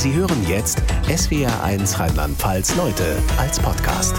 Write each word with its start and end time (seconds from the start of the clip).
Sie 0.00 0.14
hören 0.14 0.48
jetzt 0.48 0.82
SWR1 1.08 2.00
Rheinland-Pfalz 2.00 2.74
Leute 2.74 3.18
als 3.36 3.60
Podcast 3.60 4.16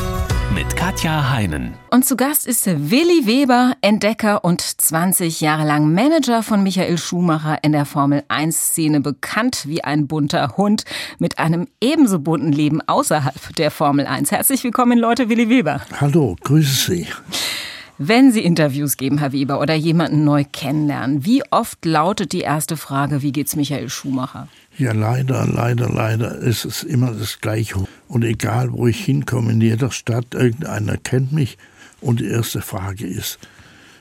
mit 0.54 0.76
Katja 0.76 1.32
Heinen. 1.32 1.74
Und 1.90 2.06
zu 2.06 2.16
Gast 2.16 2.46
ist 2.46 2.68
Willi 2.68 3.26
Weber, 3.26 3.74
Entdecker 3.82 4.44
und 4.44 4.62
20 4.62 5.42
Jahre 5.42 5.66
lang 5.66 5.92
Manager 5.92 6.44
von 6.44 6.62
Michael 6.62 7.00
Schumacher 7.00 7.64
in 7.64 7.72
der 7.72 7.86
Formel 7.86 8.22
1-Szene, 8.30 9.02
bekannt 9.02 9.64
wie 9.66 9.84
ein 9.84 10.06
bunter 10.06 10.56
Hund 10.56 10.86
mit 11.18 11.40
einem 11.40 11.68
ebenso 11.82 12.20
bunten 12.20 12.52
Leben 12.52 12.82
außerhalb 12.88 13.56
der 13.56 13.72
Formel 13.72 14.06
1. 14.06 14.30
Herzlich 14.30 14.64
willkommen, 14.64 15.00
Leute, 15.00 15.30
Willi 15.30 15.50
Weber. 15.50 15.82
Hallo, 16.00 16.36
grüße 16.44 16.92
Sie. 16.92 17.08
Wenn 17.98 18.32
Sie 18.32 18.44
Interviews 18.44 18.98
geben, 18.98 19.18
Herr 19.18 19.32
Weber, 19.32 19.60
oder 19.60 19.74
jemanden 19.74 20.26
neu 20.26 20.44
kennenlernen, 20.44 21.26
wie 21.26 21.42
oft 21.50 21.84
lautet 21.86 22.34
die 22.34 22.42
erste 22.42 22.78
Frage, 22.78 23.24
wie 23.24 23.32
geht's 23.32 23.56
Michael 23.56 23.90
Schumacher? 23.90 24.48
Ja, 24.78 24.94
leider, 24.94 25.46
leider, 25.46 25.90
leider 25.90 26.36
ist 26.36 26.66
es 26.66 26.84
immer 26.84 27.12
das 27.12 27.40
Gleiche. 27.42 27.86
Und 28.08 28.24
egal, 28.24 28.72
wo 28.72 28.88
ich 28.88 29.04
hinkomme, 29.04 29.52
in 29.52 29.62
jeder 29.62 29.92
Stadt, 29.92 30.34
irgendeiner 30.34 30.98
kennt 30.98 31.32
mich. 31.32 31.58
Und 32.00 32.20
die 32.20 32.28
erste 32.28 32.62
Frage 32.62 33.06
ist, 33.06 33.38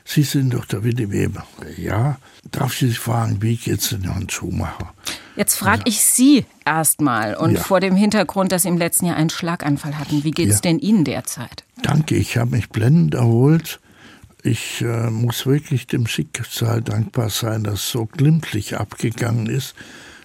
Sie 0.03 0.23
sind 0.23 0.53
doch 0.53 0.65
der 0.65 0.83
Willi 0.83 1.11
Weber. 1.11 1.45
Ja, 1.77 2.17
darf 2.51 2.73
ich 2.73 2.89
Sie 2.89 2.95
fragen, 2.95 3.41
wie 3.41 3.55
geht's 3.55 3.89
denn 3.89 4.03
Herrn 4.03 4.29
Schumacher? 4.29 4.93
Jetzt 5.35 5.55
frage 5.55 5.83
ich 5.85 6.01
Sie 6.03 6.45
erstmal 6.65 7.35
und 7.35 7.53
ja. 7.53 7.61
vor 7.61 7.79
dem 7.79 7.95
Hintergrund, 7.95 8.51
dass 8.51 8.63
Sie 8.63 8.67
im 8.67 8.77
letzten 8.77 9.05
Jahr 9.05 9.15
einen 9.15 9.29
Schlaganfall 9.29 9.97
hatten. 9.97 10.23
Wie 10.23 10.31
geht's 10.31 10.55
ja. 10.55 10.61
denn 10.61 10.79
Ihnen 10.79 11.05
derzeit? 11.05 11.63
Danke, 11.83 12.15
ich 12.15 12.37
habe 12.37 12.51
mich 12.51 12.69
blendend 12.69 13.13
erholt. 13.13 13.79
Ich 14.43 14.81
äh, 14.81 15.09
muss 15.11 15.45
wirklich 15.45 15.87
dem 15.87 16.07
Schicksal 16.07 16.81
dankbar 16.81 17.29
sein, 17.29 17.63
dass 17.63 17.75
es 17.75 17.91
so 17.91 18.07
glimpflich 18.07 18.77
abgegangen 18.77 19.47
ist. 19.47 19.75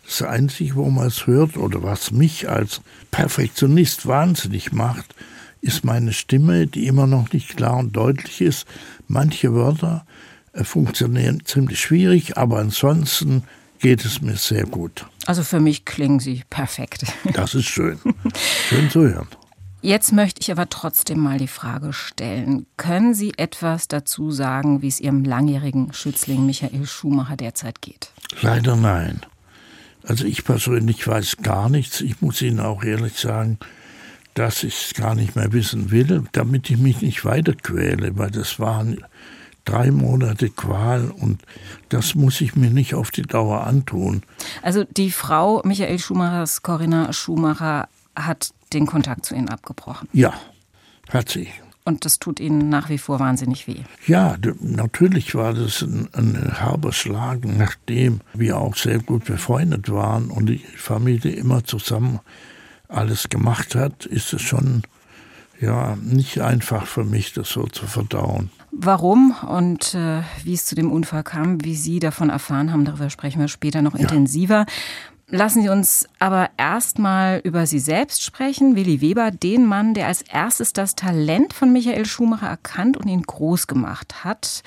Das 0.07 0.23
Einzige, 0.23 0.77
wo 0.77 0.89
man 0.89 1.09
es 1.09 1.27
hört 1.27 1.57
oder 1.57 1.83
was 1.83 2.13
mich 2.13 2.49
als 2.49 2.81
Perfektionist 3.11 4.07
wahnsinnig 4.07 4.73
macht, 4.73 5.15
ist 5.61 5.85
meine 5.85 6.13
Stimme, 6.13 6.67
die 6.69 6.87
immer 6.87 7.07
noch 7.07 7.33
nicht 7.33 7.57
klar 7.57 7.77
und 7.77 7.97
deutlich 7.97 8.41
ist. 8.41 8.67
Manche 9.09 9.53
Wörter 9.53 10.07
äh, 10.53 10.63
funktionieren 10.65 11.43
ziemlich 11.45 11.81
schwierig, 11.81 12.37
aber 12.37 12.59
ansonsten 12.59 13.43
geht 13.81 14.05
es 14.05 14.23
mir 14.23 14.37
sehr 14.37 14.65
gut. 14.65 15.07
Also 15.27 15.43
für 15.43 15.61
mich 15.61 15.85
klingen 15.85 16.21
Sie 16.21 16.43
perfekt. 16.49 17.05
Das 17.33 17.55
ist 17.55 17.67
schön. 17.67 17.99
Schön 18.69 18.89
zu 18.91 19.01
hören. 19.01 19.29
Jetzt 19.83 20.13
möchte 20.13 20.41
ich 20.41 20.51
aber 20.51 20.69
trotzdem 20.69 21.19
mal 21.19 21.39
die 21.39 21.49
Frage 21.49 21.93
stellen. 21.93 22.67
Können 22.77 23.13
Sie 23.13 23.35
etwas 23.37 23.89
dazu 23.89 24.31
sagen, 24.31 24.83
wie 24.83 24.89
es 24.89 25.01
Ihrem 25.01 25.25
langjährigen 25.25 25.93
Schützling 25.93 26.47
Michael 26.47 26.87
Schumacher 26.87 27.37
derzeit 27.37 27.83
geht? 27.83 28.11
Leider 28.41 28.77
nein. 28.77 29.21
Also 30.07 30.25
ich 30.25 30.45
persönlich 30.45 31.07
weiß 31.07 31.39
gar 31.43 31.69
nichts. 31.69 32.01
Ich 32.01 32.21
muss 32.21 32.41
Ihnen 32.41 32.61
auch 32.61 32.85
ehrlich 32.85 33.19
sagen, 33.19 33.59
dass 34.35 34.63
ich 34.63 34.87
es 34.87 34.95
gar 34.95 35.15
nicht 35.15 35.35
mehr 35.35 35.53
wissen 35.53 35.91
will, 35.91 36.25
damit 36.33 36.71
ich 36.71 36.79
mich 36.79 37.01
nicht 37.01 37.25
weiter 37.25 37.55
quäle, 37.55 38.17
weil 38.17 38.31
das 38.31 38.61
waren 38.61 39.05
drei 39.65 39.91
Monate 39.91 40.49
Qual 40.51 41.11
und 41.11 41.43
das 41.89 42.15
muss 42.15 42.41
ich 42.41 42.55
mir 42.55 42.71
nicht 42.71 42.95
auf 42.95 43.11
die 43.11 43.23
Dauer 43.23 43.67
antun. 43.67 44.23
Also 44.63 44.85
die 44.85 45.11
Frau 45.11 45.61
Michael 45.65 45.99
Schumachers, 45.99 46.63
Corinna 46.63 47.13
Schumacher, 47.13 47.89
hat 48.15 48.51
den 48.73 48.87
Kontakt 48.87 49.27
zu 49.27 49.35
Ihnen 49.35 49.49
abgebrochen. 49.49 50.09
Ja, 50.13 50.35
hat 51.11 51.29
sie. 51.29 51.49
Und 51.87 52.05
das 52.05 52.19
tut 52.19 52.41
Ihnen 52.41 52.69
nach 52.69 52.89
wie 52.89 52.99
vor 52.99 53.21
wahnsinnig 53.21 53.69
weh. 53.69 53.83
Ja, 54.09 54.37
natürlich 54.61 55.37
war 55.37 55.55
das 55.55 55.83
ein, 55.83 56.09
ein 56.15 56.53
herber 56.59 56.93
Schlag, 56.93 57.45
nachdem 57.45 58.23
wir 58.35 58.59
auch 58.59 58.75
sehr 58.75 58.99
gut 58.99 59.25
befreundet 59.25 59.89
waren 59.89 60.29
und 60.31 60.47
die 60.47 60.59
Familie 60.77 61.31
immer 61.31 61.65
zusammen 61.65 62.19
alles 62.89 63.29
gemacht 63.29 63.77
hat, 63.77 64.05
ist 64.05 64.33
es 64.33 64.43
schon 64.43 64.83
ja 65.61 65.97
nicht 66.03 66.41
einfach 66.41 66.87
für 66.87 67.05
mich, 67.05 67.33
das 67.35 67.51
so 67.51 67.67
zu 67.67 67.87
verdauen. 67.87 68.51
Warum 68.73 69.35
und 69.49 69.95
äh, 69.95 70.23
wie 70.43 70.55
es 70.55 70.67
zu 70.67 70.75
dem 70.75 70.91
Unfall 70.91 71.23
kam, 71.23 71.65
wie 71.65 71.77
Sie 71.77 72.01
davon 72.01 72.31
erfahren 72.31 72.73
haben, 72.73 72.85
darüber 72.85 73.11
sprechen 73.11 73.41
wir 73.41 73.49
später 73.49 73.81
noch 73.81 73.95
ja. 73.95 74.01
intensiver. 74.01 74.67
Lassen 75.29 75.63
Sie 75.63 75.69
uns 75.69 76.09
aber 76.21 76.51
erstmal 76.57 77.41
über 77.43 77.67
Sie 77.67 77.81
selbst 77.81 78.23
sprechen. 78.23 78.77
Willi 78.77 79.01
Weber, 79.01 79.33
den 79.33 79.67
Mann, 79.67 79.93
der 79.93 80.07
als 80.07 80.23
erstes 80.23 80.73
das 80.73 80.95
Talent 80.95 81.53
von 81.53 81.73
Michael 81.73 82.07
Schumacher 82.07 82.47
erkannt 82.47 82.97
und 82.97 83.09
ihn 83.09 83.23
groß 83.23 83.67
gemacht 83.67 84.23
hat. 84.23 84.63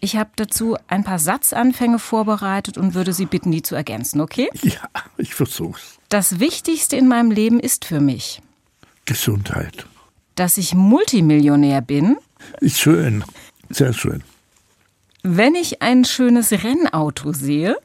Ich 0.00 0.16
habe 0.16 0.30
dazu 0.34 0.76
ein 0.88 1.04
paar 1.04 1.20
Satzanfänge 1.20 2.00
vorbereitet 2.00 2.76
und 2.76 2.94
würde 2.94 3.12
Sie 3.12 3.26
bitten, 3.26 3.52
die 3.52 3.62
zu 3.62 3.76
ergänzen, 3.76 4.20
okay? 4.20 4.48
Ja, 4.62 4.88
ich 5.16 5.36
versuch's. 5.36 5.98
Das 6.08 6.40
Wichtigste 6.40 6.96
in 6.96 7.06
meinem 7.06 7.30
Leben 7.30 7.60
ist 7.60 7.84
für 7.84 8.00
mich 8.00 8.42
Gesundheit. 9.04 9.86
Dass 10.34 10.56
ich 10.56 10.74
Multimillionär 10.74 11.80
bin. 11.80 12.16
Ist 12.60 12.80
schön, 12.80 13.22
sehr 13.70 13.92
schön. 13.92 14.24
Wenn 15.22 15.54
ich 15.54 15.80
ein 15.82 16.04
schönes 16.04 16.50
Rennauto 16.50 17.32
sehe 17.32 17.76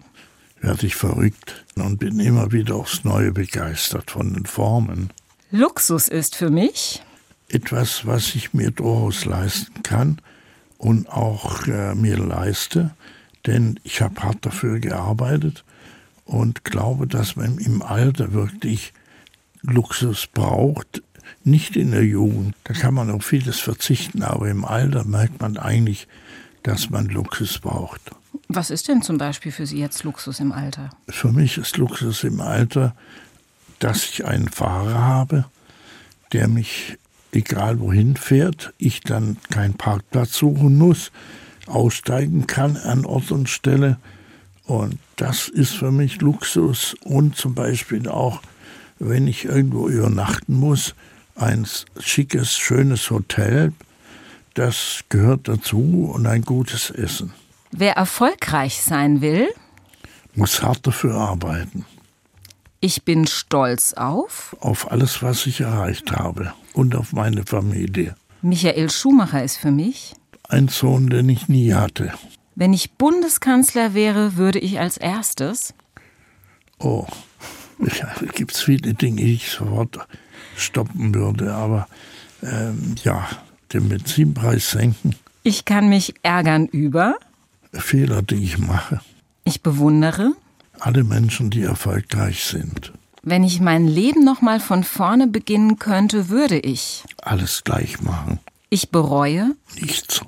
werde 0.62 0.88
ich 0.88 0.96
verrückt 0.96 1.66
und 1.76 2.00
bin 2.00 2.20
immer 2.20 2.52
wieder 2.52 2.76
aufs 2.76 3.04
Neue 3.04 3.32
begeistert 3.32 4.12
von 4.12 4.34
den 4.34 4.46
Formen. 4.46 5.12
Luxus 5.52 6.08
ist 6.08 6.36
für 6.36 6.50
mich 6.50 7.02
etwas, 7.50 8.06
was 8.06 8.36
ich 8.36 8.54
mir 8.54 8.72
durchaus 8.72 9.26
leisten 9.26 9.84
kann 9.84 10.22
und 10.78 11.10
auch 11.10 11.66
äh, 11.68 11.96
mir 11.96 12.18
leiste, 12.18 12.92
denn 13.46 13.80
ich 13.84 14.02
habe 14.02 14.22
hart 14.22 14.46
dafür 14.46 14.80
gearbeitet 14.80 15.64
und 16.26 16.66
glaube, 16.66 17.08
dass 17.08 17.36
man 17.36 17.58
im 17.60 17.82
Alter 17.82 18.34
wirklich 18.34 18.94
Luxus 19.62 20.28
braucht. 20.28 21.02
Nicht 21.44 21.76
in 21.76 21.92
der 21.92 22.04
Jugend, 22.04 22.56
da 22.66 22.74
kann 22.74 22.94
man 22.94 23.10
auf 23.10 23.26
vieles 23.26 23.60
verzichten, 23.60 24.24
aber 24.24 24.50
im 24.50 24.66
Alter 24.66 25.06
merkt 25.06 25.40
man 25.40 25.58
eigentlich, 25.58 26.08
dass 26.64 26.90
man 26.90 27.08
Luxus 27.08 27.60
braucht. 27.60 28.02
Was 28.50 28.70
ist 28.70 28.88
denn 28.88 29.02
zum 29.02 29.18
Beispiel 29.18 29.52
für 29.52 29.66
Sie 29.66 29.80
jetzt 29.80 30.04
Luxus 30.04 30.40
im 30.40 30.52
Alter? 30.52 30.90
Für 31.10 31.32
mich 31.32 31.58
ist 31.58 31.78
Luxus 31.78 32.24
im 32.24 32.40
Alter, 32.40 32.96
dass 33.80 34.06
ich 34.10 34.26
einen 34.26 34.48
Fahrer 34.48 35.02
habe, 35.02 35.46
der 36.32 36.48
mich 36.48 36.98
egal 37.32 37.80
wohin 37.80 38.16
fährt, 38.16 38.74
ich 38.78 39.02
dann 39.02 39.38
keinen 39.50 39.74
Parkplatz 39.76 40.38
suchen 40.38 40.78
muss, 40.78 41.12
aussteigen 41.66 42.48
kann 42.48 42.78
an 42.78 43.06
Ort 43.06 43.32
und 43.32 43.50
Stelle. 43.50 43.98
Und 44.64 44.98
das 45.18 45.48
ist 45.50 45.74
für 45.74 45.92
mich 45.92 46.22
Luxus 46.22 46.96
und 47.04 47.36
zum 47.36 47.54
Beispiel 47.54 48.08
auch, 48.08 48.42
wenn 49.00 49.28
ich 49.28 49.46
irgendwo 49.46 49.90
übernachten 49.90 50.56
muss, 50.56 50.96
ein 51.36 51.68
schickes, 52.00 52.58
schönes 52.58 53.12
Hotel, 53.12 53.74
das 54.56 55.04
gehört 55.10 55.48
dazu 55.48 56.12
und 56.14 56.26
ein 56.26 56.42
gutes 56.42 56.90
Essen. 56.90 57.34
Wer 57.72 57.94
erfolgreich 57.94 58.82
sein 58.82 59.22
will, 59.22 59.48
muss 60.36 60.62
hart 60.62 60.86
dafür 60.86 61.16
arbeiten. 61.16 61.86
Ich 62.80 63.04
bin 63.04 63.26
stolz 63.26 63.94
auf. 63.94 64.56
Auf 64.60 64.92
alles, 64.92 65.24
was 65.24 65.48
ich 65.48 65.62
erreicht 65.62 66.12
habe 66.12 66.54
und 66.74 66.96
auf 66.96 67.12
meine 67.12 67.44
Familie. 67.44 68.16
Michael 68.44 68.92
Schumacher 68.92 69.44
ist 69.44 69.58
für 69.58 69.72
mich. 69.72 70.14
Ein 70.48 70.68
Sohn, 70.68 71.10
den 71.10 71.28
ich 71.28 71.50
nie 71.50 71.74
hatte. 71.74 72.14
Wenn 72.56 72.74
ich 72.74 72.94
Bundeskanzler 72.94 73.94
wäre, 73.94 74.38
würde 74.38 74.60
ich 74.60 74.80
als 74.80 74.98
erstes. 74.98 75.74
Oh, 76.80 77.08
ja, 77.80 78.14
gibt 78.34 78.54
es 78.54 78.62
viele 78.62 78.94
Dinge, 78.94 79.22
die 79.22 79.34
ich 79.34 79.50
sofort 79.50 79.98
stoppen 80.56 81.14
würde, 81.14 81.54
aber 81.54 81.88
ähm, 82.44 82.96
ja, 83.04 83.28
den 83.74 83.90
Benzinpreis 83.90 84.72
senken. 84.72 85.16
Ich 85.44 85.66
kann 85.66 85.90
mich 85.90 86.14
ärgern 86.24 86.68
über. 86.68 87.16
Fehler, 87.80 88.22
die 88.22 88.44
ich 88.44 88.58
mache. 88.58 89.02
Ich 89.44 89.62
bewundere 89.62 90.34
alle 90.80 91.04
Menschen, 91.04 91.50
die 91.50 91.64
erfolgreich 91.64 92.44
sind. 92.44 92.94
Wenn 93.24 93.44
ich 93.44 93.60
mein 93.60 93.88
Leben 93.88 94.24
noch 94.24 94.42
mal 94.42 94.60
von 94.60 94.84
vorne 94.84 95.28
beginnen 95.28 95.80
könnte, 95.80 96.30
würde 96.30 96.60
ich 96.60 97.04
alles 97.22 97.64
gleich 97.64 98.02
machen. 98.02 98.40
Ich 98.70 98.90
bereue 98.90 99.56
nichts. 99.82 100.22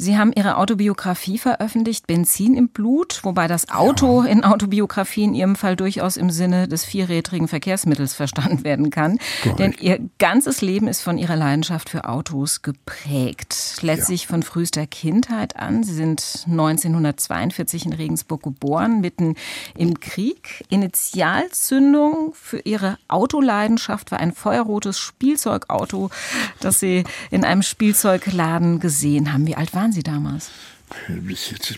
Sie 0.00 0.16
haben 0.16 0.32
Ihre 0.32 0.56
Autobiografie 0.56 1.36
veröffentlicht, 1.36 2.06
Benzin 2.06 2.54
im 2.54 2.68
Blut, 2.68 3.20
wobei 3.22 3.48
das 3.48 3.68
Auto 3.68 4.22
ja. 4.22 4.30
in 4.30 4.44
Autobiografie 4.44 5.24
in 5.24 5.34
Ihrem 5.34 5.56
Fall 5.56 5.76
durchaus 5.76 6.16
im 6.16 6.30
Sinne 6.30 6.68
des 6.68 6.86
vierrädrigen 6.86 7.48
Verkehrsmittels 7.48 8.14
verstanden 8.14 8.64
werden 8.64 8.88
kann. 8.88 9.18
Correct. 9.42 9.58
Denn 9.58 9.74
Ihr 9.78 10.00
ganzes 10.18 10.62
Leben 10.62 10.88
ist 10.88 11.02
von 11.02 11.18
Ihrer 11.18 11.36
Leidenschaft 11.36 11.90
für 11.90 12.08
Autos 12.08 12.62
geprägt. 12.62 13.80
Letztlich 13.82 14.22
ja. 14.22 14.28
von 14.28 14.42
frühester 14.42 14.86
Kindheit 14.86 15.56
an. 15.56 15.82
Sie 15.82 15.92
sind 15.92 16.46
1942 16.46 17.84
in 17.84 17.92
Regensburg 17.92 18.42
geboren, 18.42 19.02
mitten 19.02 19.34
im 19.76 20.00
Krieg. 20.00 20.64
Initialzündung 20.70 22.32
für 22.32 22.60
Ihre 22.60 22.96
Autoleidenschaft 23.08 24.12
war 24.12 24.20
ein 24.20 24.32
feuerrotes 24.32 24.98
Spielzeugauto, 24.98 26.08
das 26.60 26.80
Sie 26.80 27.04
in 27.30 27.44
einem 27.44 27.60
Spielzeugladen 27.60 28.80
gesehen 28.80 29.34
haben. 29.34 29.46
Wie 29.46 29.56
alt 29.56 29.74
waren 29.74 29.89
waren 29.90 29.92
Sie 29.92 30.02
damals? 30.04 30.50
Bis 31.08 31.50
jetzt 31.50 31.74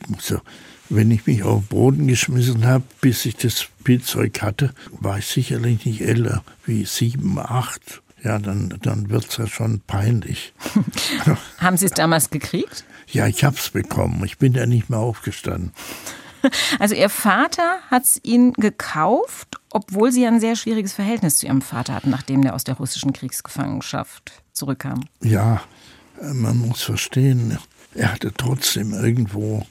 wenn 0.90 1.10
ich 1.10 1.26
mich 1.26 1.42
auf 1.42 1.62
den 1.62 1.68
Boden 1.68 2.06
geschmissen 2.06 2.66
habe, 2.66 2.84
bis 3.00 3.24
ich 3.24 3.36
das 3.36 3.62
Spielzeug 3.62 4.42
hatte, 4.42 4.74
war 4.90 5.18
ich 5.18 5.26
sicherlich 5.26 5.86
nicht 5.86 6.02
älter 6.02 6.44
wie 6.66 6.84
sieben, 6.84 7.38
acht. 7.38 8.02
Ja, 8.22 8.38
dann, 8.38 8.78
dann 8.82 9.08
wird 9.08 9.30
es 9.30 9.38
ja 9.38 9.46
schon 9.46 9.80
peinlich. 9.86 10.52
Haben 11.58 11.78
Sie 11.78 11.86
es 11.86 11.92
damals 11.92 12.28
gekriegt? 12.28 12.84
Ja, 13.08 13.26
ich 13.26 13.44
habe 13.44 13.56
es 13.56 13.70
bekommen. 13.70 14.22
Ich 14.26 14.36
bin 14.36 14.52
ja 14.52 14.66
nicht 14.66 14.90
mehr 14.90 15.00
aufgestanden. 15.00 15.72
Also 16.80 16.96
Ihr 16.96 17.08
Vater 17.08 17.78
hat 17.88 18.02
es 18.02 18.20
Ihnen 18.24 18.52
gekauft, 18.54 19.60
obwohl 19.70 20.10
Sie 20.10 20.26
ein 20.26 20.40
sehr 20.40 20.56
schwieriges 20.56 20.92
Verhältnis 20.92 21.36
zu 21.36 21.46
Ihrem 21.46 21.62
Vater 21.62 21.94
hatten, 21.94 22.10
nachdem 22.10 22.42
der 22.42 22.54
aus 22.54 22.64
der 22.64 22.74
russischen 22.74 23.12
Kriegsgefangenschaft 23.12 24.42
zurückkam. 24.52 25.04
Ja, 25.20 25.62
man 26.20 26.58
muss 26.58 26.82
verstehen, 26.82 27.58
er 27.94 28.12
hatte 28.12 28.32
trotzdem 28.36 28.92
irgendwo 28.92 29.66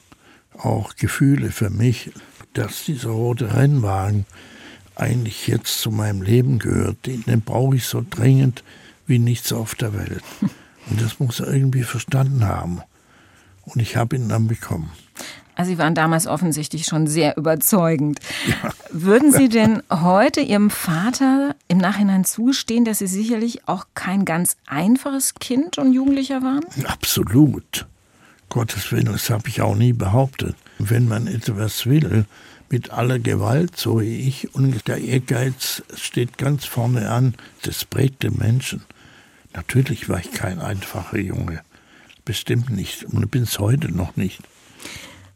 auch 0.58 0.96
Gefühle 0.96 1.50
für 1.50 1.70
mich, 1.70 2.10
dass 2.54 2.84
dieser 2.84 3.10
rote 3.10 3.54
Rennwagen 3.54 4.26
eigentlich 4.94 5.46
jetzt 5.46 5.80
zu 5.80 5.90
meinem 5.90 6.22
Leben 6.22 6.58
gehört. 6.58 7.06
Den, 7.06 7.22
den 7.22 7.40
brauche 7.40 7.76
ich 7.76 7.86
so 7.86 8.04
dringend 8.08 8.62
wie 9.06 9.18
nichts 9.18 9.52
auf 9.52 9.74
der 9.74 9.94
Welt. 9.94 10.22
Und 10.90 11.00
das 11.00 11.20
muss 11.20 11.40
er 11.40 11.52
irgendwie 11.52 11.84
verstanden 11.84 12.44
haben. 12.44 12.82
Und 13.64 13.80
ich 13.80 13.96
habe 13.96 14.16
ihn 14.16 14.28
dann 14.28 14.48
bekommen. 14.48 14.90
Also 15.54 15.70
Sie 15.70 15.78
waren 15.78 15.94
damals 15.94 16.26
offensichtlich 16.26 16.86
schon 16.86 17.06
sehr 17.06 17.36
überzeugend. 17.36 18.18
Ja. 18.46 18.70
Würden 18.90 19.32
Sie 19.32 19.48
denn 19.50 19.82
heute 19.90 20.40
Ihrem 20.40 20.70
Vater 20.70 21.54
im 21.68 21.78
Nachhinein 21.78 22.24
zugestehen, 22.24 22.84
dass 22.84 22.98
Sie 22.98 23.06
sicherlich 23.06 23.68
auch 23.68 23.86
kein 23.94 24.24
ganz 24.24 24.56
einfaches 24.66 25.34
Kind 25.34 25.78
und 25.78 25.92
Jugendlicher 25.92 26.42
waren? 26.42 26.64
Absolut. 26.86 27.86
Gottes 28.52 28.92
Willen, 28.92 29.06
das 29.06 29.30
habe 29.30 29.48
ich 29.48 29.62
auch 29.62 29.74
nie 29.74 29.94
behauptet. 29.94 30.54
Wenn 30.78 31.08
man 31.08 31.26
etwas 31.26 31.86
will, 31.86 32.26
mit 32.68 32.90
aller 32.90 33.18
Gewalt, 33.18 33.78
so 33.78 34.02
wie 34.02 34.28
ich, 34.28 34.54
und 34.54 34.86
der 34.88 34.98
Ehrgeiz 34.98 35.82
steht 35.94 36.36
ganz 36.36 36.66
vorne 36.66 37.08
an, 37.10 37.34
das 37.62 37.86
prägt 37.86 38.24
den 38.24 38.36
Menschen. 38.36 38.82
Natürlich 39.54 40.10
war 40.10 40.20
ich 40.20 40.32
kein 40.32 40.60
einfacher 40.60 41.18
Junge. 41.18 41.62
Bestimmt 42.26 42.68
nicht. 42.68 43.04
Und 43.04 43.30
bin 43.30 43.44
es 43.44 43.58
heute 43.58 43.90
noch 43.90 44.16
nicht. 44.16 44.42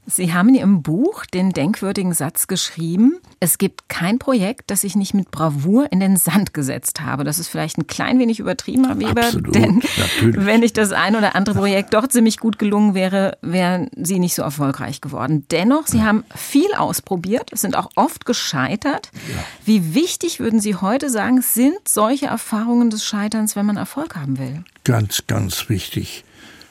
Sie 0.06 0.32
haben 0.32 0.50
in 0.50 0.54
Ihrem 0.54 0.82
Buch 0.82 1.26
den 1.26 1.50
denkwürdigen 1.50 2.14
Satz 2.14 2.46
geschrieben, 2.46 3.18
es 3.40 3.58
gibt 3.58 3.88
kein 3.88 4.18
Projekt, 4.18 4.70
das 4.70 4.84
ich 4.84 4.94
nicht 4.94 5.14
mit 5.14 5.30
Bravour 5.30 5.90
in 5.90 6.00
den 6.00 6.16
Sand 6.16 6.54
gesetzt 6.54 7.00
habe. 7.00 7.24
Das 7.24 7.38
ist 7.38 7.48
vielleicht 7.48 7.76
ein 7.76 7.86
klein 7.86 8.18
wenig 8.18 8.38
übertrieben, 8.38 8.86
Herr 8.86 8.98
Weber, 8.98 9.26
Absolut, 9.26 9.54
denn 9.54 9.82
natürlich. 9.98 10.46
wenn 10.46 10.62
ich 10.62 10.72
das 10.72 10.92
ein 10.92 11.16
oder 11.16 11.34
andere 11.34 11.56
Projekt 11.56 11.94
doch 11.94 12.06
ziemlich 12.06 12.38
gut 12.38 12.58
gelungen 12.58 12.94
wäre, 12.94 13.36
wären 13.42 13.90
Sie 13.96 14.18
nicht 14.18 14.34
so 14.34 14.42
erfolgreich 14.42 15.00
geworden. 15.00 15.44
Dennoch, 15.50 15.86
Sie 15.86 16.02
haben 16.02 16.24
viel 16.34 16.72
ausprobiert, 16.74 17.50
sind 17.52 17.76
auch 17.76 17.90
oft 17.96 18.24
gescheitert. 18.24 19.10
Ja. 19.28 19.42
Wie 19.64 19.94
wichtig 19.94 20.40
würden 20.40 20.60
Sie 20.60 20.76
heute 20.76 21.10
sagen, 21.10 21.42
sind 21.42 21.88
solche 21.88 22.26
Erfahrungen 22.26 22.90
des 22.90 23.04
Scheiterns, 23.04 23.56
wenn 23.56 23.66
man 23.66 23.76
Erfolg 23.76 24.16
haben 24.16 24.38
will? 24.38 24.64
Ganz, 24.84 25.24
ganz 25.26 25.68
wichtig. 25.68 26.24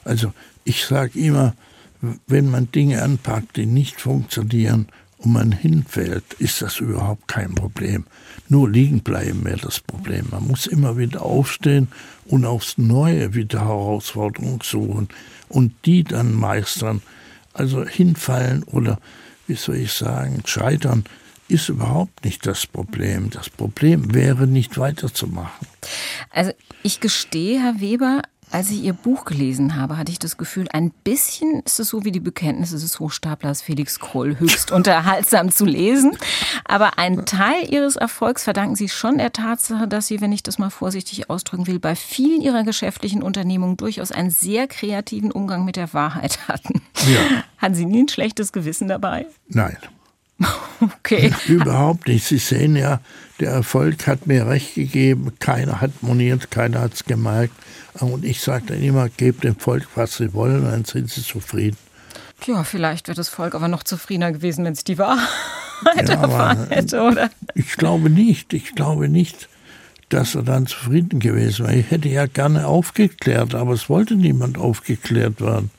Also 0.05 0.31
ich 0.63 0.85
sage 0.85 1.19
immer, 1.19 1.53
wenn 2.27 2.49
man 2.49 2.71
Dinge 2.71 3.01
anpackt, 3.01 3.57
die 3.57 3.65
nicht 3.65 4.01
funktionieren 4.01 4.87
und 5.17 5.33
man 5.33 5.51
hinfällt, 5.51 6.33
ist 6.39 6.61
das 6.61 6.79
überhaupt 6.79 7.27
kein 7.27 7.55
Problem. 7.55 8.05
Nur 8.49 8.69
liegen 8.69 9.01
bleiben 9.01 9.43
wäre 9.45 9.59
das 9.59 9.79
Problem. 9.79 10.27
Man 10.31 10.47
muss 10.47 10.67
immer 10.67 10.97
wieder 10.97 11.23
aufstehen 11.23 11.87
und 12.25 12.45
aufs 12.45 12.77
Neue 12.77 13.33
wieder 13.33 13.61
Herausforderungen 13.61 14.59
suchen 14.61 15.09
und 15.47 15.73
die 15.85 16.03
dann 16.03 16.33
meistern. 16.33 17.01
Also 17.53 17.85
hinfallen 17.85 18.63
oder, 18.63 18.99
wie 19.47 19.55
soll 19.55 19.77
ich 19.77 19.93
sagen, 19.93 20.41
scheitern 20.45 21.05
ist 21.47 21.69
überhaupt 21.69 22.25
nicht 22.25 22.45
das 22.45 22.65
Problem. 22.65 23.29
Das 23.29 23.49
Problem 23.49 24.13
wäre, 24.13 24.47
nicht 24.47 24.77
weiterzumachen. 24.77 25.67
Also 26.31 26.51
ich 26.83 26.99
gestehe, 26.99 27.61
Herr 27.61 27.79
Weber, 27.79 28.23
als 28.55 28.71
ich 28.71 28.83
Ihr 28.83 28.93
Buch 28.93 29.25
gelesen 29.25 29.75
habe, 29.75 29.97
hatte 29.97 30.13
ich 30.13 30.17
das 30.17 30.37
Gefühl, 30.37 30.69
ein 30.71 30.91
bisschen 31.03 31.61
ist 31.65 31.77
es 31.81 31.89
so 31.89 32.05
wie 32.05 32.13
die 32.13 32.21
Bekenntnisse 32.21 32.79
des 32.79 33.01
Hochstaplers 33.01 33.61
Felix 33.61 33.99
Kroll, 33.99 34.39
höchst 34.39 34.71
unterhaltsam 34.71 35.51
zu 35.51 35.65
lesen. 35.65 36.17
Aber 36.63 36.97
einen 36.97 37.25
Teil 37.25 37.69
Ihres 37.69 37.97
Erfolgs 37.97 38.45
verdanken 38.45 38.77
Sie 38.77 38.87
schon 38.87 39.17
der 39.17 39.33
Tatsache, 39.33 39.89
dass 39.89 40.07
Sie, 40.07 40.21
wenn 40.21 40.31
ich 40.31 40.41
das 40.41 40.57
mal 40.57 40.69
vorsichtig 40.69 41.29
ausdrücken 41.29 41.67
will, 41.67 41.79
bei 41.79 41.97
vielen 41.97 42.39
Ihrer 42.39 42.63
geschäftlichen 42.63 43.23
Unternehmungen 43.23 43.75
durchaus 43.75 44.13
einen 44.13 44.29
sehr 44.29 44.67
kreativen 44.67 45.33
Umgang 45.33 45.65
mit 45.65 45.75
der 45.75 45.93
Wahrheit 45.93 46.47
hatten. 46.47 46.81
Ja. 47.13 47.43
Hatten 47.57 47.75
Sie 47.75 47.85
nie 47.85 48.03
ein 48.03 48.07
schlechtes 48.07 48.53
Gewissen 48.53 48.87
dabei? 48.87 49.27
Nein. 49.49 49.75
Okay. 51.05 51.31
Überhaupt 51.47 52.07
nicht. 52.07 52.25
Sie 52.25 52.39
sehen 52.39 52.75
ja, 52.75 52.99
der 53.39 53.51
Erfolg 53.51 54.07
hat 54.07 54.25
mir 54.25 54.47
recht 54.47 54.73
gegeben. 54.73 55.33
Keiner 55.39 55.79
hat 55.79 56.01
moniert, 56.01 56.49
keiner 56.49 56.81
hat 56.81 56.95
es 56.95 57.05
gemerkt. 57.05 57.53
Und 57.99 58.25
ich 58.25 58.41
sage 58.41 58.65
dann 58.67 58.81
immer, 58.81 59.09
gebt 59.09 59.43
dem 59.43 59.55
Volk, 59.55 59.87
was 59.93 60.17
sie 60.17 60.33
wollen, 60.33 60.63
dann 60.63 60.83
sind 60.83 61.11
sie 61.11 61.21
zufrieden. 61.21 61.77
Ja, 62.45 62.63
vielleicht 62.63 63.07
wäre 63.07 63.15
das 63.15 63.29
Volk 63.29 63.53
aber 63.53 63.67
noch 63.67 63.83
zufriedener 63.83 64.31
gewesen, 64.31 64.65
wenn 64.65 64.73
es 64.73 64.83
die 64.83 64.97
Wahrheit 64.97 65.29
ja, 66.09 66.15
erfahren 66.21 66.67
hätte, 66.69 67.01
oder? 67.01 67.29
Ich 67.53 67.73
glaube 67.77 68.09
nicht. 68.09 68.53
Ich 68.53 68.73
glaube 68.73 69.07
nicht, 69.07 69.47
dass 70.09 70.33
er 70.33 70.41
dann 70.41 70.65
zufrieden 70.65 71.19
gewesen 71.19 71.67
wäre. 71.67 71.75
Ich 71.75 71.91
hätte 71.91 72.09
ja 72.09 72.25
gerne 72.25 72.65
aufgeklärt, 72.65 73.53
aber 73.53 73.73
es 73.73 73.89
wollte 73.89 74.15
niemand 74.15 74.57
aufgeklärt 74.57 75.39
werden 75.39 75.69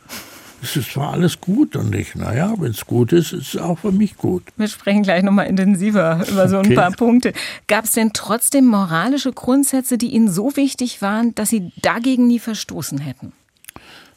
es 0.74 0.96
war 0.96 1.12
alles 1.12 1.40
gut 1.40 1.76
und 1.76 1.94
ich, 1.94 2.14
naja, 2.16 2.54
wenn 2.58 2.72
es 2.72 2.86
gut 2.86 3.12
ist, 3.12 3.32
ist 3.32 3.54
es 3.54 3.60
auch 3.60 3.78
für 3.78 3.92
mich 3.92 4.16
gut. 4.16 4.42
Wir 4.56 4.66
sprechen 4.66 5.02
gleich 5.02 5.22
nochmal 5.22 5.46
intensiver 5.46 6.24
über 6.28 6.48
so 6.48 6.56
ein 6.56 6.66
okay. 6.66 6.74
paar 6.74 6.90
Punkte. 6.90 7.32
Gab 7.68 7.84
es 7.84 7.92
denn 7.92 8.12
trotzdem 8.12 8.64
moralische 8.64 9.32
Grundsätze, 9.32 9.98
die 9.98 10.08
Ihnen 10.08 10.30
so 10.30 10.56
wichtig 10.56 11.02
waren, 11.02 11.34
dass 11.34 11.50
Sie 11.50 11.72
dagegen 11.82 12.26
nie 12.26 12.40
verstoßen 12.40 12.98
hätten? 12.98 13.32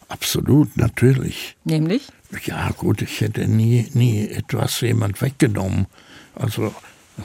Absolut, 0.07 0.75
natürlich. 0.75 1.55
Nämlich? 1.65 2.07
Ja, 2.45 2.71
gut, 2.71 3.01
ich 3.01 3.21
hätte 3.21 3.47
nie, 3.47 3.87
nie 3.93 4.27
etwas 4.27 4.81
jemand 4.81 5.21
weggenommen. 5.21 5.85
Also, 6.35 6.73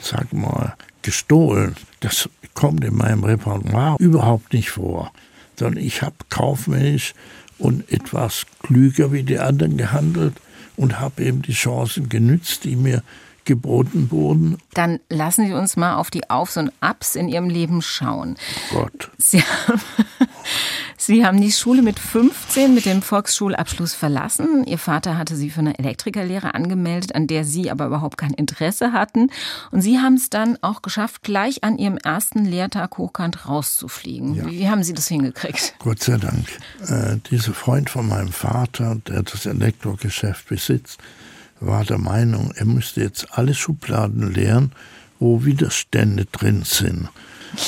sag 0.01 0.33
mal, 0.33 0.75
gestohlen. 1.01 1.75
Das 2.01 2.29
kommt 2.53 2.83
in 2.83 2.95
meinem 2.95 3.23
Repertoire 3.23 3.97
überhaupt 3.99 4.53
nicht 4.53 4.69
vor. 4.69 5.11
Sondern 5.57 5.83
ich 5.83 6.01
habe 6.01 6.15
kaufmännisch 6.29 7.13
und 7.57 7.91
etwas 7.91 8.45
klüger 8.61 9.11
wie 9.11 9.23
die 9.23 9.39
anderen 9.39 9.77
gehandelt 9.77 10.35
und 10.75 10.99
habe 10.99 11.23
eben 11.23 11.41
die 11.41 11.53
Chancen 11.53 12.09
genützt, 12.09 12.63
die 12.63 12.75
mir 12.75 13.03
geboten 13.45 14.09
wurden. 14.11 14.57
Dann 14.73 14.99
lassen 15.09 15.47
Sie 15.47 15.53
uns 15.53 15.77
mal 15.77 15.95
auf 15.95 16.09
die 16.09 16.29
Aufs 16.29 16.57
und 16.57 16.71
Abs 16.81 17.15
in 17.15 17.29
Ihrem 17.29 17.49
Leben 17.49 17.81
schauen. 17.81 18.37
Gott. 18.71 19.11
Sie 19.17 19.41
haben, 19.41 19.81
Sie 21.05 21.23
haben 21.23 21.39
die 21.39 21.51
Schule 21.51 21.83
mit 21.83 21.99
15 21.99 22.73
mit 22.73 22.87
dem 22.87 23.03
Volksschulabschluss 23.03 23.93
verlassen. 23.93 24.63
Ihr 24.65 24.79
Vater 24.79 25.19
hatte 25.19 25.35
Sie 25.35 25.51
für 25.51 25.59
eine 25.59 25.77
Elektrikerlehre 25.77 26.55
angemeldet, 26.55 27.13
an 27.13 27.27
der 27.27 27.45
Sie 27.45 27.69
aber 27.69 27.85
überhaupt 27.85 28.17
kein 28.17 28.33
Interesse 28.33 28.91
hatten. 28.91 29.29
Und 29.69 29.81
Sie 29.81 29.99
haben 29.99 30.15
es 30.15 30.31
dann 30.31 30.57
auch 30.61 30.81
geschafft, 30.81 31.21
gleich 31.21 31.63
an 31.63 31.77
Ihrem 31.77 31.97
ersten 31.97 32.43
Lehrtag 32.43 32.97
hochkant 32.97 33.47
rauszufliegen. 33.47 34.33
Ja. 34.33 34.49
Wie, 34.49 34.67
haben 34.67 34.81
Sie 34.81 34.95
das 34.95 35.07
hingekriegt? 35.07 35.75
Gott 35.77 36.01
sei 36.01 36.17
Dank. 36.17 36.47
Äh, 36.87 37.17
dieser 37.29 37.53
Freund 37.53 37.91
von 37.91 38.07
meinem 38.07 38.31
Vater, 38.31 38.97
der 39.07 39.21
das 39.21 39.45
Elektrogeschäft 39.45 40.49
besitzt, 40.49 40.97
war 41.59 41.85
der 41.85 41.99
Meinung, 41.99 42.51
er 42.55 42.65
müsste 42.65 43.01
jetzt 43.01 43.27
alle 43.29 43.53
Schubladen 43.53 44.33
leeren, 44.33 44.71
wo 45.19 45.45
Widerstände 45.45 46.25
drin 46.25 46.63
sind. 46.65 47.09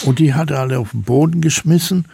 Und 0.05 0.17
die 0.17 0.33
hat 0.33 0.49
er 0.49 0.61
alle 0.61 0.79
auf 0.79 0.89
den 0.89 1.03
Boden 1.03 1.39
geschmissen 1.39 2.05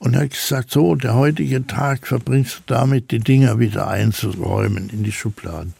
und 0.00 0.16
hat 0.16 0.30
gesagt, 0.30 0.70
so, 0.70 0.96
der 0.96 1.14
heutige 1.14 1.66
Tag 1.66 2.06
verbringst 2.06 2.56
du 2.56 2.74
damit, 2.74 3.10
die 3.10 3.20
Dinger 3.20 3.58
wieder 3.58 3.86
einzuräumen 3.86 4.88
in 4.88 5.04
die 5.04 5.12
Schubladen. 5.12 5.74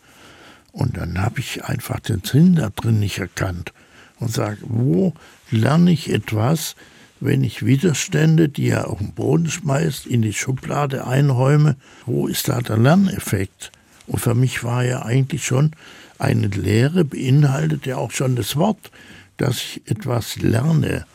Und 0.73 0.99
dann 0.99 1.21
habe 1.21 1.41
ich 1.41 1.65
einfach 1.65 1.99
den 2.01 2.23
Sinn 2.23 2.55
da 2.55 2.69
drin 2.69 3.01
nicht 3.01 3.19
erkannt 3.19 3.73
und 4.21 4.31
sage, 4.31 4.59
wo 4.63 5.15
lerne 5.51 5.91
ich 5.91 6.13
etwas, 6.13 6.77
wenn 7.19 7.43
ich 7.43 7.65
Widerstände, 7.65 8.51
die 8.51 8.69
er 8.69 8.89
auf 8.89 8.99
den 8.99 9.15
Boden 9.15 9.51
schmeißt, 9.51 10.07
in 10.07 10.23
die 10.23 10.35
Schublade 10.35 11.07
einräume, 11.07 11.77
wo 12.05 12.29
ist 12.29 12.49
da 12.49 12.61
der 12.61 12.77
Lerneffekt? 12.77 13.73
Und 14.07 14.21
für 14.21 14.35
mich 14.35 14.63
war 14.63 14.85
ja 14.85 15.03
eigentlich 15.03 15.45
schon 15.45 15.73
eine 16.19 16.49
Lehre 16.49 17.05
beinhaltet 17.07 17.87
ja 17.87 17.97
auch 17.97 18.11
schon 18.11 18.37
das 18.37 18.57
Wort, 18.57 18.91
dass 19.39 19.57
ich 19.57 19.83
etwas 19.87 20.37
lerne. 20.37 21.07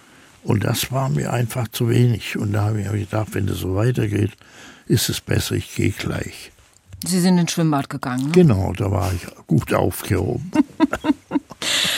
Und 0.46 0.64
das 0.64 0.92
war 0.92 1.10
mir 1.10 1.34
einfach 1.34 1.68
zu 1.70 1.90
wenig. 1.90 2.38
Und 2.38 2.54
da 2.54 2.66
habe 2.66 2.82
ich 2.82 3.10
gedacht, 3.10 3.30
wenn 3.34 3.48
das 3.48 3.58
so 3.58 3.76
weitergeht, 3.76 4.32
ist 4.88 5.10
es 5.10 5.20
besser, 5.20 5.56
ich 5.56 5.74
gehe 5.74 5.90
gleich. 5.90 6.52
Sie 7.04 7.20
sind 7.20 7.40
ins 7.40 7.52
Schwimmbad 7.52 7.90
gegangen. 7.90 8.28
Ne? 8.28 8.32
Genau, 8.32 8.72
da 8.74 8.92
war 8.92 9.12
ich 9.12 9.26
gut 9.48 9.74
aufgehoben. 9.74 10.52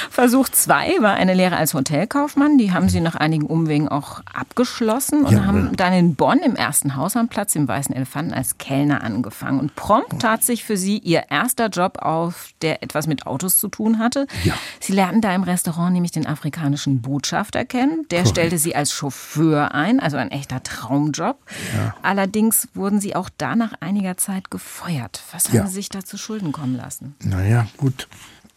Versuch 0.09 0.49
2 0.49 1.01
war 1.01 1.13
eine 1.15 1.33
Lehre 1.33 1.57
als 1.57 1.73
Hotelkaufmann. 1.73 2.57
Die 2.57 2.71
haben 2.71 2.89
Sie 2.89 3.01
nach 3.01 3.15
einigen 3.15 3.45
Umwegen 3.45 3.87
auch 3.87 4.21
abgeschlossen 4.33 5.23
und 5.25 5.33
ja, 5.33 5.45
haben 5.45 5.75
dann 5.75 5.93
in 5.93 6.15
Bonn 6.15 6.39
im 6.39 6.55
ersten 6.55 6.95
Hausamplatz 6.95 7.55
im 7.55 7.67
Weißen 7.67 7.95
Elefanten 7.95 8.33
als 8.33 8.57
Kellner 8.57 9.03
angefangen. 9.03 9.59
Und 9.59 9.75
prompt 9.75 10.21
tat 10.21 10.43
sich 10.43 10.63
für 10.63 10.77
Sie 10.77 10.97
Ihr 10.99 11.25
erster 11.29 11.67
Job 11.67 11.99
auf, 12.01 12.49
der 12.61 12.83
etwas 12.83 13.07
mit 13.07 13.27
Autos 13.27 13.57
zu 13.57 13.67
tun 13.67 13.99
hatte. 13.99 14.27
Ja. 14.43 14.53
Sie 14.79 14.93
lernten 14.93 15.21
da 15.21 15.33
im 15.33 15.43
Restaurant 15.43 15.93
nämlich 15.93 16.11
den 16.11 16.25
afrikanischen 16.25 17.01
Botschafter 17.01 17.65
kennen. 17.65 18.05
Der 18.11 18.19
Correct. 18.19 18.37
stellte 18.37 18.57
Sie 18.57 18.75
als 18.75 18.91
Chauffeur 18.91 19.73
ein, 19.73 19.99
also 19.99 20.17
ein 20.17 20.31
echter 20.31 20.63
Traumjob. 20.63 21.37
Ja. 21.75 21.95
Allerdings 22.01 22.67
wurden 22.73 22.99
Sie 22.99 23.15
auch 23.15 23.29
da 23.37 23.55
nach 23.55 23.73
einiger 23.79 24.17
Zeit 24.17 24.49
gefeuert. 24.51 25.21
Was 25.31 25.51
haben 25.51 25.67
Sie 25.67 25.73
sich 25.73 25.89
da 25.89 26.03
zu 26.03 26.17
Schulden 26.17 26.51
kommen 26.51 26.75
lassen? 26.75 27.15
Naja, 27.23 27.67
gut. 27.77 28.07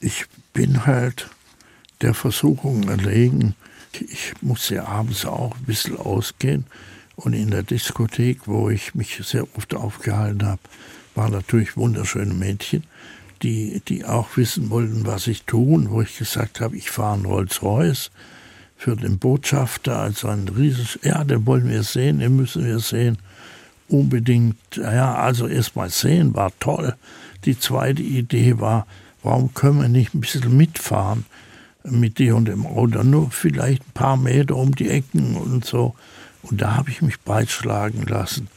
Ich 0.00 0.24
bin 0.54 0.86
halt 0.86 1.28
der 2.00 2.14
Versuchung 2.14 2.88
erlegen. 2.88 3.54
Ich 3.92 4.32
musste 4.40 4.86
abends 4.86 5.26
auch 5.26 5.54
ein 5.54 5.64
bisschen 5.64 5.98
ausgehen. 5.98 6.64
Und 7.16 7.34
in 7.34 7.50
der 7.50 7.62
Diskothek, 7.62 8.46
wo 8.46 8.70
ich 8.70 8.94
mich 8.94 9.20
sehr 9.22 9.46
oft 9.56 9.74
aufgehalten 9.74 10.46
habe, 10.46 10.60
waren 11.14 11.32
natürlich 11.32 11.76
wunderschöne 11.76 12.32
Mädchen, 12.32 12.84
die, 13.42 13.82
die 13.88 14.06
auch 14.06 14.38
wissen 14.38 14.70
wollten, 14.70 15.06
was 15.06 15.26
ich 15.26 15.42
tue. 15.42 15.90
wo 15.90 16.00
ich 16.00 16.16
gesagt 16.16 16.60
habe, 16.62 16.76
ich 16.76 16.90
fahre 16.90 17.14
einen 17.14 17.26
Rolls-Royce 17.26 18.10
für 18.78 18.96
den 18.96 19.18
Botschafter, 19.18 19.98
also 19.98 20.28
ein 20.28 20.48
riesiges, 20.48 20.98
ja, 21.02 21.22
den 21.24 21.44
wollen 21.44 21.68
wir 21.68 21.82
sehen, 21.82 22.20
den 22.20 22.36
müssen 22.36 22.64
wir 22.64 22.78
sehen. 22.78 23.18
Unbedingt, 23.88 24.56
ja, 24.76 25.16
also 25.16 25.46
erst 25.46 25.76
mal 25.76 25.90
sehen 25.90 26.34
war 26.34 26.52
toll. 26.58 26.94
Die 27.44 27.58
zweite 27.58 28.02
Idee 28.02 28.58
war, 28.58 28.86
warum 29.22 29.54
können 29.54 29.80
wir 29.80 29.88
nicht 29.88 30.14
ein 30.14 30.20
bisschen 30.20 30.56
mitfahren? 30.56 31.24
mit 31.84 32.18
dir 32.18 32.36
und 32.36 32.46
dem 32.46 32.66
Auto, 32.66 33.02
nur 33.02 33.30
vielleicht 33.30 33.82
ein 33.82 33.92
paar 33.92 34.16
Meter 34.16 34.56
um 34.56 34.74
die 34.74 34.90
Ecken 34.90 35.36
und 35.36 35.64
so. 35.64 35.94
Und 36.42 36.60
da 36.60 36.76
habe 36.76 36.90
ich 36.90 37.02
mich 37.02 37.20
breitschlagen 37.20 38.02
lassen 38.06 38.48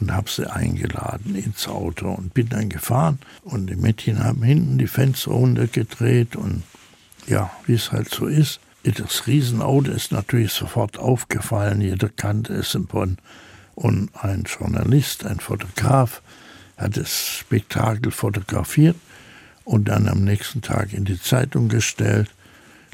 und 0.00 0.12
habe 0.12 0.30
sie 0.30 0.50
eingeladen 0.50 1.34
ins 1.34 1.66
Auto 1.66 2.10
und 2.10 2.34
bin 2.34 2.48
dann 2.48 2.68
gefahren. 2.68 3.18
Und 3.42 3.68
die 3.68 3.76
Mädchen 3.76 4.22
haben 4.22 4.42
hinten 4.42 4.78
die 4.78 4.86
Fenster 4.86 5.32
runtergedreht 5.32 6.36
und 6.36 6.62
ja, 7.26 7.50
wie 7.66 7.74
es 7.74 7.92
halt 7.92 8.12
so 8.12 8.26
ist. 8.26 8.60
Das 8.84 9.26
Riesenauto 9.26 9.90
ist 9.90 10.12
natürlich 10.12 10.52
sofort 10.52 10.98
aufgefallen, 10.98 11.80
jeder 11.80 12.08
kannte 12.08 12.54
es 12.54 12.74
in 12.74 12.86
Bonn. 12.86 13.18
Und 13.74 14.10
ein 14.14 14.44
Journalist, 14.44 15.26
ein 15.26 15.40
Fotograf, 15.40 16.22
hat 16.76 16.96
das 16.96 17.26
Spektakel 17.26 18.12
fotografiert 18.12 18.96
und 19.68 19.88
dann 19.88 20.08
am 20.08 20.24
nächsten 20.24 20.62
Tag 20.62 20.94
in 20.94 21.04
die 21.04 21.20
Zeitung 21.20 21.68
gestellt. 21.68 22.30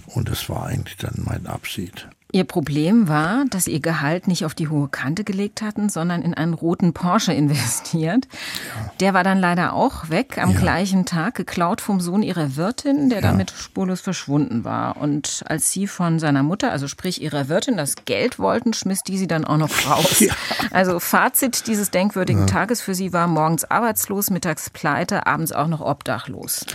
Und 0.06 0.28
das 0.28 0.48
war 0.48 0.66
eigentlich 0.66 0.96
dann 0.96 1.22
mein 1.24 1.46
Abschied. 1.46 2.08
Ihr 2.34 2.42
Problem 2.42 3.06
war, 3.06 3.44
dass 3.48 3.68
Ihr 3.68 3.78
Gehalt 3.78 4.26
nicht 4.26 4.44
auf 4.44 4.56
die 4.56 4.66
hohe 4.66 4.88
Kante 4.88 5.22
gelegt 5.22 5.62
hatten, 5.62 5.88
sondern 5.88 6.20
in 6.20 6.34
einen 6.34 6.52
roten 6.52 6.92
Porsche 6.92 7.32
investiert. 7.32 8.26
Ja. 8.26 8.92
Der 8.98 9.14
war 9.14 9.22
dann 9.22 9.38
leider 9.38 9.72
auch 9.72 10.10
weg 10.10 10.36
am 10.38 10.50
ja. 10.50 10.58
gleichen 10.58 11.04
Tag, 11.04 11.36
geklaut 11.36 11.80
vom 11.80 12.00
Sohn 12.00 12.24
Ihrer 12.24 12.56
Wirtin, 12.56 13.08
der 13.08 13.20
ja. 13.20 13.30
damit 13.30 13.52
spurlos 13.56 14.00
verschwunden 14.00 14.64
war. 14.64 14.96
Und 14.96 15.44
als 15.46 15.70
Sie 15.70 15.86
von 15.86 16.18
seiner 16.18 16.42
Mutter, 16.42 16.72
also 16.72 16.88
sprich 16.88 17.22
Ihrer 17.22 17.48
Wirtin, 17.48 17.76
das 17.76 17.94
Geld 18.04 18.40
wollten, 18.40 18.72
schmiss 18.72 19.04
die 19.04 19.16
Sie 19.16 19.28
dann 19.28 19.44
auch 19.44 19.58
noch 19.58 19.70
raus. 19.88 20.24
Also 20.70 20.98
Fazit 20.98 21.68
dieses 21.68 21.92
denkwürdigen 21.92 22.48
Tages 22.48 22.80
für 22.80 22.96
Sie 22.96 23.12
war 23.12 23.28
morgens 23.28 23.64
arbeitslos, 23.64 24.30
mittags 24.30 24.70
pleite, 24.70 25.26
abends 25.26 25.52
auch 25.52 25.68
noch 25.68 25.80
obdachlos. 25.80 26.66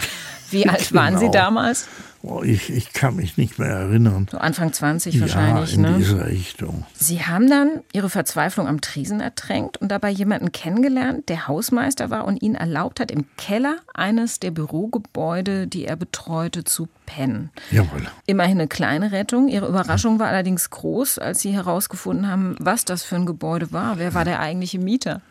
Wie 0.52 0.70
alt 0.70 0.94
waren 0.94 1.16
genau. 1.16 1.20
Sie 1.20 1.32
damals? 1.32 1.88
Oh, 2.22 2.44
ich, 2.44 2.70
ich 2.70 2.92
kann 2.92 3.16
mich 3.16 3.38
nicht 3.38 3.60
mehr 3.60 3.70
erinnern. 3.70 4.28
So 4.30 4.38
Anfang 4.40 4.74
20 4.74 5.22
wahrscheinlich, 5.22 5.72
ja, 5.72 5.76
in 5.76 5.82
ne? 5.84 5.98
dieser 5.98 6.28
Richtung. 6.28 6.86
Sie 6.94 7.24
haben 7.24 7.50
dann 7.50 7.80
Ihre 7.94 8.10
Verzweiflung 8.10 8.68
am 8.68 8.82
Tresen 8.82 9.22
ertränkt 9.22 9.78
und 9.78 9.90
dabei 9.90 10.10
jemanden 10.10 10.52
kennengelernt, 10.52 11.30
der 11.30 11.48
Hausmeister 11.48 12.10
war 12.10 12.26
und 12.26 12.42
Ihnen 12.42 12.56
erlaubt 12.56 13.00
hat, 13.00 13.10
im 13.10 13.26
Keller 13.38 13.78
eines 13.94 14.40
der 14.40 14.52
Bürogebäude, 14.52 15.68
die 15.68 15.86
er 15.86 15.96
betreute, 15.96 16.66
zu 16.66 16.90
pennen. 17.06 17.52
Jawohl. 17.72 18.08
Immerhin 18.26 18.60
eine 18.60 18.68
kleine 18.68 19.14
Rettung. 19.14 19.48
Ihre 19.48 19.68
Überraschung 19.68 20.20
war 20.20 20.28
allerdings 20.28 20.70
groß, 20.70 21.20
als 21.20 21.40
Sie 21.40 21.54
herausgefunden 21.54 22.28
haben, 22.28 22.58
was 22.60 22.84
das 22.84 23.04
für 23.04 23.16
ein 23.16 23.26
Gebäude 23.26 23.72
war. 23.72 23.98
Wer 23.98 24.14
war 24.14 24.26
der 24.26 24.42
eigentliche 24.42 24.80
Mieter? 24.80 25.22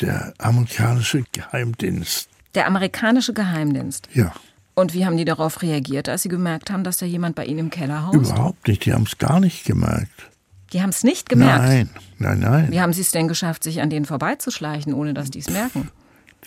Der 0.00 0.32
amerikanische 0.38 1.24
Geheimdienst. 1.32 2.30
Der 2.54 2.66
amerikanische 2.66 3.34
Geheimdienst? 3.34 4.08
Ja. 4.14 4.32
Und 4.78 4.92
wie 4.92 5.06
haben 5.06 5.16
die 5.16 5.24
darauf 5.24 5.62
reagiert, 5.62 6.06
als 6.06 6.22
sie 6.22 6.28
gemerkt 6.28 6.70
haben, 6.70 6.84
dass 6.84 6.98
da 6.98 7.06
jemand 7.06 7.34
bei 7.34 7.46
ihnen 7.46 7.60
im 7.60 7.70
Keller 7.70 8.06
haust? 8.06 8.14
Überhaupt 8.14 8.68
nicht, 8.68 8.84
die 8.84 8.92
haben 8.92 9.04
es 9.04 9.16
gar 9.16 9.40
nicht 9.40 9.64
gemerkt. 9.64 10.30
Die 10.74 10.82
haben 10.82 10.90
es 10.90 11.02
nicht 11.02 11.30
gemerkt? 11.30 11.64
Nein, 11.64 11.90
nein, 12.18 12.38
nein. 12.40 12.70
Wie 12.70 12.80
haben 12.82 12.92
sie 12.92 13.00
es 13.00 13.10
denn 13.10 13.26
geschafft, 13.26 13.64
sich 13.64 13.80
an 13.80 13.88
denen 13.88 14.04
vorbeizuschleichen, 14.04 14.92
ohne 14.92 15.14
dass 15.14 15.30
die 15.30 15.38
es 15.38 15.48
merken? 15.48 15.88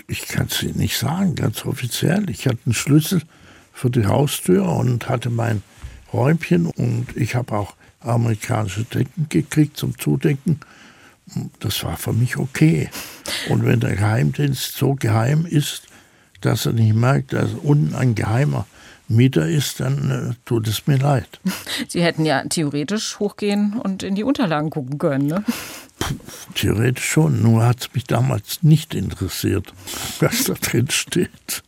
Ich 0.07 0.27
kann 0.27 0.45
es 0.45 0.61
Ihnen 0.61 0.77
nicht 0.77 0.99
sagen, 0.99 1.33
ganz 1.33 1.65
offiziell. 1.65 2.29
Ich 2.29 2.45
hatte 2.45 2.59
einen 2.67 2.75
Schlüssel 2.75 3.23
für 3.73 3.89
die 3.89 4.05
Haustür 4.05 4.69
und 4.69 5.09
hatte 5.09 5.31
mein 5.31 5.63
Räumchen 6.13 6.67
und 6.67 7.07
ich 7.15 7.33
habe 7.33 7.57
auch 7.57 7.73
amerikanische 8.01 8.83
Decken 8.83 9.25
gekriegt 9.29 9.75
zum 9.75 9.97
Zudecken. 9.97 10.59
Das 11.59 11.83
war 11.83 11.97
für 11.97 12.13
mich 12.13 12.37
okay. 12.37 12.91
Und 13.49 13.65
wenn 13.65 13.79
der 13.79 13.95
Geheimdienst 13.95 14.77
so 14.77 14.93
geheim 14.93 15.47
ist, 15.47 15.88
dass 16.41 16.65
er 16.65 16.73
nicht 16.73 16.95
merkt, 16.95 17.33
dass 17.33 17.49
unten 17.53 17.95
ein 17.95 18.15
geheimer 18.15 18.65
Mieter 19.07 19.47
ist, 19.47 19.79
dann 19.79 20.11
äh, 20.11 20.33
tut 20.45 20.67
es 20.67 20.85
mir 20.85 20.97
leid. 20.97 21.39
Sie 21.87 22.03
hätten 22.03 22.25
ja 22.25 22.43
theoretisch 22.43 23.19
hochgehen 23.19 23.73
und 23.73 24.03
in 24.03 24.15
die 24.15 24.23
Unterlagen 24.23 24.69
gucken 24.69 24.99
können, 24.99 25.27
ne? 25.27 25.43
Theoretisch 26.55 27.05
schon, 27.05 27.41
nur 27.41 27.65
hat 27.65 27.81
es 27.81 27.93
mich 27.93 28.05
damals 28.05 28.63
nicht 28.63 28.93
interessiert, 28.95 29.73
was 30.19 30.45
da 30.45 30.53
drin 30.53 30.89
steht. 30.89 31.63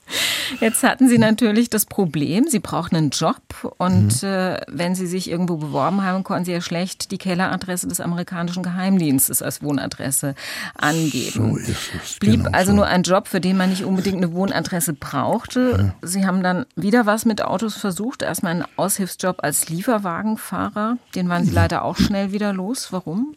Jetzt 0.59 0.83
hatten 0.83 1.07
Sie 1.07 1.17
natürlich 1.17 1.69
das 1.69 1.85
Problem, 1.85 2.45
Sie 2.47 2.59
brauchen 2.59 2.95
einen 2.95 3.09
Job 3.11 3.41
und 3.77 4.21
mhm. 4.21 4.27
äh, 4.27 4.61
wenn 4.67 4.95
Sie 4.95 5.07
sich 5.07 5.29
irgendwo 5.29 5.57
beworben 5.57 6.03
haben, 6.03 6.23
konnten 6.23 6.45
Sie 6.45 6.51
ja 6.51 6.61
schlecht 6.61 7.11
die 7.11 7.17
Kelleradresse 7.17 7.87
des 7.87 8.01
amerikanischen 8.01 8.63
Geheimdienstes 8.63 9.41
als 9.41 9.61
Wohnadresse 9.61 10.35
angeben. 10.75 11.53
So 11.53 11.57
ist 11.57 11.69
es. 11.69 12.19
Blieb 12.19 12.43
genau 12.43 12.51
also 12.51 12.71
so. 12.71 12.75
nur 12.75 12.87
ein 12.87 13.03
Job, 13.03 13.27
für 13.27 13.39
den 13.39 13.55
man 13.55 13.69
nicht 13.69 13.85
unbedingt 13.85 14.17
eine 14.17 14.33
Wohnadresse 14.33 14.93
brauchte. 14.93 15.93
Ja. 16.01 16.07
Sie 16.07 16.25
haben 16.25 16.43
dann 16.43 16.65
wieder 16.75 17.05
was 17.05 17.25
mit 17.25 17.41
Autos 17.41 17.75
versucht, 17.75 18.21
erstmal 18.21 18.51
einen 18.53 18.65
Aushilfsjob 18.75 19.37
als 19.43 19.69
Lieferwagenfahrer. 19.69 20.97
Den 21.15 21.29
waren 21.29 21.45
Sie 21.45 21.51
leider 21.51 21.83
auch 21.83 21.97
schnell 21.97 22.33
wieder 22.33 22.51
los. 22.51 22.91
Warum? 22.91 23.35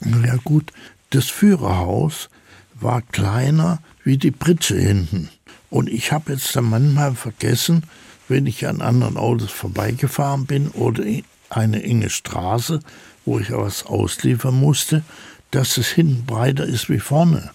Ja 0.00 0.36
gut, 0.44 0.72
das 1.10 1.26
Führerhaus 1.26 2.28
war 2.74 3.02
kleiner 3.02 3.80
wie 4.04 4.18
die 4.18 4.30
Pritsche 4.30 4.76
hinten. 4.76 5.28
Und 5.70 5.88
ich 5.88 6.12
habe 6.12 6.32
jetzt 6.32 6.54
dann 6.56 6.64
manchmal 6.64 7.14
vergessen, 7.14 7.82
wenn 8.28 8.46
ich 8.46 8.66
an 8.66 8.80
anderen 8.80 9.16
Autos 9.16 9.50
vorbeigefahren 9.50 10.46
bin 10.46 10.68
oder 10.68 11.04
eine 11.50 11.82
enge 11.82 12.10
Straße, 12.10 12.80
wo 13.24 13.38
ich 13.38 13.50
was 13.50 13.86
ausliefern 13.86 14.54
musste, 14.54 15.02
dass 15.50 15.78
es 15.78 15.88
hinten 15.88 16.24
breiter 16.26 16.64
ist 16.64 16.90
wie 16.90 17.00
vorne. 17.00 17.50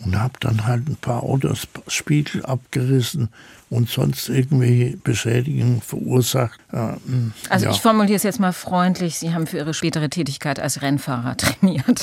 Und 0.00 0.18
habe 0.18 0.34
dann 0.40 0.66
halt 0.66 0.88
ein 0.88 0.96
paar 0.96 1.22
Autos 1.22 1.68
Spiegel 1.86 2.44
abgerissen 2.44 3.28
und 3.70 3.88
sonst 3.88 4.28
irgendwelche 4.28 4.96
Beschädigungen 4.98 5.80
verursacht. 5.80 6.60
Hm, 6.70 7.32
also 7.48 7.66
ja. 7.66 7.72
ich 7.72 7.80
formuliere 7.80 8.16
es 8.16 8.22
jetzt 8.22 8.40
mal 8.40 8.52
freundlich, 8.52 9.18
Sie 9.18 9.34
haben 9.34 9.46
für 9.46 9.58
Ihre 9.58 9.74
spätere 9.74 10.08
Tätigkeit 10.08 10.60
als 10.60 10.82
Rennfahrer 10.82 11.36
trainiert. 11.36 12.02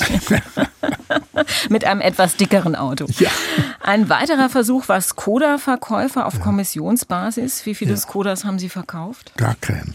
Mit 1.68 1.84
einem 1.84 2.00
etwas 2.00 2.36
dickeren 2.36 2.74
Auto. 2.74 3.06
Ja. 3.18 3.30
Ein 3.80 4.08
weiterer 4.08 4.48
Versuch 4.48 4.88
war 4.88 5.00
Skoda-Verkäufer 5.00 6.26
auf 6.26 6.34
ja. 6.34 6.40
Kommissionsbasis. 6.40 7.64
Wie 7.66 7.74
viele. 7.74 7.96
Skodas 7.96 8.44
haben 8.44 8.58
Sie 8.58 8.68
verkauft? 8.68 9.32
Gar 9.36 9.54
keinen. 9.56 9.94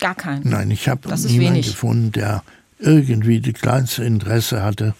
Gar 0.00 0.14
keinen? 0.14 0.48
Nein, 0.48 0.70
ich 0.70 0.88
habe 0.88 1.08
niemanden 1.26 1.62
gefunden, 1.62 2.12
der 2.12 2.42
irgendwie 2.78 3.40
die 3.40 3.52
kleinste 3.52 4.04
Interesse 4.04 4.62
hatte, 4.62 4.94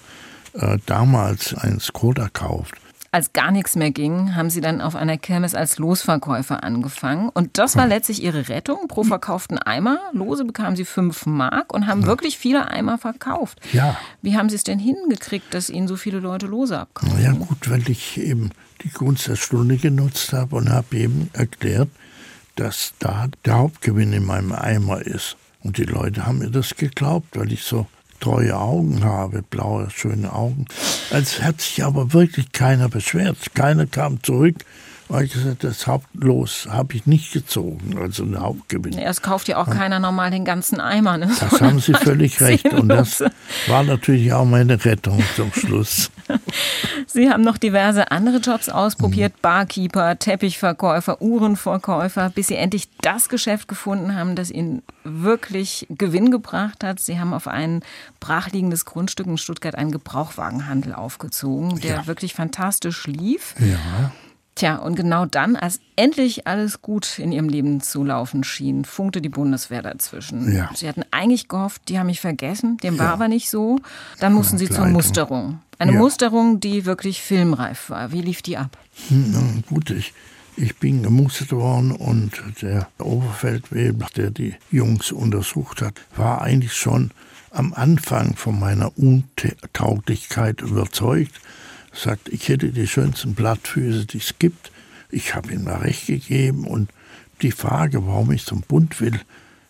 äh, 0.58 0.78
damals 0.86 1.54
einen 1.54 1.80
Skoda 1.80 2.28
kauft. 2.32 2.74
Als 3.10 3.32
gar 3.32 3.50
nichts 3.50 3.74
mehr 3.74 3.90
ging, 3.90 4.36
haben 4.36 4.50
Sie 4.50 4.60
dann 4.60 4.82
auf 4.82 4.94
einer 4.94 5.16
Kirmes 5.16 5.54
als 5.54 5.78
Losverkäufer 5.78 6.62
angefangen. 6.62 7.30
Und 7.30 7.56
das 7.56 7.74
war 7.74 7.86
letztlich 7.86 8.22
Ihre 8.22 8.50
Rettung. 8.50 8.86
Pro 8.86 9.02
verkauften 9.02 9.56
Eimer, 9.56 9.98
Lose 10.12 10.44
bekamen 10.44 10.76
Sie 10.76 10.84
fünf 10.84 11.24
Mark 11.24 11.72
und 11.72 11.86
haben 11.86 12.02
ja. 12.02 12.06
wirklich 12.06 12.36
viele 12.36 12.68
Eimer 12.68 12.98
verkauft. 12.98 13.60
Ja. 13.72 13.96
Wie 14.20 14.36
haben 14.36 14.50
Sie 14.50 14.56
es 14.56 14.64
denn 14.64 14.78
hingekriegt, 14.78 15.54
dass 15.54 15.70
Ihnen 15.70 15.88
so 15.88 15.96
viele 15.96 16.20
Leute 16.20 16.46
Lose 16.46 16.78
abkaufen? 16.78 17.14
Na 17.16 17.22
ja 17.22 17.32
gut, 17.32 17.70
weil 17.70 17.88
ich 17.88 18.18
eben 18.18 18.50
die 18.82 18.90
Gunst 18.90 19.26
der 19.26 19.36
Stunde 19.36 19.78
genutzt 19.78 20.34
habe 20.34 20.56
und 20.56 20.68
habe 20.68 20.94
eben 20.98 21.30
erklärt, 21.32 21.88
dass 22.56 22.92
da 22.98 23.28
der 23.46 23.54
Hauptgewinn 23.54 24.12
in 24.12 24.26
meinem 24.26 24.52
Eimer 24.52 25.00
ist. 25.00 25.36
Und 25.62 25.78
die 25.78 25.84
Leute 25.84 26.26
haben 26.26 26.40
mir 26.40 26.50
das 26.50 26.74
geglaubt, 26.76 27.38
weil 27.38 27.52
ich 27.52 27.62
so 27.62 27.86
treue 28.20 28.56
Augen 28.56 29.04
habe, 29.04 29.42
blaue, 29.42 29.88
schöne 29.90 30.32
Augen. 30.32 30.66
Als 31.10 31.42
hat 31.42 31.60
sich 31.60 31.84
aber 31.84 32.12
wirklich 32.12 32.52
keiner 32.52 32.88
beschwert. 32.88 33.54
Keiner 33.54 33.87
kam 33.87 34.22
zurück 34.22 34.64
habe 35.10 35.24
ich 35.24 35.32
gesagt, 35.32 35.64
das 35.64 35.86
Hauptlos 35.86 36.66
habe 36.70 36.94
ich 36.94 37.06
nicht 37.06 37.32
gezogen, 37.32 37.98
also 37.98 38.24
ein 38.24 38.38
Hauptgewinn. 38.38 38.98
Es 38.98 39.22
kauft 39.22 39.48
ja 39.48 39.56
auch 39.56 39.68
keiner 39.68 39.98
normal 40.00 40.30
den 40.30 40.44
ganzen 40.44 40.80
Eimer. 40.80 41.16
Ne? 41.16 41.30
Das 41.40 41.60
haben 41.60 41.80
Sie 41.80 41.94
völlig 41.94 42.40
recht. 42.40 42.66
Und 42.72 42.88
das 42.88 43.24
war 43.68 43.82
natürlich 43.84 44.32
auch 44.32 44.44
meine 44.44 44.84
Rettung 44.84 45.22
zum 45.34 45.52
Schluss. 45.52 46.10
Sie 47.06 47.30
haben 47.30 47.42
noch 47.42 47.56
diverse 47.56 48.10
andere 48.10 48.38
Jobs 48.38 48.68
ausprobiert, 48.68 49.32
mhm. 49.36 49.42
Barkeeper, 49.42 50.18
Teppichverkäufer, 50.18 51.22
Uhrenverkäufer, 51.22 52.30
bis 52.30 52.48
Sie 52.48 52.56
endlich 52.56 52.88
das 53.00 53.28
Geschäft 53.28 53.66
gefunden 53.66 54.14
haben, 54.14 54.36
das 54.36 54.50
Ihnen 54.50 54.82
wirklich 55.04 55.86
Gewinn 55.90 56.30
gebracht 56.30 56.84
hat. 56.84 57.00
Sie 57.00 57.18
haben 57.18 57.32
auf 57.32 57.48
ein 57.48 57.82
brachliegendes 58.20 58.84
Grundstück 58.84 59.26
in 59.26 59.38
Stuttgart 59.38 59.74
einen 59.74 59.90
Gebrauchwagenhandel 59.90 60.92
aufgezogen, 60.92 61.80
der 61.80 61.96
ja. 61.96 62.06
wirklich 62.06 62.34
fantastisch 62.34 63.06
lief. 63.06 63.54
Ja. 63.58 64.12
Tja, 64.58 64.74
und 64.74 64.96
genau 64.96 65.24
dann, 65.24 65.54
als 65.54 65.78
endlich 65.94 66.48
alles 66.48 66.82
gut 66.82 67.20
in 67.20 67.30
ihrem 67.30 67.48
Leben 67.48 67.80
zu 67.80 68.02
laufen 68.02 68.42
schien, 68.42 68.84
funkte 68.84 69.20
die 69.20 69.28
Bundeswehr 69.28 69.82
dazwischen. 69.82 70.52
Ja. 70.52 70.68
Sie 70.74 70.88
hatten 70.88 71.04
eigentlich 71.12 71.46
gehofft, 71.46 71.82
die 71.88 71.96
haben 71.96 72.06
mich 72.08 72.20
vergessen, 72.20 72.76
dem 72.78 72.96
ja. 72.96 73.04
war 73.04 73.12
aber 73.12 73.28
nicht 73.28 73.50
so. 73.50 73.78
Dann 74.18 74.32
mussten 74.32 74.58
sie 74.58 74.68
zur 74.68 74.86
Musterung. 74.86 75.60
Eine 75.78 75.92
ja. 75.92 75.98
Musterung, 75.98 76.58
die 76.58 76.86
wirklich 76.86 77.22
filmreif 77.22 77.88
war. 77.90 78.10
Wie 78.10 78.20
lief 78.20 78.42
die 78.42 78.56
ab? 78.56 78.76
Hm, 79.08 79.62
gut, 79.68 79.90
ich, 79.90 80.12
ich 80.56 80.76
bin 80.76 81.04
gemustert 81.04 81.52
worden 81.52 81.92
und 81.92 82.42
der 82.60 82.88
Oberfeldwebel, 82.98 84.08
der 84.16 84.32
die 84.32 84.56
Jungs 84.72 85.12
untersucht 85.12 85.82
hat, 85.82 85.94
war 86.16 86.42
eigentlich 86.42 86.72
schon 86.72 87.12
am 87.52 87.72
Anfang 87.74 88.34
von 88.34 88.58
meiner 88.58 88.90
Untauglichkeit 88.98 90.62
überzeugt 90.62 91.40
sagt, 91.98 92.28
ich 92.28 92.48
hätte 92.48 92.70
die 92.70 92.86
schönsten 92.86 93.34
Blattfüße, 93.34 94.06
die 94.06 94.18
es 94.18 94.38
gibt. 94.38 94.70
Ich 95.10 95.34
habe 95.34 95.52
ihm 95.52 95.64
mal 95.64 95.78
recht 95.78 96.06
gegeben 96.06 96.66
und 96.66 96.90
die 97.42 97.52
Frage, 97.52 98.06
warum 98.06 98.32
ich 98.32 98.44
zum 98.44 98.62
Bund 98.62 99.00
will, 99.00 99.20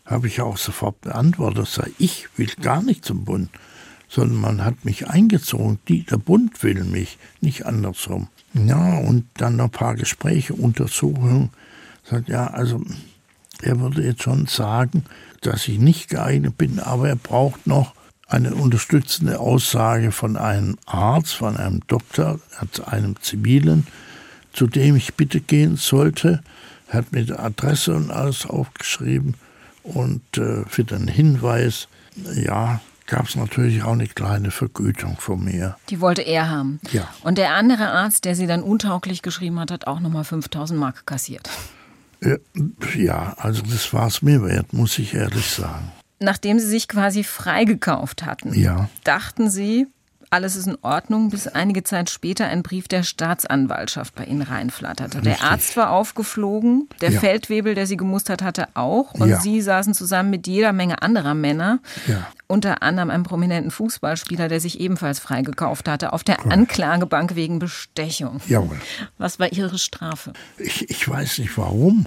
habe 0.05 0.27
ich 0.27 0.41
auch 0.41 0.57
sofort 0.57 1.01
beantwortet. 1.01 1.67
Sag, 1.69 1.91
ich 1.99 2.29
will 2.37 2.51
gar 2.61 2.83
nicht 2.83 3.05
zum 3.05 3.25
Bund, 3.25 3.51
sondern 4.09 4.41
man 4.41 4.65
hat 4.65 4.85
mich 4.85 5.09
eingezogen. 5.09 5.79
Die, 5.89 6.05
der 6.05 6.17
Bund 6.17 6.63
will 6.63 6.85
mich, 6.85 7.19
nicht 7.41 7.67
andersrum. 7.67 8.29
Ja, 8.55 8.99
und 8.99 9.27
dann 9.35 9.57
noch 9.57 9.67
ein 9.67 9.71
paar 9.71 9.95
Gespräche, 9.95 10.55
Untersuchungen. 10.55 11.51
Sagt, 12.05 12.29
ja, 12.29 12.47
also 12.47 12.83
er 13.61 13.81
würde 13.81 14.03
jetzt 14.03 14.23
schon 14.23 14.47
sagen, 14.47 15.05
dass 15.43 15.69
ich 15.69 15.79
nicht 15.79 16.09
geeignet 16.09 16.57
bin, 16.57 16.79
aber 16.79 17.09
er 17.09 17.17
braucht 17.17 17.67
noch 17.67 17.95
eine 18.29 18.55
unterstützende 18.55 19.41
Aussage 19.41 20.13
von 20.13 20.37
einem 20.37 20.77
Arzt, 20.87 21.35
von 21.35 21.57
einem 21.57 21.81
Doktor, 21.87 22.39
einem 22.87 23.17
Zivilen, 23.21 23.87
zu 24.53 24.67
dem 24.67 24.97
ich 24.97 25.15
bitte 25.15 25.41
gehen 25.41 25.77
sollte. 25.77 26.43
Er 26.89 26.99
hat 26.99 27.13
mir 27.13 27.25
die 27.25 27.33
Adresse 27.33 27.95
und 27.95 28.11
alles 28.11 28.47
aufgeschrieben 28.47 29.35
und 29.83 30.23
äh, 30.37 30.65
für 30.67 30.85
den 30.85 31.09
Hinweis, 31.09 31.89
ja, 32.35 32.81
gab 33.07 33.27
es 33.27 33.37
natürlich 33.37 33.83
auch 33.83 33.93
eine 33.93 34.07
kleine 34.07 34.51
Vergütung 34.51 35.17
von 35.19 35.43
mir. 35.43 35.77
Die 35.89 36.01
wollte 36.01 36.21
er 36.21 36.51
haben. 36.51 36.79
Ja. 36.93 37.09
Und 37.23 37.39
der 37.39 37.55
andere 37.55 37.89
Arzt, 37.89 38.27
der 38.27 38.35
sie 38.35 38.47
dann 38.47 38.63
untauglich 38.63 39.23
geschrieben 39.23 39.59
hat, 39.59 39.71
hat 39.71 39.87
auch 39.87 40.01
nochmal 40.01 40.25
5000 40.25 40.79
Mark 40.79 41.07
kassiert. 41.07 41.49
Ja, 42.95 43.35
also 43.39 43.63
das 43.63 43.95
war 43.95 44.09
es 44.09 44.21
mir 44.21 44.43
wert, 44.43 44.73
muss 44.73 44.99
ich 44.99 45.15
ehrlich 45.15 45.47
sagen 45.47 45.93
nachdem 46.21 46.59
Sie 46.59 46.67
sich 46.67 46.89
quasi 46.89 47.25
freigekauft 47.25 48.25
hatten, 48.25 48.53
ja. 48.55 48.89
dachten 49.05 49.51
Sie, 49.51 49.87
alles 50.31 50.57
ist 50.57 50.67
in 50.67 50.77
Ordnung, 50.83 51.31
bis 51.31 51.47
einige 51.47 51.83
Zeit 51.85 52.11
später 52.11 52.47
ein 52.47 52.63
Brief 52.63 52.87
der 52.87 53.03
Staatsanwaltschaft 53.03 54.15
bei 54.15 54.25
Ihnen 54.25 54.43
reinflatterte. 54.43 55.19
Richtig. 55.19 55.39
Der 55.39 55.51
Arzt 55.51 55.77
war 55.77 55.91
aufgeflogen, 55.91 56.89
der 57.01 57.13
ja. 57.13 57.21
Feldwebel, 57.21 57.75
der 57.75 57.87
Sie 57.87 57.97
gemustert 57.97 58.43
hatte, 58.43 58.69
auch. 58.75 59.15
Und 59.15 59.29
ja. 59.29 59.41
Sie 59.41 59.61
saßen 59.63 59.95
zusammen 59.95 60.31
mit 60.31 60.47
jeder 60.47 60.73
Menge 60.73 61.01
anderer 61.01 61.35
Männer, 61.35 61.81
ja. 62.07 62.27
unter 62.47 62.83
anderem 62.83 63.11
einem 63.11 63.23
prominenten 63.23 63.71
Fußballspieler, 63.71 64.49
der 64.49 64.61
sich 64.61 64.81
ebenfalls 64.81 65.19
freigekauft 65.19 65.89
hatte, 65.89 66.13
auf 66.13 66.25
der 66.25 66.45
Anklagebank 66.45 67.35
wegen 67.35 67.59
Bestechung. 67.59 68.41
Jawohl. 68.49 68.79
Was 69.17 69.39
war 69.39 69.51
Ihre 69.53 69.79
Strafe? 69.79 70.35
Ich, 70.59 70.91
ich 70.91 71.09
weiß 71.09 71.39
nicht 71.39 71.57
warum. 71.57 72.07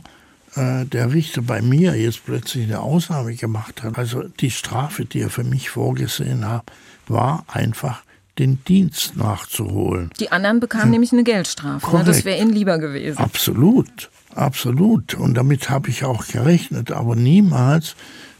Äh, 0.55 0.85
der 0.85 1.13
Richter 1.13 1.41
bei 1.41 1.61
mir 1.61 1.95
jetzt 1.95 2.25
plötzlich 2.25 2.65
eine 2.65 2.81
Ausnahme 2.81 3.35
gemacht 3.35 3.83
hat. 3.83 3.97
Also 3.97 4.23
die 4.23 4.51
Strafe, 4.51 5.05
die 5.05 5.21
er 5.21 5.29
für 5.29 5.43
mich 5.43 5.69
vorgesehen 5.69 6.47
hat, 6.47 6.71
war 7.07 7.45
einfach 7.47 8.03
den 8.37 8.63
Dienst 8.65 9.15
nachzuholen. 9.15 10.09
Die 10.19 10.31
anderen 10.31 10.59
bekamen 10.59 10.85
hm. 10.85 10.91
nämlich 10.91 11.13
eine 11.13 11.23
Geldstrafe. 11.23 11.97
Ne? 11.97 12.03
Das 12.03 12.25
wäre 12.25 12.39
ihnen 12.39 12.53
lieber 12.53 12.79
gewesen. 12.79 13.17
Absolut, 13.17 14.09
absolut. 14.35 15.13
Und 15.13 15.35
damit 15.35 15.69
habe 15.69 15.89
ich 15.89 16.03
auch 16.03 16.27
gerechnet, 16.27 16.91
aber 16.91 17.15
niemals, 17.15 17.95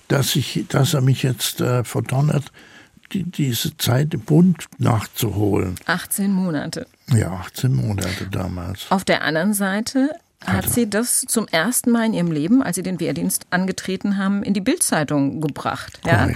dass, 0.08 0.36
ich, 0.36 0.66
dass 0.68 0.94
er 0.94 1.02
mich 1.02 1.24
jetzt 1.24 1.62
äh, 1.62 1.84
verdonnert, 1.84 2.52
die, 3.14 3.24
diese 3.24 3.78
Zeit 3.78 4.14
im 4.14 4.22
Bund 4.22 4.66
nachzuholen. 4.78 5.76
18 5.86 6.32
Monate. 6.32 6.88
Ja, 7.08 7.32
18 7.34 7.74
Monate 7.74 8.28
damals. 8.30 8.88
Auf 8.90 9.04
der 9.04 9.24
anderen 9.24 9.54
Seite 9.54 10.12
hat 10.46 10.70
sie 10.70 10.90
das 10.90 11.22
zum 11.22 11.48
ersten 11.48 11.92
Mal 11.92 12.06
in 12.06 12.14
ihrem 12.14 12.32
Leben, 12.32 12.64
als 12.64 12.76
sie 12.76 12.84
den 12.84 13.00
Wehrdienst 13.00 13.46
angetreten 13.50 14.18
haben, 14.18 14.44
in 14.44 14.54
die 14.54 14.62
Bildzeitung 14.62 15.42
gebracht. 15.42 16.00
Ja. 16.06 16.30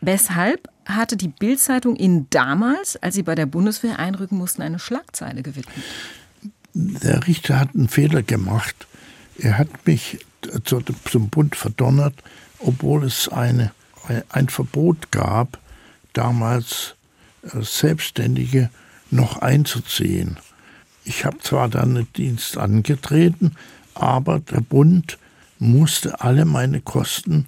Weshalb 0.00 0.68
hatte 0.86 1.16
die 1.16 1.28
Bildzeitung 1.28 1.96
Ihnen 1.96 2.26
damals, 2.30 2.96
als 2.96 3.14
Sie 3.14 3.22
bei 3.22 3.34
der 3.34 3.46
Bundeswehr 3.46 3.98
einrücken 3.98 4.36
mussten, 4.36 4.62
eine 4.62 4.78
Schlagzeile 4.78 5.42
gewidmet? 5.42 5.76
Der 6.74 7.26
Richter 7.26 7.60
hat 7.60 7.74
einen 7.74 7.88
Fehler 7.88 8.22
gemacht. 8.22 8.86
Er 9.38 9.58
hat 9.58 9.68
mich 9.86 10.18
zum 10.64 11.28
Bund 11.28 11.54
verdonnert, 11.54 12.14
obwohl 12.58 13.04
es 13.04 13.28
eine, 13.28 13.72
ein 14.28 14.48
Verbot 14.48 15.12
gab, 15.12 15.58
damals 16.12 16.94
äh, 17.42 17.62
Selbstständige 17.62 18.70
noch 19.10 19.38
einzuziehen. 19.38 20.38
Ich 21.04 21.24
habe 21.24 21.38
zwar 21.38 21.68
dann 21.68 21.94
den 21.94 22.06
Dienst 22.16 22.56
angetreten, 22.56 23.56
aber 23.94 24.40
der 24.40 24.60
Bund 24.60 25.18
musste 25.58 26.20
alle 26.20 26.44
meine 26.44 26.80
Kosten, 26.80 27.46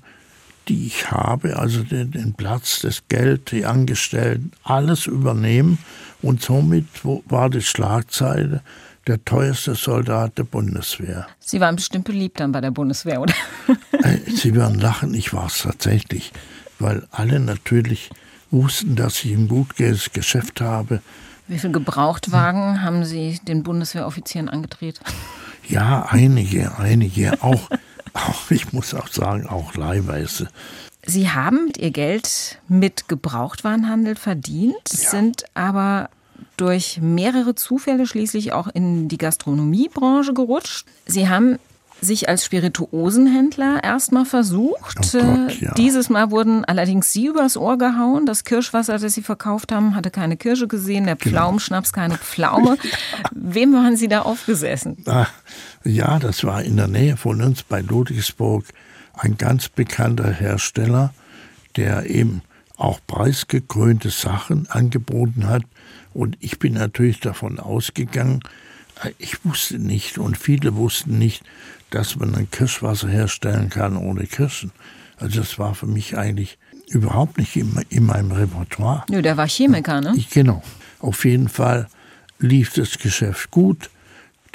die 0.69 0.87
ich 0.87 1.11
habe, 1.11 1.59
also 1.59 1.83
den, 1.83 2.11
den 2.11 2.35
Platz, 2.35 2.81
das 2.81 3.03
Geld, 3.09 3.51
die 3.51 3.67
Angestellten, 3.67 4.53
alles 4.63 5.07
übernehmen. 5.07 5.79
Und 6.23 6.43
somit 6.43 6.87
war 7.03 7.51
die 7.51 7.61
Schlagzeile 7.61 8.63
der 9.07 9.23
teuerste 9.25 9.75
Soldat 9.75 10.39
der 10.39 10.45
Bundeswehr. 10.45 11.27
Sie 11.39 11.61
waren 11.61 11.77
bestimmt 11.77 12.07
beliebt 12.07 12.41
dann 12.41 12.53
bei 12.53 12.63
der 12.63 12.71
Bundeswehr, 12.71 13.21
oder? 13.21 13.35
Äh, 13.93 14.19
Sie 14.31 14.55
werden 14.55 14.81
lachen, 14.81 15.15
ich 15.15 15.33
war 15.33 15.47
es 15.47 15.59
tatsächlich, 15.59 16.33
weil 16.79 17.07
alle 17.11 17.41
natürlich 17.41 18.11
wussten, 18.51 18.97
dass 18.97 19.25
ich 19.25 19.33
ein 19.33 19.49
gutes 19.49 20.13
Geschäft 20.13 20.61
habe 20.61 21.01
wie 21.47 21.59
viele 21.59 21.73
Gebrauchtwagen 21.73 22.83
haben 22.83 23.05
Sie 23.05 23.39
den 23.47 23.63
Bundeswehroffizieren 23.63 24.49
angedreht? 24.49 25.01
Ja, 25.69 26.07
einige, 26.11 26.77
einige. 26.79 27.43
Auch, 27.43 27.71
auch 28.15 28.51
ich 28.51 28.73
muss 28.73 28.95
auch 28.95 29.09
sagen, 29.09 29.47
auch 29.47 29.75
leihweise. 29.75 30.49
Sie 31.07 31.31
haben 31.31 31.71
Ihr 31.77 31.91
Geld 31.91 32.59
mit 32.69 33.09
Gebrauchtwarenhandel 33.09 34.17
verdient, 34.17 34.75
ja. 34.91 35.11
sind 35.11 35.45
aber 35.55 36.09
durch 36.57 37.01
mehrere 37.01 37.55
Zufälle 37.55 38.07
schließlich 38.07 38.53
auch 38.53 38.69
in 38.69 39.09
die 39.09 39.19
Gastronomiebranche 39.19 40.33
gerutscht. 40.33 40.87
Sie 41.07 41.29
haben 41.29 41.59
sich 42.01 42.29
als 42.29 42.45
Spirituosenhändler 42.45 43.83
erstmal 43.83 44.25
versucht. 44.25 44.99
Oh 45.15 45.19
Gott, 45.19 45.61
ja. 45.61 45.73
Dieses 45.75 46.11
Mal 46.11 46.31
wurden 46.31 46.65
allerdings 46.65 47.13
sie 47.13 47.27
übers 47.27 47.57
Ohr 47.57 47.79
gehauen. 47.79 48.27
Das 48.27 48.45
Kirschwasser, 48.45 48.99
das 48.99 49.15
sie 49.15 49.23
verkauft 49.23 49.73
haben, 49.73 49.95
hatte 49.95 50.11
keine 50.11 50.37
Kirsche 50.37 50.69
gesehen, 50.69 51.05
der 51.05 51.17
genau. 51.17 51.37
Pflaumenschnaps 51.37 51.93
keine 51.93 52.19
Pflaume. 52.19 52.77
Wem 53.33 53.73
waren 53.73 53.97
Sie 53.97 54.09
da 54.09 54.23
aufgesessen? 54.23 54.99
Ach, 55.07 55.31
ja, 55.85 56.19
das 56.19 56.45
war 56.45 56.63
in 56.63 56.77
der 56.77 56.89
Nähe 56.89 57.17
von 57.17 57.41
uns 57.41 57.63
bei 57.63 57.81
Ludwigsburg 57.81 58.65
ein 59.15 59.39
ganz 59.39 59.69
bekannter 59.69 60.31
Hersteller, 60.31 61.15
der 61.77 62.11
eben 62.11 62.43
auch 62.77 63.01
preisgekrönte 63.07 64.11
Sachen 64.11 64.69
angeboten 64.69 65.49
hat. 65.49 65.63
Und 66.13 66.37
ich 66.41 66.59
bin 66.59 66.75
natürlich 66.75 67.21
davon 67.21 67.59
ausgegangen, 67.59 68.41
ich 69.19 69.45
wusste 69.45 69.79
nicht 69.79 70.19
und 70.19 70.39
viele 70.39 70.77
wussten 70.77 71.19
nicht, 71.19 71.45
dass 71.95 72.17
man 72.17 72.35
ein 72.35 72.51
Kirschwasser 72.51 73.09
herstellen 73.09 73.71
kann 73.71 73.97
ohne 73.97 74.27
Kirschen. 74.27 74.73
Also 75.17 75.41
das 75.41 75.59
war 75.59 75.75
für 75.75 75.87
mich 75.87 76.17
eigentlich 76.17 76.59
überhaupt 76.89 77.39
nicht 77.39 77.55
in, 77.57 77.81
in 77.89 78.05
meinem 78.05 78.33
Repertoire. 78.33 79.05
Nö, 79.09 79.23
der 79.23 79.37
war 79.37 79.49
Chemiker, 79.49 80.01
ne? 80.01 80.13
Ich, 80.17 80.31
genau. 80.31 80.63
Auf 80.99 81.25
jeden 81.25 81.49
Fall 81.49 81.89
lief 82.39 82.73
das 82.75 82.99
Geschäft 82.99 83.51
gut. 83.51 83.91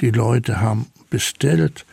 Die 0.00 0.10
Leute 0.10 0.60
haben 0.60 0.86
bestellt. 1.08 1.86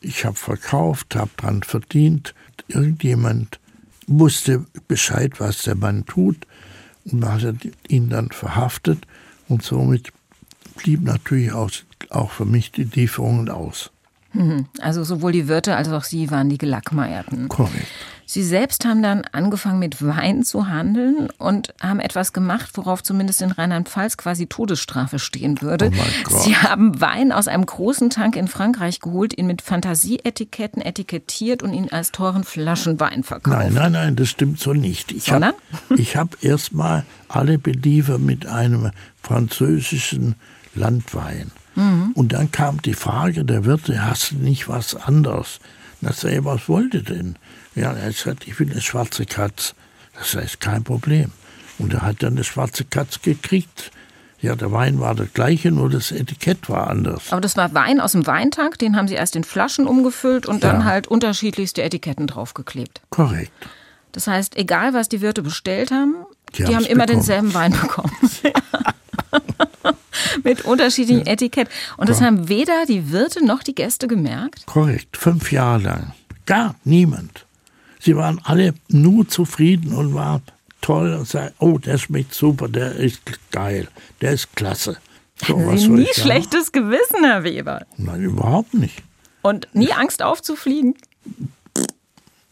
Ich 0.00 0.24
habe 0.24 0.36
verkauft, 0.36 1.14
habe 1.14 1.30
dran 1.36 1.62
verdient. 1.62 2.34
Irgendjemand 2.68 3.60
wusste 4.06 4.64
Bescheid, 4.88 5.34
was 5.38 5.62
der 5.62 5.74
Mann 5.74 6.06
tut 6.06 6.46
und 7.04 7.24
hat 7.24 7.54
ihn 7.88 8.08
dann 8.08 8.30
verhaftet. 8.30 9.06
Und 9.46 9.62
somit 9.62 10.10
blieb 10.76 11.02
natürlich 11.02 11.52
auch 11.52 11.70
auch 12.08 12.30
für 12.30 12.44
mich 12.44 12.72
die 12.72 12.84
Lieferungen 12.84 13.48
aus. 13.50 13.90
Mhm. 14.32 14.66
Also 14.80 15.04
sowohl 15.04 15.32
die 15.32 15.48
Wirte 15.48 15.76
als 15.76 15.88
auch 15.88 16.04
Sie 16.04 16.30
waren 16.30 16.48
die 16.48 16.58
Gelackmeierten. 16.58 17.48
Korrekt. 17.48 17.86
Sie 18.32 18.44
selbst 18.44 18.84
haben 18.84 19.02
dann 19.02 19.24
angefangen 19.32 19.80
mit 19.80 20.06
Wein 20.06 20.44
zu 20.44 20.68
handeln 20.68 21.30
und 21.38 21.74
haben 21.80 21.98
etwas 21.98 22.32
gemacht, 22.32 22.70
worauf 22.74 23.02
zumindest 23.02 23.42
in 23.42 23.50
Rheinland-Pfalz 23.50 24.16
quasi 24.16 24.46
Todesstrafe 24.46 25.18
stehen 25.18 25.60
würde. 25.62 25.90
Oh 26.30 26.38
Sie 26.38 26.54
haben 26.56 27.00
Wein 27.00 27.32
aus 27.32 27.48
einem 27.48 27.66
großen 27.66 28.08
Tank 28.08 28.36
in 28.36 28.46
Frankreich 28.46 29.00
geholt, 29.00 29.36
ihn 29.36 29.48
mit 29.48 29.62
Fantasieetiketten 29.62 30.80
etikettiert 30.80 31.64
und 31.64 31.72
ihn 31.72 31.88
als 31.90 32.12
teuren 32.12 32.44
Flaschenwein 32.44 33.24
verkauft. 33.24 33.56
Nein, 33.56 33.72
nein, 33.74 33.90
nein, 33.90 34.14
das 34.14 34.28
stimmt 34.28 34.60
so 34.60 34.74
nicht. 34.74 35.10
Ich 35.10 35.32
habe 35.32 35.52
hab 35.90 36.44
erst 36.44 36.72
mal 36.72 37.04
alle 37.26 37.58
beliefert 37.58 38.20
mit 38.20 38.46
einem 38.46 38.92
französischen 39.20 40.36
Landwein. 40.76 41.50
Mhm. 41.80 42.12
Und 42.14 42.32
dann 42.32 42.50
kam 42.52 42.82
die 42.82 42.94
Frage 42.94 43.44
der 43.44 43.64
Wirte, 43.64 44.04
hast 44.04 44.32
du 44.32 44.36
nicht 44.36 44.68
was 44.68 44.94
anderes? 44.94 45.60
Na, 46.00 46.12
sag 46.12 46.44
was 46.44 46.68
wollte 46.68 47.02
denn? 47.02 47.36
Ja, 47.74 47.92
er 47.92 48.06
hat 48.06 48.16
gesagt, 48.16 48.46
ich 48.46 48.58
will 48.58 48.70
eine 48.70 48.80
schwarze 48.80 49.26
Katz. 49.26 49.74
Das 50.18 50.34
heißt, 50.34 50.60
kein 50.60 50.84
Problem. 50.84 51.32
Und 51.78 51.94
er 51.94 52.02
hat 52.02 52.22
dann 52.22 52.34
eine 52.34 52.44
schwarze 52.44 52.84
Katz 52.84 53.22
gekriegt. 53.22 53.90
Ja, 54.40 54.56
der 54.56 54.72
Wein 54.72 55.00
war 55.00 55.14
der 55.14 55.26
gleiche, 55.26 55.70
nur 55.70 55.90
das 55.90 56.12
Etikett 56.12 56.68
war 56.68 56.88
anders. 56.88 57.30
Aber 57.30 57.42
das 57.42 57.56
war 57.56 57.74
Wein 57.74 58.00
aus 58.00 58.12
dem 58.12 58.26
Weintank, 58.26 58.78
den 58.78 58.96
haben 58.96 59.06
Sie 59.06 59.14
erst 59.14 59.36
in 59.36 59.44
Flaschen 59.44 59.86
umgefüllt 59.86 60.46
und 60.46 60.62
ja. 60.62 60.72
dann 60.72 60.84
halt 60.86 61.08
unterschiedlichste 61.08 61.82
Etiketten 61.82 62.26
draufgeklebt. 62.26 63.02
Korrekt. 63.10 63.52
Das 64.12 64.26
heißt, 64.26 64.56
egal 64.56 64.94
was 64.94 65.10
die 65.10 65.20
Wirte 65.20 65.42
bestellt 65.42 65.90
haben, 65.90 66.14
die, 66.56 66.64
die 66.64 66.74
haben 66.74 66.86
immer 66.86 67.04
bekommen. 67.04 67.18
denselben 67.18 67.54
Wein 67.54 67.72
bekommen. 67.72 68.12
Mit 70.44 70.64
unterschiedlichen 70.64 71.26
ja. 71.26 71.32
Etikett. 71.32 71.68
Und 71.96 72.08
das 72.08 72.20
haben 72.20 72.48
weder 72.48 72.86
die 72.86 73.10
Wirte 73.10 73.44
noch 73.44 73.62
die 73.62 73.74
Gäste 73.74 74.08
gemerkt? 74.08 74.66
Korrekt. 74.66 75.16
Fünf 75.16 75.52
Jahre 75.52 75.82
lang. 75.82 76.12
Gar 76.46 76.74
niemand. 76.84 77.46
Sie 78.00 78.16
waren 78.16 78.40
alle 78.44 78.74
nur 78.88 79.28
zufrieden 79.28 79.92
und 79.92 80.14
waren 80.14 80.42
toll 80.80 81.14
und 81.14 81.28
sagen, 81.28 81.54
oh, 81.58 81.78
der 81.78 81.98
schmeckt 81.98 82.34
super, 82.34 82.68
der 82.68 82.94
ist 82.94 83.20
geil, 83.50 83.88
der 84.20 84.32
ist 84.32 84.54
klasse. 84.56 84.96
So, 85.46 85.58
Haben 85.58 85.78
Sie 85.78 85.88
nie 85.88 86.08
schlechtes 86.14 86.72
Gewissen, 86.72 87.24
Herr 87.24 87.44
Weber? 87.44 87.86
Nein, 87.96 88.22
überhaupt 88.22 88.74
nicht. 88.74 89.02
Und 89.42 89.68
nie 89.72 89.92
Angst 89.92 90.22
aufzufliegen? 90.22 90.94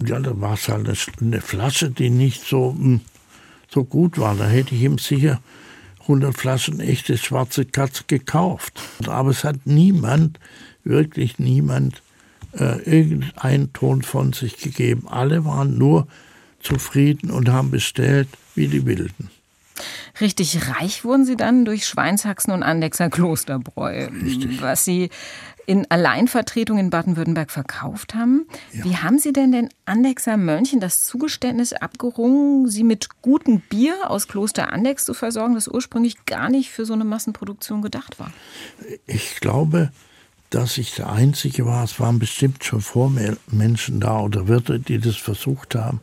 Ja, 0.05 0.21
da 0.21 0.41
war 0.41 0.55
es 0.55 0.69
halt 0.69 0.89
eine 1.21 1.41
Flasche, 1.41 1.91
die 1.91 2.09
nicht 2.09 2.45
so, 2.45 2.71
hm, 2.71 3.01
so 3.71 3.85
gut 3.85 4.19
war. 4.19 4.35
Da 4.37 4.47
hätte 4.47 4.75
ich 4.75 4.83
ihm 4.83 4.99
sicher 4.99 5.41
100 6.09 6.37
Flaschen 6.37 6.81
echte 6.81 7.19
schwarze 7.19 7.67
Katze 7.67 8.05
gekauft. 8.07 8.81
Aber 9.07 9.31
es 9.31 9.45
hat 9.45 9.67
niemand, 9.67 10.41
wirklich 10.83 11.39
niemand, 11.39 12.03
äh, 12.53 12.81
irgendeinen 12.83 13.73
Ton 13.75 14.03
von 14.03 14.33
sich 14.33 14.57
gegeben. 14.57 15.07
Alle 15.07 15.45
waren 15.45 15.77
nur 15.77 16.09
zufrieden 16.61 17.31
und 17.31 17.51
haben 17.51 17.71
bestellt 17.71 18.29
wie 18.55 18.69
die 18.69 18.87
Wilden. 18.87 19.31
Richtig 20.21 20.69
reich 20.69 21.05
wurden 21.05 21.25
sie 21.25 21.37
dann 21.37 21.65
durch 21.65 21.87
Schweinshaxen 21.87 22.53
und 22.53 22.63
Andexer 22.63 23.11
Klosterbräu, 23.11 24.09
Richtig. 24.09 24.61
was 24.61 24.85
sie 24.85 25.11
in 25.69 25.85
Alleinvertretung 25.91 26.79
in 26.79 26.89
Baden-Württemberg 26.89 27.51
verkauft 27.51 28.15
haben. 28.15 28.47
Ja. 28.73 28.85
Wie 28.85 28.97
haben 28.97 29.19
Sie 29.19 29.35
denn 29.35 29.53
den 29.53 29.69
Andexer 29.85 30.39
Mönchen 30.39 30.81
das 30.81 31.03
Zugeständnis 31.03 31.75
abgerungen, 31.75 32.71
sie 32.71 32.85
mit 32.85 33.21
gutem 33.21 33.61
Bier 33.61 34.11
aus 34.11 34.29
Kloster 34.29 34.73
Andex 34.73 35.05
zu 35.05 35.13
versorgen, 35.13 35.55
das 35.55 35.69
ursprünglich 35.69 36.25
gar 36.25 36.49
nicht 36.49 36.71
für 36.71 36.87
so 36.87 36.95
eine 36.95 37.05
Massenproduktion 37.05 37.83
gedacht 37.83 38.19
war? 38.19 38.33
Ich 39.07 39.41
glaube, 39.41 39.93
dass 40.49 40.79
ich 40.79 40.95
der 40.95 41.13
Einzige 41.13 41.67
war. 41.67 41.85
Es 41.85 42.01
waren 42.01 42.19
bestimmt 42.19 42.65
schon 42.65 42.81
vor 42.81 43.11
mir 43.11 43.37
Menschen 43.49 44.01
da 44.01 44.21
oder 44.21 44.49
Wirte, 44.49 44.81
die 44.81 44.99
das 44.99 45.17
versucht 45.17 45.75
haben. 45.75 46.01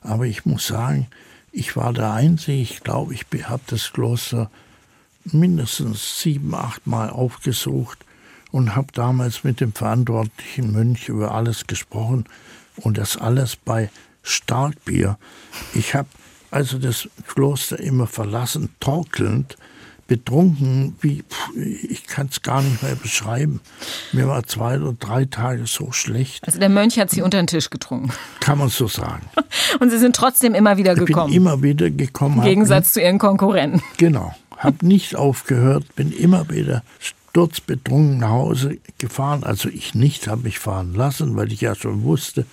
Aber 0.00 0.26
ich 0.26 0.44
muss 0.46 0.66
sagen, 0.66 1.06
ich 1.52 1.76
war 1.76 1.92
der 1.92 2.10
Einzige. 2.10 2.60
Ich 2.60 2.82
glaube, 2.82 3.14
ich 3.14 3.24
habe 3.48 3.62
das 3.68 3.92
Kloster 3.92 4.50
mindestens 5.24 6.20
sieben, 6.20 6.52
acht 6.56 6.88
Mal 6.88 7.08
aufgesucht 7.08 8.04
und 8.56 8.74
habe 8.74 8.88
damals 8.94 9.44
mit 9.44 9.60
dem 9.60 9.74
verantwortlichen 9.74 10.72
Mönch 10.72 11.10
über 11.10 11.32
alles 11.32 11.66
gesprochen 11.66 12.24
und 12.76 12.96
das 12.96 13.18
alles 13.18 13.54
bei 13.54 13.90
Starkbier. 14.22 15.18
Ich 15.74 15.94
habe 15.94 16.08
also 16.50 16.78
das 16.78 17.06
Kloster 17.28 17.78
immer 17.78 18.06
verlassen, 18.06 18.70
torkelnd, 18.80 19.58
betrunken, 20.06 20.96
wie 21.02 21.22
ich 21.82 22.06
kann 22.06 22.28
es 22.30 22.40
gar 22.40 22.62
nicht 22.62 22.82
mehr 22.82 22.94
beschreiben. 22.94 23.60
Mir 24.12 24.26
war 24.26 24.42
zwei 24.44 24.80
oder 24.80 24.94
drei 24.94 25.26
Tage 25.26 25.66
so 25.66 25.92
schlecht. 25.92 26.46
Also 26.46 26.58
der 26.58 26.70
Mönch 26.70 26.98
hat 26.98 27.10
sie 27.10 27.20
unter 27.20 27.36
den 27.36 27.48
Tisch 27.48 27.68
getrunken. 27.68 28.10
Kann 28.40 28.56
man 28.56 28.70
so 28.70 28.88
sagen. 28.88 29.28
Und 29.80 29.90
Sie 29.90 29.98
sind 29.98 30.16
trotzdem 30.16 30.54
immer 30.54 30.78
wieder 30.78 30.94
gekommen. 30.94 31.28
Ich 31.28 31.34
bin 31.34 31.42
immer 31.42 31.62
wieder 31.62 31.90
gekommen. 31.90 32.38
Im 32.38 32.44
Gegensatz 32.44 32.94
zu 32.94 33.02
Ihren 33.02 33.18
Konkurrenten. 33.18 33.82
Genau. 33.98 34.34
Habe 34.56 34.86
nicht 34.86 35.14
aufgehört, 35.14 35.94
bin 35.94 36.10
immer 36.12 36.48
wieder 36.48 36.82
sturzbetrunken 37.36 38.16
nach 38.16 38.30
Hause 38.30 38.78
gefahren. 38.96 39.44
Also 39.44 39.68
ich 39.68 39.94
nicht, 39.94 40.26
habe 40.26 40.44
mich 40.44 40.58
fahren 40.58 40.94
lassen, 40.94 41.36
weil 41.36 41.52
ich 41.52 41.60
ja 41.60 41.74
schon 41.74 42.02
wusste, 42.02 42.46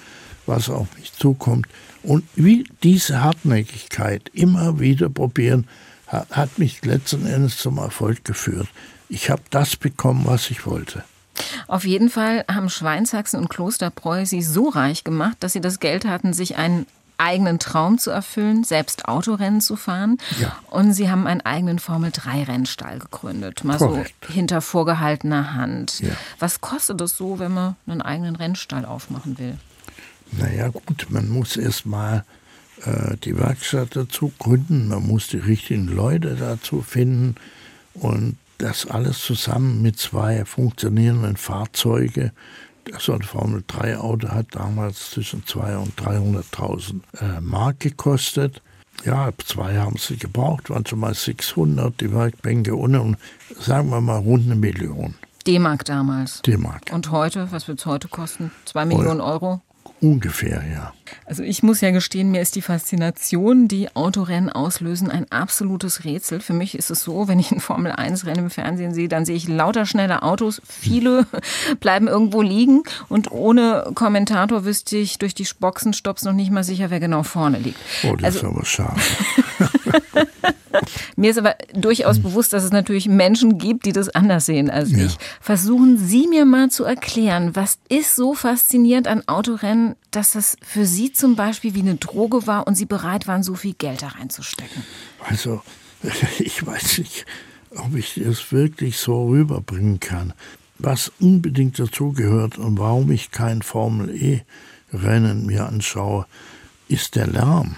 was 0.46 0.69
auf 0.69 0.88
mich 0.98 1.13
zukommt. 1.13 1.67
Und 2.04 2.26
wie 2.36 2.65
diese 2.84 3.24
Hartnäckigkeit 3.24 4.30
immer 4.34 4.82
wieder 4.82 5.08
probieren, 5.08 5.69
hat 6.08 6.60
mich 6.60 6.84
letzten 6.84 7.26
Endes 7.26 7.56
zum 7.60 7.78
Erfolg 7.78 8.26
geführt. 8.26 8.67
Ich 9.08 9.30
habe 9.30 9.41
das 9.52 9.78
bekommen, 9.78 10.24
was 10.26 10.52
ich 10.52 10.65
wollte. 10.65 11.06
Auf 11.69 11.86
jeden 11.86 12.10
Fall 12.10 12.43
haben 12.52 12.69
Schweinsachsen 12.69 13.39
und 13.39 13.50
Klosterbräu 13.50 14.26
sie 14.26 14.41
so 14.41 14.67
reich 14.67 15.06
gemacht, 15.06 15.38
dass 15.39 15.54
sie 15.54 15.62
das 15.62 15.80
Geld 15.80 16.04
hatten, 16.04 16.34
sich 16.34 16.58
einen 16.58 16.88
eigenen 17.17 17.60
Traum 17.60 17.97
zu 17.97 18.12
erfüllen, 18.12 18.63
selbst 18.63 19.08
Autorennen 19.08 19.62
zu 19.62 19.76
fahren. 19.76 20.17
Ja. 20.39 20.58
Und 20.69 20.93
sie 20.93 21.10
haben 21.10 21.28
einen 21.28 21.41
eigenen 21.41 21.80
Formel-3-Rennstall 21.80 22.99
gegründet, 22.99 23.63
mal 23.63 23.78
Korrekt. 23.78 24.13
so 24.28 24.34
hinter 24.34 24.62
vorgehaltener 24.62 25.54
Hand. 25.54 25.99
Ja. 25.99 26.13
Was 26.39 26.62
kostet 26.62 27.02
das 27.02 27.17
so, 27.17 27.39
wenn 27.39 27.54
man 27.54 27.76
einen 27.88 28.02
eigenen 28.02 28.36
Rennstall 28.36 28.86
aufmachen 28.86 29.38
will? 29.39 29.58
Naja 30.32 30.69
gut, 30.69 31.08
man 31.10 31.30
muss 31.30 31.58
erst 31.58 31.86
mal 31.86 32.23
äh, 32.86 33.17
die 33.23 33.38
Werkstatt 33.38 33.95
dazu 33.95 34.32
gründen, 34.39 34.88
man 34.88 35.06
muss 35.06 35.28
die 35.28 35.38
richtigen 35.38 35.88
Leute 35.88 36.36
dazu 36.36 36.82
finden 36.82 37.36
und 37.93 38.38
das 38.58 38.88
alles 38.88 39.19
zusammen 39.19 39.82
mit 39.82 39.99
zwei 39.99 40.45
funktionierenden 40.45 41.38
Fahrzeugen. 41.38 42.32
So 43.00 43.13
ein 43.13 43.22
Formel-3-Auto 43.22 44.30
hat 44.30 44.48
damals 44.52 45.12
zwischen 45.12 45.43
200.000 45.43 45.78
und 45.78 45.96
300.000 45.96 47.02
äh, 47.19 47.41
Mark 47.41 47.80
gekostet. 47.80 48.62
Ja, 49.06 49.32
zwei 49.46 49.78
haben 49.78 49.98
sie 49.98 50.17
gebraucht, 50.17 50.69
waren 50.69 50.86
schon 50.86 51.00
mal 51.00 51.13
600, 51.13 52.00
die 52.00 52.13
Werkbänke 52.13 52.76
und 52.76 53.17
sagen 53.60 53.89
wir 53.89 54.02
mal 54.02 54.19
rund 54.19 54.46
eine 54.46 54.56
Million. 54.56 55.15
D-Mark 55.46 55.84
damals. 55.86 56.41
D-Mark. 56.41 56.91
Und 56.93 57.12
heute, 57.12 57.52
was 57.52 57.67
wird 57.67 57.80
es 57.80 57.86
heute 57.86 58.08
kosten? 58.08 58.52
Zwei 58.65 58.86
Millionen 58.86 59.19
Euro? 59.19 59.62
Ungefähr, 60.03 60.61
ja. 60.69 60.93
Also 61.25 61.43
ich 61.43 61.63
muss 61.63 61.79
ja 61.79 61.91
gestehen, 61.91 62.29
mir 62.29 62.41
ist 62.41 62.57
die 62.57 62.61
Faszination, 62.61 63.69
die 63.69 63.95
Autorennen 63.95 64.49
auslösen, 64.49 65.09
ein 65.09 65.31
absolutes 65.31 66.03
Rätsel. 66.03 66.41
Für 66.41 66.51
mich 66.51 66.75
ist 66.75 66.91
es 66.91 67.03
so, 67.03 67.29
wenn 67.29 67.39
ich 67.39 67.53
ein 67.53 67.61
Formel-1-Rennen 67.61 68.45
im 68.45 68.49
Fernsehen 68.49 68.93
sehe, 68.93 69.07
dann 69.07 69.23
sehe 69.23 69.37
ich 69.37 69.47
lauter 69.47 69.85
schnelle 69.85 70.23
Autos. 70.23 70.61
Viele 70.67 71.25
bleiben 71.79 72.09
irgendwo 72.09 72.41
liegen 72.41 72.83
und 73.07 73.31
ohne 73.31 73.91
Kommentator 73.95 74.65
wüsste 74.65 74.97
ich 74.97 75.19
durch 75.19 75.33
die 75.33 75.47
Boxenstopps 75.57 76.23
noch 76.23 76.33
nicht 76.33 76.51
mal 76.51 76.65
sicher, 76.65 76.89
wer 76.89 76.99
genau 76.99 77.23
vorne 77.23 77.59
liegt. 77.59 77.79
Oh, 78.03 78.17
das 78.17 78.25
also, 78.25 78.39
ist 78.39 78.43
aber 78.43 78.65
schade. 78.65 78.99
Mir 81.15 81.31
ist 81.31 81.37
aber 81.37 81.55
durchaus 81.73 82.17
hm. 82.17 82.23
bewusst, 82.23 82.53
dass 82.53 82.63
es 82.63 82.71
natürlich 82.71 83.07
Menschen 83.07 83.57
gibt, 83.57 83.85
die 83.85 83.91
das 83.91 84.09
anders 84.09 84.45
sehen 84.45 84.69
als 84.69 84.91
ja. 84.91 85.05
ich. 85.05 85.17
Versuchen 85.39 85.97
Sie 85.97 86.27
mir 86.27 86.45
mal 86.45 86.69
zu 86.69 86.83
erklären, 86.83 87.55
was 87.55 87.77
ist 87.89 88.15
so 88.15 88.33
faszinierend 88.33 89.07
an 89.07 89.27
Autorennen, 89.27 89.95
dass 90.11 90.31
das 90.31 90.57
für 90.61 90.85
Sie 90.85 91.13
zum 91.13 91.35
Beispiel 91.35 91.75
wie 91.75 91.81
eine 91.81 91.95
Droge 91.95 92.47
war 92.47 92.67
und 92.67 92.75
Sie 92.75 92.85
bereit 92.85 93.27
waren, 93.27 93.43
so 93.43 93.55
viel 93.55 93.73
Geld 93.73 94.01
da 94.01 94.09
reinzustecken? 94.09 94.83
Also, 95.27 95.61
ich 96.39 96.65
weiß 96.65 96.99
nicht, 96.99 97.25
ob 97.75 97.95
ich 97.95 98.19
das 98.23 98.51
wirklich 98.51 98.97
so 98.97 99.27
rüberbringen 99.27 99.99
kann. 99.99 100.33
Was 100.79 101.11
unbedingt 101.19 101.79
dazugehört 101.79 102.57
und 102.57 102.77
warum 102.79 103.11
ich 103.11 103.31
kein 103.31 103.61
Formel-E-Rennen 103.61 105.45
mir 105.45 105.67
anschaue, 105.67 106.25
ist 106.87 107.15
der 107.15 107.27
Lärm. 107.27 107.75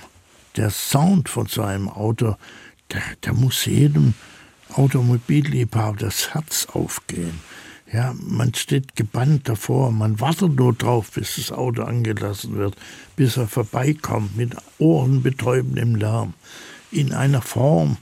Der 0.56 0.70
Sound 0.70 1.30
von 1.30 1.48
so 1.48 1.62
einem 1.62 1.90
Auto, 1.90 2.36
da, 2.90 3.00
da 3.22 3.34
muss 3.34 3.66
jedem 3.66 4.14
Automobilliebhaber 4.74 5.98
das 5.98 6.34
Herz 6.34 6.68
aufgehen. 6.72 7.40
Ja, 7.92 8.16
man 8.20 8.54
steht 8.56 8.96
gebannt 8.96 9.48
davor, 9.48 9.92
man 9.92 10.20
wartet 10.20 10.56
nur 10.56 10.74
drauf, 10.74 11.12
bis 11.12 11.36
das 11.36 11.52
Auto 11.52 11.84
angelassen 11.84 12.56
wird, 12.56 12.76
bis 13.16 13.38
er 13.38 13.48
vorbeikommt 13.48 14.36
mit 14.36 14.56
ohrenbetäubendem 14.80 15.96
Lärm. 15.96 16.34
In 16.92 17.14
einer 17.14 17.42
Form 17.42 17.98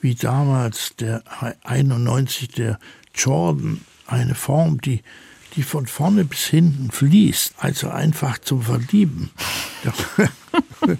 wie 0.00 0.14
damals 0.14 0.94
der 0.96 1.22
91 1.64 2.48
der 2.48 2.78
Jordan 3.14 3.80
eine 4.06 4.34
Form, 4.34 4.80
die, 4.80 5.02
die 5.56 5.62
von 5.62 5.86
vorne 5.86 6.24
bis 6.24 6.46
hinten 6.46 6.90
fließt, 6.90 7.54
also 7.58 7.88
einfach 7.88 8.38
zum 8.38 8.62
Verlieben. 8.62 9.30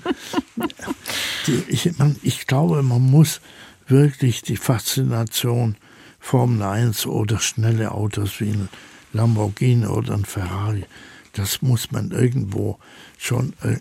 ich, 1.68 1.90
ich 2.22 2.46
glaube, 2.46 2.82
man 2.82 3.02
muss 3.02 3.40
wirklich 3.86 4.42
die 4.42 4.56
Faszination 4.56 5.76
Formel 6.20 6.62
1 6.62 7.06
oder 7.06 7.38
schnelle 7.38 7.92
Autos 7.92 8.40
wie 8.40 8.50
ein 8.50 8.68
Lamborghini 9.12 9.86
oder 9.86 10.14
ein 10.14 10.24
Ferrari, 10.24 10.84
das 11.32 11.62
muss 11.62 11.90
man 11.90 12.10
irgendwo 12.10 12.78
schon 13.16 13.54
äh, 13.62 13.76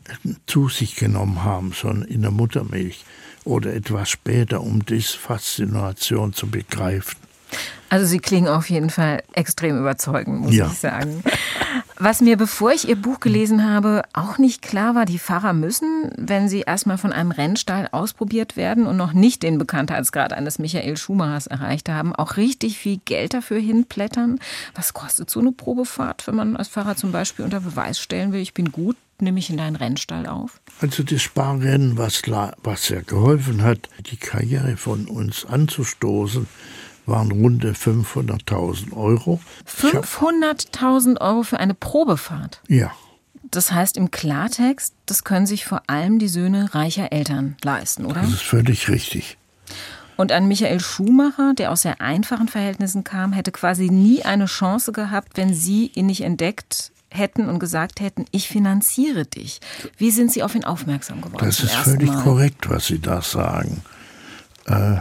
zu 0.45 0.69
sich 0.69 0.95
genommen 0.95 1.43
haben, 1.43 1.73
schon 1.73 2.03
in 2.03 2.21
der 2.21 2.31
Muttermilch 2.31 3.03
oder 3.43 3.73
etwas 3.73 4.09
später, 4.09 4.61
um 4.61 4.85
diese 4.85 5.17
Faszination 5.17 6.33
zu 6.33 6.47
begreifen. 6.47 7.17
Also 7.89 8.05
Sie 8.05 8.19
klingen 8.19 8.47
auf 8.47 8.69
jeden 8.69 8.89
Fall 8.89 9.23
extrem 9.33 9.77
überzeugend, 9.79 10.41
muss 10.41 10.53
ja. 10.53 10.67
ich 10.67 10.77
sagen. 10.77 11.23
Was 11.99 12.21
mir, 12.21 12.37
bevor 12.37 12.71
ich 12.73 12.87
Ihr 12.87 12.95
Buch 12.95 13.19
gelesen 13.19 13.67
habe, 13.67 14.03
auch 14.13 14.37
nicht 14.37 14.61
klar 14.61 14.93
war, 14.93 15.05
die 15.05 15.17
Fahrer 15.17 15.53
müssen, 15.53 16.11
wenn 16.15 16.47
sie 16.47 16.61
erstmal 16.61 16.99
von 16.99 17.11
einem 17.11 17.31
Rennstall 17.31 17.89
ausprobiert 17.91 18.55
werden 18.55 18.85
und 18.85 18.97
noch 18.97 19.13
nicht 19.13 19.41
den 19.41 19.57
Bekanntheitsgrad 19.57 20.31
eines 20.31 20.59
Michael 20.59 20.95
Schumachers 20.95 21.47
erreicht 21.47 21.89
haben, 21.89 22.13
auch 22.15 22.37
richtig 22.37 22.77
viel 22.77 22.99
Geld 23.05 23.33
dafür 23.33 23.57
hinplättern. 23.57 24.39
Was 24.75 24.93
kostet 24.93 25.31
so 25.31 25.39
eine 25.39 25.51
Probefahrt, 25.51 26.27
wenn 26.27 26.35
man 26.35 26.55
als 26.55 26.67
Fahrer 26.67 26.95
zum 26.95 27.11
Beispiel 27.11 27.43
unter 27.43 27.61
Beweis 27.61 27.99
stellen 27.99 28.31
will, 28.31 28.41
ich 28.41 28.53
bin 28.53 28.71
gut, 28.71 28.95
nehme 29.19 29.39
ich 29.39 29.49
in 29.49 29.57
deinen 29.57 29.75
Rennstall 29.75 30.27
auf? 30.27 30.61
Also 30.79 31.01
das 31.01 31.23
Sparrennen, 31.23 31.97
was, 31.97 32.21
was 32.61 32.89
ja 32.89 33.01
geholfen 33.01 33.63
hat, 33.63 33.89
die 34.11 34.17
Karriere 34.17 34.77
von 34.77 35.07
uns 35.07 35.47
anzustoßen, 35.47 36.45
waren 37.07 37.31
runde 37.31 37.71
500.000 37.71 38.93
Euro. 38.93 39.39
500.000 39.67 41.19
Euro 41.21 41.43
für 41.43 41.59
eine 41.59 41.73
Probefahrt? 41.73 42.61
Ja. 42.67 42.91
Das 43.49 43.71
heißt 43.71 43.97
im 43.97 44.11
Klartext, 44.11 44.93
das 45.05 45.23
können 45.23 45.45
sich 45.45 45.65
vor 45.65 45.81
allem 45.87 46.19
die 46.19 46.27
Söhne 46.27 46.73
reicher 46.73 47.11
Eltern 47.11 47.55
leisten, 47.63 48.05
oder? 48.05 48.21
Das 48.21 48.31
ist 48.31 48.41
völlig 48.41 48.89
richtig. 48.89 49.37
Und 50.17 50.31
ein 50.31 50.47
Michael 50.47 50.79
Schumacher, 50.79 51.53
der 51.53 51.71
aus 51.71 51.83
sehr 51.83 52.01
einfachen 52.01 52.47
Verhältnissen 52.47 53.03
kam, 53.03 53.33
hätte 53.33 53.51
quasi 53.51 53.89
nie 53.89 54.23
eine 54.23 54.47
Chance 54.47 54.91
gehabt, 54.91 55.37
wenn 55.37 55.53
Sie 55.53 55.91
ihn 55.93 56.07
nicht 56.07 56.21
entdeckt 56.21 56.91
hätten 57.09 57.47
und 57.47 57.59
gesagt 57.59 57.99
hätten, 58.01 58.25
ich 58.31 58.49
finanziere 58.49 59.25
dich. 59.25 59.61
Wie 59.97 60.11
sind 60.11 60.31
Sie 60.31 60.43
auf 60.43 60.55
ihn 60.55 60.63
aufmerksam 60.63 61.21
geworden? 61.21 61.45
Das 61.45 61.61
ist 61.61 61.73
völlig 61.73 62.09
Mal? 62.09 62.23
korrekt, 62.23 62.69
was 62.69 62.87
Sie 62.87 62.99
da 62.99 63.21
sagen. 63.21 63.83
Äh, 64.65 64.97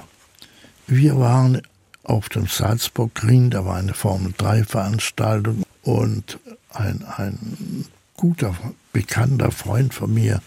wir 0.86 1.18
waren 1.18 1.62
auf 2.06 2.28
dem 2.28 2.46
Salzburg-Ring, 2.46 3.50
da 3.50 3.64
war 3.64 3.76
eine 3.76 3.94
Formel-3-Veranstaltung 3.94 5.64
und 5.82 6.38
ein, 6.72 7.04
ein 7.16 7.84
guter, 8.16 8.54
bekannter 8.92 9.50
Freund 9.50 9.92
von 9.92 10.14
mir 10.14 10.40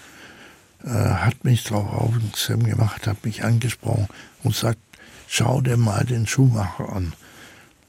äh, 0.84 0.90
hat 0.90 1.44
mich 1.44 1.66
darauf 1.66 1.92
aufmerksam 1.92 2.64
gemacht, 2.64 3.08
hat 3.08 3.26
mich 3.26 3.44
angesprochen 3.44 4.08
und 4.44 4.56
sagt, 4.56 4.80
schau 5.28 5.60
dir 5.60 5.76
mal 5.76 6.06
den 6.06 6.28
Schuhmacher 6.28 6.94
an. 6.94 7.14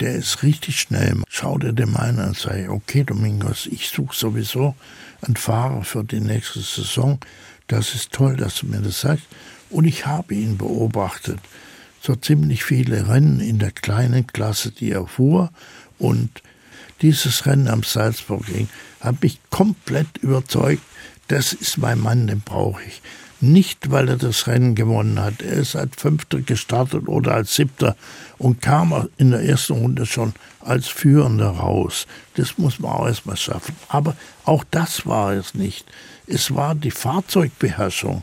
Der 0.01 0.15
ist 0.15 0.43
richtig 0.43 0.81
schnell. 0.81 1.23
Schau 1.29 1.59
dir 1.59 1.73
den 1.73 1.93
mal 1.93 2.09
an 2.09 2.19
und 2.19 2.37
sag, 2.37 2.69
okay, 2.71 3.05
Domingos, 3.05 3.67
ich 3.67 3.89
suche 3.89 4.17
sowieso 4.17 4.75
einen 5.23 5.37
Fahrer 5.37 5.85
für 5.85 6.03
die 6.03 6.21
nächste 6.21 6.61
Saison. 6.61 7.21
Das 7.69 7.95
ist 7.95 8.11
toll, 8.11 8.37
dass 8.37 8.57
du 8.57 8.67
mir 8.67 8.81
das 8.81 9.01
sagst. 9.03 9.27
Und 9.69 9.85
ich 9.85 10.07
habe 10.07 10.35
ihn 10.35 10.59
beobachtet 10.59 11.39
so 12.01 12.15
ziemlich 12.17 12.65
viele 12.65 13.09
Rennen 13.09 13.41
in 13.41 13.59
der 13.59 13.71
kleinen 13.71 14.27
Klasse, 14.27 14.71
die 14.71 14.93
er 14.93 15.07
fuhr. 15.07 15.51
Und 15.99 16.43
dieses 17.03 17.47
Rennen 17.47 17.69
am 17.69 17.83
Salzburgring 17.83 18.69
hat 19.01 19.23
mich 19.23 19.41
komplett 19.51 20.19
überzeugt. 20.19 20.83
Das 21.29 21.53
ist 21.53 21.79
mein 21.79 22.01
Mann, 22.01 22.27
den 22.27 22.41
brauche 22.41 22.83
ich. 22.83 23.03
Nicht, 23.43 23.91
weil 23.91 24.09
er 24.09 24.17
das 24.17 24.47
Rennen 24.47 24.75
gewonnen 24.75 25.19
hat. 25.19 25.41
Er 25.41 25.55
ist 25.55 25.75
als 25.75 25.97
Fünfter 25.97 26.41
gestartet 26.41 27.09
oder 27.09 27.35
als 27.35 27.55
Siebter 27.55 27.97
und 28.37 28.61
kam 28.61 29.09
in 29.17 29.31
der 29.31 29.43
ersten 29.43 29.75
Runde 29.75 30.05
schon 30.05 30.35
als 30.61 30.89
Führender 30.89 31.49
raus. 31.49 32.07
Das 32.35 32.59
muss 32.59 32.79
man 32.81 32.93
auch 32.93 33.07
erstmal 33.07 33.39
schaffen. 33.39 33.75
Aber 33.89 34.15
auch 34.45 34.65
das 34.71 35.07
war 35.07 35.33
es 35.33 35.55
nicht. 35.55 35.87
Es 36.27 36.55
war 36.55 36.75
die 36.75 36.91
Fahrzeugbeherrschung 36.91 38.23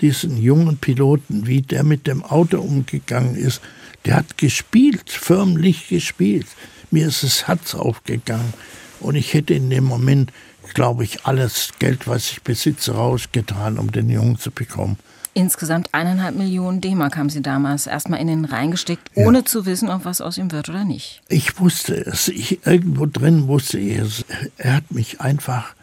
diesen 0.00 0.36
jungen 0.36 0.78
Piloten, 0.78 1.46
wie 1.46 1.62
der 1.62 1.84
mit 1.84 2.06
dem 2.06 2.24
Auto 2.24 2.60
umgegangen 2.60 3.34
ist. 3.36 3.60
Der 4.04 4.16
hat 4.16 4.38
gespielt, 4.38 5.10
förmlich 5.10 5.88
gespielt. 5.88 6.46
Mir 6.90 7.08
ist 7.08 7.22
das 7.22 7.46
Herz 7.46 7.74
aufgegangen. 7.74 8.52
Und 9.00 9.14
ich 9.14 9.34
hätte 9.34 9.54
in 9.54 9.70
dem 9.70 9.84
Moment, 9.84 10.32
glaube 10.74 11.04
ich, 11.04 11.26
alles 11.26 11.70
Geld, 11.78 12.06
was 12.06 12.30
ich 12.30 12.42
besitze, 12.42 12.92
rausgetan, 12.92 13.78
um 13.78 13.92
den 13.92 14.08
Jungen 14.08 14.38
zu 14.38 14.50
bekommen. 14.50 14.98
Insgesamt 15.34 15.90
eineinhalb 15.92 16.34
Millionen 16.34 16.80
D-Mark 16.80 17.16
haben 17.16 17.30
Sie 17.30 17.42
damals 17.42 17.86
erstmal 17.86 18.20
in 18.20 18.26
den 18.26 18.44
reingesteckt, 18.44 19.10
ohne 19.14 19.38
ja. 19.38 19.44
zu 19.44 19.66
wissen, 19.66 19.88
ob 19.88 20.04
was 20.04 20.20
aus 20.20 20.36
ihm 20.36 20.50
wird 20.50 20.68
oder 20.68 20.84
nicht. 20.84 21.22
Ich 21.28 21.60
wusste 21.60 21.94
es. 21.94 22.26
Ich, 22.28 22.66
irgendwo 22.66 23.06
drin 23.06 23.46
wusste 23.46 23.78
ich 23.78 23.98
es. 23.98 24.24
Er 24.56 24.74
hat 24.74 24.90
mich 24.90 25.20
einfach 25.20 25.74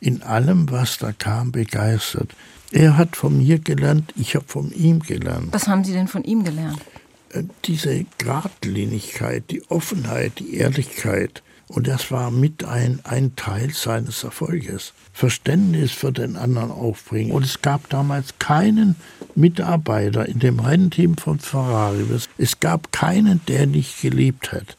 in 0.00 0.22
allem, 0.22 0.70
was 0.70 0.98
da 0.98 1.12
kam, 1.12 1.52
begeistert. 1.52 2.34
Er 2.72 2.96
hat 2.96 3.16
von 3.16 3.38
mir 3.38 3.58
gelernt, 3.58 4.12
ich 4.16 4.36
habe 4.36 4.46
von 4.46 4.70
ihm 4.72 5.00
gelernt. 5.00 5.52
Was 5.52 5.66
haben 5.66 5.84
Sie 5.84 5.92
denn 5.92 6.08
von 6.08 6.22
ihm 6.24 6.44
gelernt? 6.44 6.80
Äh, 7.30 7.44
diese 7.64 8.04
Gradlinigkeit, 8.18 9.44
die 9.50 9.62
Offenheit, 9.70 10.38
die 10.38 10.54
Ehrlichkeit. 10.54 11.42
Und 11.66 11.86
das 11.86 12.10
war 12.10 12.32
mit 12.32 12.64
ein, 12.64 12.98
ein 13.04 13.36
Teil 13.36 13.70
seines 13.70 14.24
Erfolges. 14.24 14.92
Verständnis 15.12 15.92
für 15.92 16.10
den 16.10 16.36
anderen 16.36 16.72
aufbringen. 16.72 17.30
Und 17.30 17.44
es 17.44 17.62
gab 17.62 17.88
damals 17.90 18.38
keinen 18.40 18.96
Mitarbeiter 19.36 20.26
in 20.26 20.40
dem 20.40 20.58
Rennteam 20.58 21.16
von 21.16 21.38
Ferrari. 21.38 22.04
Es 22.38 22.58
gab 22.58 22.90
keinen, 22.90 23.40
der 23.46 23.66
nicht 23.66 24.00
geliebt 24.00 24.50
hat, 24.50 24.76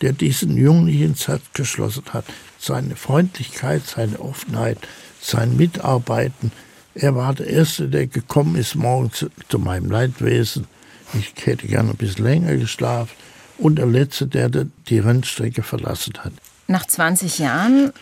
der 0.00 0.12
diesen 0.12 0.56
Jungen 0.56 0.86
nicht 0.86 1.00
ins 1.00 1.28
Herz 1.28 1.42
geschlossen 1.54 2.04
hat. 2.12 2.24
Seine 2.58 2.96
Freundlichkeit, 2.96 3.86
seine 3.86 4.18
Offenheit, 4.18 4.78
sein 5.20 5.56
Mitarbeiten, 5.56 6.50
er 6.94 7.14
war 7.14 7.34
der 7.34 7.46
Erste, 7.46 7.88
der 7.88 8.06
gekommen 8.06 8.56
ist 8.56 8.74
morgens 8.74 9.26
zu 9.48 9.58
meinem 9.58 9.90
Leidwesen. 9.90 10.66
Ich 11.14 11.32
hätte 11.44 11.66
gerne 11.66 11.90
ein 11.90 11.96
bisschen 11.96 12.24
länger 12.24 12.56
geschlafen. 12.56 13.12
Und 13.58 13.76
der 13.76 13.86
Letzte, 13.86 14.26
der 14.26 14.48
die 14.48 14.98
Rennstrecke 14.98 15.62
verlassen 15.62 16.14
hat. 16.18 16.32
Nach 16.68 16.86
20 16.86 17.38
Jahren 17.38 17.92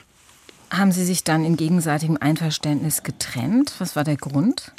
haben 0.71 0.93
Sie 0.93 1.05
sich 1.05 1.25
dann 1.25 1.45
in 1.45 1.57
gegenseitigem 1.57 2.17
Einverständnis 2.21 3.03
getrennt. 3.03 3.75
Was 3.79 3.97
war 3.97 4.05
der 4.05 4.17
Grund? 4.17 4.73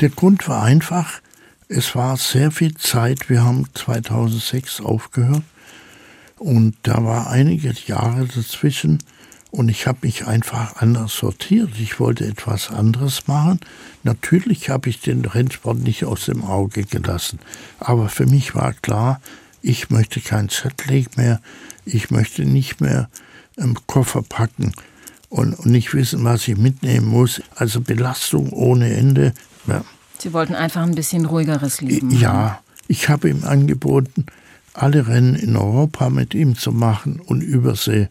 Der 0.00 0.10
Grund 0.10 0.48
war 0.48 0.62
einfach, 0.62 1.20
es 1.68 1.94
war 1.94 2.16
sehr 2.16 2.50
viel 2.50 2.74
Zeit. 2.74 3.28
Wir 3.28 3.44
haben 3.44 3.66
2006 3.74 4.80
aufgehört 4.80 5.42
und 6.38 6.76
da 6.84 7.04
war 7.04 7.30
einige 7.30 7.74
Jahre 7.86 8.26
dazwischen. 8.26 8.98
Und 9.52 9.68
ich 9.68 9.86
habe 9.86 9.98
mich 10.00 10.26
einfach 10.26 10.76
anders 10.76 11.14
sortiert. 11.14 11.72
Ich 11.78 12.00
wollte 12.00 12.26
etwas 12.26 12.70
anderes 12.70 13.28
machen. 13.28 13.60
Natürlich 14.02 14.70
habe 14.70 14.88
ich 14.88 15.00
den 15.00 15.26
Rennsport 15.26 15.78
nicht 15.78 16.06
aus 16.06 16.24
dem 16.24 16.42
Auge 16.42 16.84
gelassen. 16.84 17.38
Aber 17.78 18.08
für 18.08 18.24
mich 18.24 18.54
war 18.54 18.72
klar, 18.72 19.20
ich 19.60 19.90
möchte 19.90 20.20
kein 20.20 20.48
Jetlag 20.48 21.16
mehr. 21.18 21.38
Ich 21.84 22.10
möchte 22.10 22.46
nicht 22.46 22.80
mehr 22.80 23.10
im 23.56 23.76
Koffer 23.86 24.22
packen 24.22 24.72
und, 25.28 25.52
und 25.52 25.66
nicht 25.66 25.92
wissen, 25.92 26.24
was 26.24 26.48
ich 26.48 26.56
mitnehmen 26.56 27.08
muss. 27.08 27.42
Also 27.54 27.82
Belastung 27.82 28.48
ohne 28.54 28.94
Ende. 28.94 29.34
Ja. 29.66 29.84
Sie 30.18 30.32
wollten 30.32 30.54
einfach 30.54 30.82
ein 30.82 30.94
bisschen 30.94 31.26
ruhigeres 31.26 31.82
Leben. 31.82 32.10
Ja, 32.10 32.62
ich 32.88 33.10
habe 33.10 33.28
ihm 33.28 33.44
angeboten, 33.44 34.24
alle 34.72 35.08
Rennen 35.08 35.34
in 35.34 35.56
Europa 35.56 36.08
mit 36.08 36.32
ihm 36.32 36.56
zu 36.56 36.72
machen 36.72 37.20
und 37.20 37.42
Übersee 37.42 38.08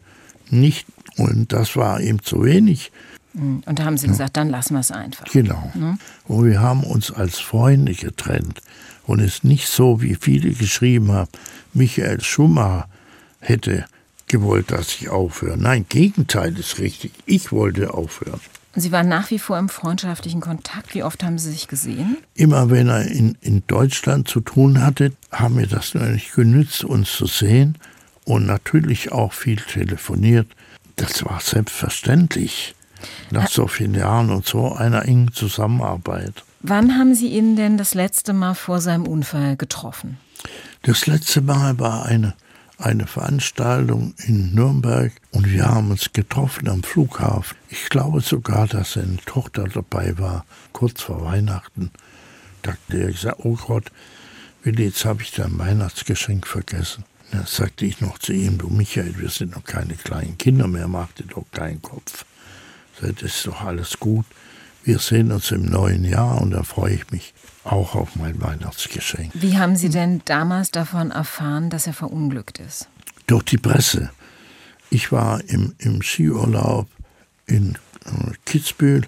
nicht 0.52 0.86
und 1.18 1.52
das 1.54 1.76
war 1.76 2.00
ihm 2.02 2.22
zu 2.24 2.44
wenig. 2.44 2.92
Mhm. 3.34 3.64
Und 3.66 3.80
da 3.80 3.86
haben 3.86 3.98
Sie 3.98 4.08
gesagt, 4.08 4.38
dann 4.38 4.50
lassen 4.50 4.74
wir 4.74 4.80
es 4.82 4.92
einfach. 4.92 5.26
Genau. 5.26 5.72
Mhm. 5.74 6.00
Und 6.28 6.46
wir 6.46 6.60
haben 6.60 6.84
uns 6.84 7.12
als 7.12 7.40
Freunde 7.40 7.94
getrennt. 7.94 8.62
Und 9.06 9.20
es 9.20 9.36
ist 9.36 9.44
nicht 9.44 9.68
so, 9.68 10.02
wie 10.02 10.16
viele 10.16 10.52
geschrieben 10.52 11.12
haben, 11.12 11.30
Michael 11.74 12.22
Schumacher 12.22 12.88
hätte 13.40 13.86
gewollt, 14.28 14.72
dass 14.72 14.96
ich 14.96 15.10
aufhöre. 15.10 15.58
Nein, 15.58 15.86
Gegenteil 15.90 16.58
ist 16.58 16.80
richtig. 16.80 17.12
Ich 17.26 17.52
wollte 17.52 17.94
aufhören. 17.94 18.40
Sie 18.74 18.94
waren 18.94 19.10
nach 19.10 19.32
wie 19.32 19.40
vor 19.40 19.58
im 19.58 19.68
freundschaftlichen 19.68 20.40
Kontakt. 20.40 20.96
Wie 20.96 21.04
oft 21.04 21.24
haben 21.24 21.38
Sie 21.38 21.52
sich 21.52 21.68
gesehen? 21.68 22.18
Immer 22.36 22.70
wenn 22.70 22.88
er 22.88 23.06
in, 23.06 23.38
in 23.42 23.64
Deutschland 23.68 24.30
zu 24.30 24.40
tun 24.40 24.82
hatte, 24.82 25.12
haben 25.30 25.58
wir 25.58 25.68
das 25.68 25.94
natürlich 25.94 26.32
genützt, 26.32 26.86
uns 26.86 27.12
zu 27.12 27.26
sehen 27.26 27.78
und 28.24 28.46
natürlich 28.46 29.12
auch 29.12 29.34
viel 29.34 29.58
telefoniert. 29.58 30.48
Das 30.96 31.24
war 31.26 31.40
selbstverständlich 31.40 32.76
nach 33.32 33.50
so 33.50 33.68
vielen 33.68 33.96
Jahren 33.96 34.30
und 34.30 34.46
so 34.46 34.74
einer 34.74 35.06
engen 35.06 35.34
Zusammenarbeit. 35.34 36.44
Wann 36.62 36.98
haben 36.98 37.16
Sie 37.16 37.30
ihn 37.30 37.56
denn 37.56 37.78
das 37.78 37.94
letzte 37.94 38.34
Mal 38.34 38.54
vor 38.54 38.82
seinem 38.82 39.08
Unfall 39.08 39.58
getroffen? 39.58 40.18
Das 40.84 41.08
letzte 41.08 41.42
Mal 41.42 41.80
war 41.80 42.06
eine, 42.06 42.36
eine 42.78 43.08
Veranstaltung 43.08 44.14
in 44.26 44.54
Nürnberg 44.54 45.12
und 45.32 45.50
wir 45.50 45.66
haben 45.66 45.92
uns 45.92 46.14
getroffen 46.14 46.70
am 46.70 46.84
Flughafen. 46.84 47.58
Ich 47.70 47.90
glaube 47.90 48.22
sogar, 48.22 48.68
dass 48.68 48.94
seine 48.94 49.18
Tochter 49.26 49.66
dabei 49.66 50.18
war, 50.20 50.46
kurz 50.72 51.02
vor 51.02 51.26
Weihnachten. 51.26 51.92
Dachte 52.62 52.98
er, 52.98 53.10
ich 53.10 53.22
sag, 53.22 53.40
oh 53.40 53.56
Gott, 53.56 53.92
Willi, 54.64 54.86
jetzt 54.86 55.06
habe 55.06 55.24
ich 55.24 55.32
dein 55.32 55.58
Weihnachtsgeschenk 55.58 56.46
vergessen. 56.46 57.04
Dann 57.32 57.46
sagte 57.46 57.86
ich 57.86 58.02
noch 58.02 58.20
zu 58.20 58.34
ihm, 58.34 58.58
du 58.58 58.68
Michael, 58.70 59.18
wir 59.18 59.30
sind 59.30 59.56
noch 59.56 59.64
keine 59.64 59.96
kleinen 59.96 60.38
Kinder 60.38 60.68
mehr, 60.68 60.88
mach 60.88 61.12
dir 61.14 61.26
doch 61.26 61.46
keinen 61.52 61.82
Kopf. 61.82 62.26
Das 63.00 63.22
ist 63.22 63.48
doch 63.48 63.62
alles 63.62 64.00
gut. 64.00 64.26
Wir 64.84 65.00
sehen 65.00 65.32
uns 65.32 65.52
im 65.52 65.66
neuen 65.66 66.04
Jahr 66.04 66.42
und 66.42 66.52
da 66.52 66.64
freue 66.64 66.96
ich 66.96 67.12
mich 67.12 67.34
auch 67.64 67.96
auf 67.96 68.16
mein 68.16 68.42
Weihnachtsgeschenk. 68.42 69.32
Wie 69.34 69.58
haben 69.58 69.76
Sie 69.76 69.90
denn 69.90 70.22
damals 70.26 70.72
davon 70.72 71.12
erfahren, 71.12 71.70
dass 71.70 71.88
er 71.88 71.94
verunglückt 71.94 72.60
ist? 72.60 72.90
Durch 73.28 73.44
die 73.44 73.58
Presse. 73.58 74.10
Ich 74.90 75.12
war 75.12 75.42
im, 75.48 75.76
im 75.78 76.02
Skiurlaub 76.02 76.88
in 77.46 77.78
äh, 78.06 78.34
Kitzbühel 78.46 79.08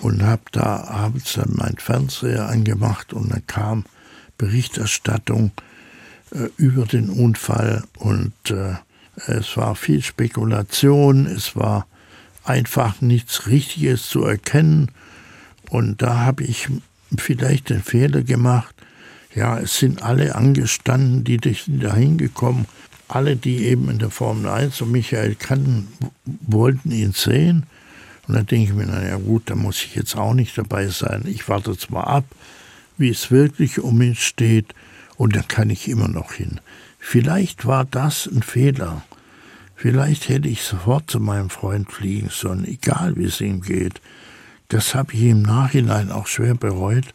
und 0.00 0.22
habe 0.22 0.42
da 0.50 0.84
abends 0.84 1.34
dann 1.34 1.52
mein 1.54 1.76
Fernseher 1.78 2.48
angemacht 2.48 3.12
und 3.12 3.32
dann 3.32 3.46
kam 3.46 3.84
Berichterstattung 4.36 5.52
über 6.56 6.86
den 6.86 7.10
Unfall 7.10 7.84
und 7.98 8.32
äh, 8.50 8.74
es 9.26 9.56
war 9.56 9.74
viel 9.74 10.02
Spekulation, 10.02 11.26
es 11.26 11.54
war 11.54 11.86
einfach 12.44 13.00
nichts 13.00 13.46
Richtiges 13.46 14.08
zu 14.08 14.24
erkennen 14.24 14.90
und 15.70 16.02
da 16.02 16.20
habe 16.20 16.44
ich 16.44 16.68
vielleicht 17.16 17.70
den 17.70 17.82
Fehler 17.82 18.22
gemacht, 18.22 18.74
ja, 19.34 19.58
es 19.58 19.78
sind 19.78 20.02
alle 20.02 20.34
angestanden, 20.34 21.24
die 21.24 21.38
da 21.38 21.94
hingekommen, 21.94 22.66
alle, 23.08 23.36
die 23.36 23.64
eben 23.64 23.88
in 23.90 23.98
der 23.98 24.10
Formel 24.10 24.50
1 24.50 24.80
und 24.82 24.92
Michael 24.92 25.34
kannten, 25.34 25.88
wollten 26.24 26.90
ihn 26.90 27.12
sehen. 27.12 27.66
Und 28.26 28.34
dann 28.34 28.46
denke 28.46 28.70
ich 28.70 28.76
mir, 28.76 28.86
naja 28.86 29.16
gut, 29.16 29.44
da 29.46 29.54
muss 29.54 29.82
ich 29.84 29.94
jetzt 29.94 30.16
auch 30.16 30.34
nicht 30.34 30.56
dabei 30.56 30.88
sein. 30.88 31.24
Ich 31.26 31.48
warte 31.48 31.76
zwar 31.76 32.06
ab, 32.06 32.24
wie 32.98 33.08
es 33.08 33.30
wirklich 33.30 33.80
um 33.80 34.00
ihn 34.00 34.14
steht, 34.14 34.74
und 35.16 35.36
dann 35.36 35.48
kann 35.48 35.70
ich 35.70 35.88
immer 35.88 36.08
noch 36.08 36.32
hin. 36.32 36.60
Vielleicht 36.98 37.66
war 37.66 37.84
das 37.84 38.26
ein 38.26 38.42
Fehler. 38.42 39.02
Vielleicht 39.74 40.28
hätte 40.28 40.48
ich 40.48 40.62
sofort 40.62 41.10
zu 41.10 41.18
meinem 41.18 41.50
Freund 41.50 41.90
fliegen 41.90 42.28
sollen, 42.30 42.64
egal 42.64 43.16
wie 43.16 43.24
es 43.24 43.40
ihm 43.40 43.62
geht. 43.62 44.00
Das 44.68 44.94
habe 44.94 45.12
ich 45.12 45.22
im 45.24 45.42
Nachhinein 45.42 46.10
auch 46.10 46.26
schwer 46.26 46.54
bereut, 46.54 47.14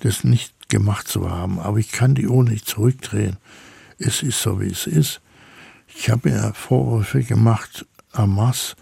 das 0.00 0.24
nicht 0.24 0.70
gemacht 0.70 1.06
zu 1.06 1.30
haben. 1.30 1.58
Aber 1.58 1.78
ich 1.78 1.92
kann 1.92 2.14
die 2.14 2.26
Uhr 2.26 2.44
nicht 2.44 2.66
zurückdrehen. 2.66 3.36
Es 3.98 4.22
ist 4.22 4.40
so, 4.40 4.60
wie 4.60 4.70
es 4.70 4.86
ist. 4.86 5.20
Ich 5.86 6.10
habe 6.10 6.30
mir 6.30 6.52
Vorwürfe 6.54 7.22
gemacht 7.22 7.86
am 8.12 8.34
Mass 8.34 8.76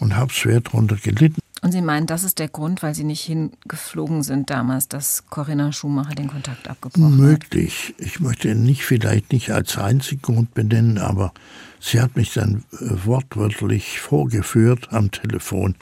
und 0.00 0.16
habe 0.16 0.32
schwer 0.32 0.60
darunter 0.60 0.96
gelitten. 0.96 1.43
Und 1.64 1.72
Sie 1.72 1.80
meinen, 1.80 2.06
das 2.06 2.24
ist 2.24 2.38
der 2.40 2.48
Grund, 2.48 2.82
weil 2.82 2.94
Sie 2.94 3.04
nicht 3.04 3.22
hingeflogen 3.22 4.22
sind 4.22 4.50
damals, 4.50 4.86
dass 4.86 5.24
Corinna 5.30 5.72
Schumacher 5.72 6.14
den 6.14 6.28
Kontakt 6.28 6.68
abgebrochen 6.68 7.16
Möglich. 7.16 7.32
hat? 7.32 7.54
Möglich. 7.54 7.94
Ich 7.96 8.20
möchte 8.20 8.50
ihn 8.50 8.64
nicht 8.64 8.84
vielleicht 8.84 9.32
nicht 9.32 9.50
als 9.50 9.78
einzigen 9.78 10.20
Grund 10.20 10.52
benennen, 10.52 10.98
aber 10.98 11.32
sie 11.80 12.02
hat 12.02 12.16
mich 12.16 12.34
dann 12.34 12.64
äh, 12.72 13.06
wortwörtlich 13.06 13.98
vorgeführt 13.98 14.88
am 14.92 15.10
Telefon 15.10 15.74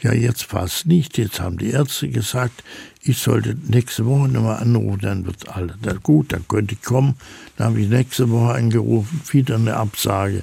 ja, 0.00 0.12
jetzt 0.12 0.52
es 0.52 0.86
nicht. 0.86 1.18
Jetzt 1.18 1.40
haben 1.40 1.58
die 1.58 1.70
Ärzte 1.70 2.08
gesagt, 2.08 2.62
ich 3.02 3.18
sollte 3.18 3.56
nächste 3.66 4.06
Woche 4.06 4.28
nochmal 4.28 4.58
anrufen, 4.58 5.00
dann 5.02 5.26
wird 5.26 5.48
alles 5.48 5.76
gut, 6.02 6.32
dann 6.32 6.46
könnte 6.48 6.74
ich 6.74 6.82
kommen. 6.82 7.16
Dann 7.56 7.68
habe 7.68 7.80
ich 7.80 7.88
nächste 7.88 8.30
Woche 8.30 8.54
angerufen, 8.54 9.20
wieder 9.30 9.56
eine 9.56 9.76
Absage. 9.76 10.42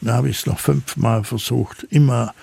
Dann 0.00 0.14
habe 0.14 0.28
ich 0.28 0.38
es 0.38 0.46
noch 0.46 0.58
fünfmal 0.58 1.24
versucht, 1.24 1.86
immer, 1.90 2.34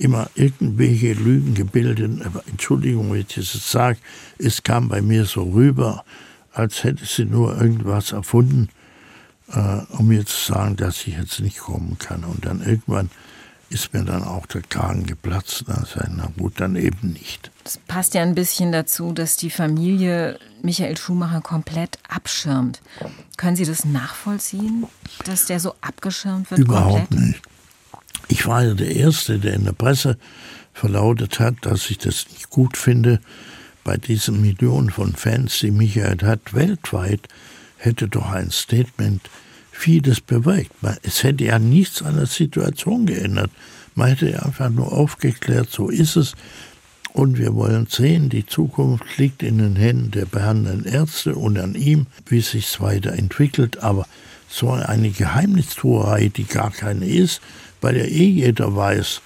immer 0.00 0.30
irgendwelche 0.34 1.12
Lügen 1.12 1.54
gebildet. 1.54 2.24
Aber 2.24 2.42
Entschuldigung, 2.48 3.12
wenn 3.12 3.20
ich 3.20 3.34
das 3.34 3.70
sage, 3.70 3.98
es 4.38 4.62
kam 4.62 4.88
bei 4.88 5.02
mir 5.02 5.24
so 5.26 5.42
rüber, 5.42 6.04
als 6.52 6.82
hätte 6.84 7.04
sie 7.04 7.26
nur 7.26 7.60
irgendwas 7.60 8.12
erfunden, 8.12 8.68
äh, 9.52 9.80
um 9.90 10.08
mir 10.08 10.24
zu 10.24 10.52
sagen, 10.52 10.76
dass 10.76 11.06
ich 11.06 11.16
jetzt 11.16 11.40
nicht 11.40 11.58
kommen 11.58 11.98
kann. 11.98 12.24
Und 12.24 12.44
dann 12.44 12.62
irgendwann 12.62 13.10
ist 13.68 13.92
mir 13.94 14.02
dann 14.02 14.24
auch 14.24 14.46
der 14.46 14.62
Kragen 14.62 15.06
geplatzt. 15.06 15.64
Da 15.66 15.84
sei, 15.86 16.08
na 16.10 16.32
gut, 16.36 16.54
dann 16.60 16.76
eben 16.76 17.12
nicht. 17.12 17.50
Das 17.62 17.76
passt 17.76 18.14
ja 18.14 18.22
ein 18.22 18.34
bisschen 18.34 18.72
dazu, 18.72 19.12
dass 19.12 19.36
die 19.36 19.50
Familie 19.50 20.38
Michael 20.62 20.96
Schumacher 20.96 21.40
komplett 21.40 21.98
abschirmt. 22.08 22.80
Können 23.36 23.56
Sie 23.56 23.64
das 23.64 23.84
nachvollziehen, 23.84 24.86
dass 25.24 25.46
der 25.46 25.60
so 25.60 25.74
abgeschirmt 25.82 26.50
wird? 26.50 26.60
Überhaupt 26.60 27.10
komplett? 27.10 27.28
nicht. 27.28 27.42
Ich 28.30 28.46
war 28.46 28.64
ja 28.64 28.74
der 28.74 28.94
Erste, 28.94 29.40
der 29.40 29.54
in 29.54 29.64
der 29.64 29.72
Presse 29.72 30.16
verlautet 30.72 31.40
hat, 31.40 31.56
dass 31.62 31.90
ich 31.90 31.98
das 31.98 32.26
nicht 32.30 32.48
gut 32.48 32.76
finde. 32.76 33.18
Bei 33.82 33.96
diesen 33.96 34.40
Millionen 34.40 34.90
von 34.90 35.14
Fans, 35.14 35.58
die 35.58 35.72
Michael 35.72 36.18
hat, 36.22 36.54
weltweit, 36.54 37.26
hätte 37.76 38.06
doch 38.06 38.30
ein 38.30 38.52
Statement 38.52 39.20
vieles 39.72 40.20
bewirkt. 40.20 40.70
Es 41.02 41.24
hätte 41.24 41.42
ja 41.42 41.58
nichts 41.58 42.02
an 42.02 42.16
der 42.16 42.26
Situation 42.26 43.04
geändert. 43.04 43.50
Man 43.96 44.10
hätte 44.10 44.44
einfach 44.44 44.70
nur 44.70 44.92
aufgeklärt, 44.92 45.68
so 45.68 45.88
ist 45.88 46.14
es. 46.14 46.34
Und 47.12 47.36
wir 47.36 47.56
wollen 47.56 47.88
sehen, 47.88 48.28
die 48.28 48.46
Zukunft 48.46 49.18
liegt 49.18 49.42
in 49.42 49.58
den 49.58 49.74
Händen 49.74 50.12
der 50.12 50.26
behandelnden 50.26 50.84
Ärzte 50.84 51.34
und 51.34 51.58
an 51.58 51.74
ihm, 51.74 52.06
wie 52.26 52.40
sich 52.42 52.68
es 52.68 52.80
weiterentwickelt. 52.80 53.78
Aber 53.78 54.06
so 54.48 54.70
eine 54.70 55.10
Geheimnistuerei, 55.10 56.28
die 56.28 56.44
gar 56.44 56.70
keine 56.70 57.06
ist, 57.06 57.40
weil 57.80 57.96
ja 57.96 58.04
eh 58.04 58.28
jeder 58.28 58.74
weiß, 58.74 59.20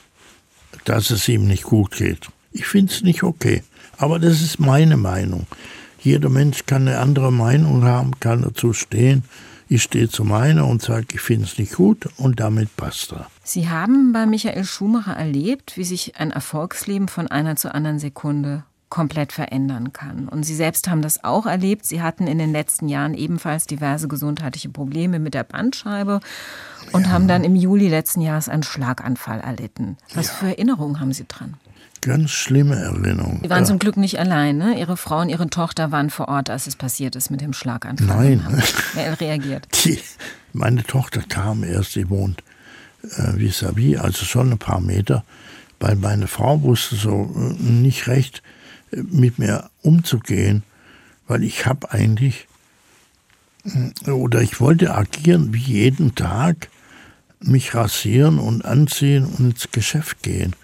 dass 0.85 1.11
es 1.11 1.29
ihm 1.29 1.47
nicht 1.47 1.65
gut 1.65 1.93
geht. 1.97 2.29
Ich 2.53 2.67
finde 2.67 2.93
es 2.93 3.03
nicht 3.03 3.23
okay. 3.23 3.63
Aber 3.97 4.19
das 4.19 4.41
ist 4.41 4.59
meine 4.61 4.97
Meinung. 4.97 5.47
Jeder 6.01 6.29
Mensch 6.29 6.67
kann 6.67 6.89
eine 6.89 6.99
andere 6.99 7.33
Meinung 7.33 7.85
haben, 7.85 8.19
kann 8.21 8.43
dazu 8.43 8.73
stehen. 8.73 9.25
Ich 9.69 9.83
stehe 9.83 10.09
zu 10.09 10.25
meiner 10.25 10.67
und 10.67 10.83
sage, 10.83 11.07
ich 11.15 11.21
finde 11.21 11.47
es 11.47 11.59
nicht 11.59 11.75
gut 11.75 12.09
und 12.19 12.39
damit 12.41 12.77
passt 12.77 13.13
er. 13.13 13.27
Sie 13.43 13.69
haben 13.69 14.13
bei 14.13 14.27
Michael 14.27 14.65
Schumacher 14.65 15.15
erlebt, 15.15 15.77
wie 15.77 15.85
sich 15.85 16.17
ein 16.17 16.31
Erfolgsleben 16.31 17.09
von 17.09 17.29
einer 17.29 17.57
zur 17.57 17.75
anderen 17.75 17.99
Sekunde 17.99 18.65
komplett 18.95 19.33
verändern 19.33 19.93
kann. 19.93 20.29
Und 20.29 20.45
Sie 20.45 20.55
selbst 20.55 20.89
haben 20.89 21.03
das 21.03 21.25
auch 21.25 21.47
erlebt. 21.47 21.85
Sie 21.85 22.01
hatten 22.01 22.29
in 22.29 22.39
den 22.39 22.53
letzten 22.53 22.89
Jahren 22.89 23.15
ebenfalls 23.15 23.67
diverse 23.67 24.07
gesundheitliche 24.07 24.69
Probleme 24.69 25.19
mit 25.19 25.35
der 25.35 25.43
Bandscheibe 25.43 26.21
und 26.93 27.07
ja. 27.07 27.11
haben 27.11 27.27
dann 27.27 27.43
im 27.43 27.57
Juli 27.57 27.89
letzten 27.89 28.21
Jahres 28.21 28.49
einen 28.49 28.63
Schlaganfall 28.63 29.41
erlitten. 29.41 29.97
Was 30.15 30.29
ja. 30.29 30.35
für 30.35 30.47
Erinnerungen 30.47 31.01
haben 31.01 31.13
Sie 31.13 31.25
dran? 31.27 31.55
Ganz 32.03 32.31
schlimme 32.31 32.77
Erinnerung. 32.77 33.41
Sie 33.43 33.51
waren 33.51 33.63
ja. 33.63 33.65
zum 33.65 33.81
Glück 33.81 33.97
nicht 33.97 34.21
allein, 34.21 34.59
ne? 34.59 34.79
Ihre 34.79 34.97
Frau 34.97 35.23
und 35.23 35.29
Ihre 35.29 35.51
Tochter 35.51 35.91
waren 35.91 36.09
vor 36.09 36.29
Ort, 36.29 36.49
als 36.49 36.69
es 36.69 36.77
passiert 36.77 37.17
ist 37.17 37.33
mit 37.33 37.41
dem 37.41 37.53
Schlaganfall. 37.53 38.37
Nein. 38.37 38.63
Wer 38.93 39.21
reagiert? 39.21 39.67
Die, 39.85 39.99
meine 40.53 40.85
Tochter 40.85 41.21
kam 41.29 41.65
erst, 41.65 41.95
sie 41.95 42.09
wohnt 42.11 42.45
äh, 43.03 43.33
vis-à-vis, 43.37 43.99
also 43.99 44.25
schon 44.25 44.53
ein 44.53 44.59
paar 44.59 44.81
Meter, 44.81 45.25
weil 45.81 45.97
meine 45.97 46.29
Frau 46.29 46.63
wusste 46.63 46.95
so 46.95 47.35
äh, 47.35 47.61
nicht 47.61 48.07
recht, 48.07 48.45
mit 49.03 49.39
mir 49.39 49.71
umzugehen, 49.83 50.63
weil 51.27 51.43
ich 51.43 51.67
habe 51.67 51.91
eigentlich, 51.91 52.47
äh, 53.65 54.11
oder 54.11 54.43
ich 54.43 54.61
wollte 54.61 54.95
agieren 54.95 55.53
wie 55.55 55.59
jeden 55.59 56.15
Tag, 56.15 56.69
mich 57.41 57.75
rasieren 57.75 58.39
und 58.39 58.65
anziehen 58.65 59.25
und 59.25 59.41
ins 59.41 59.71
Geschäft 59.71 60.23
gehen 60.23 60.55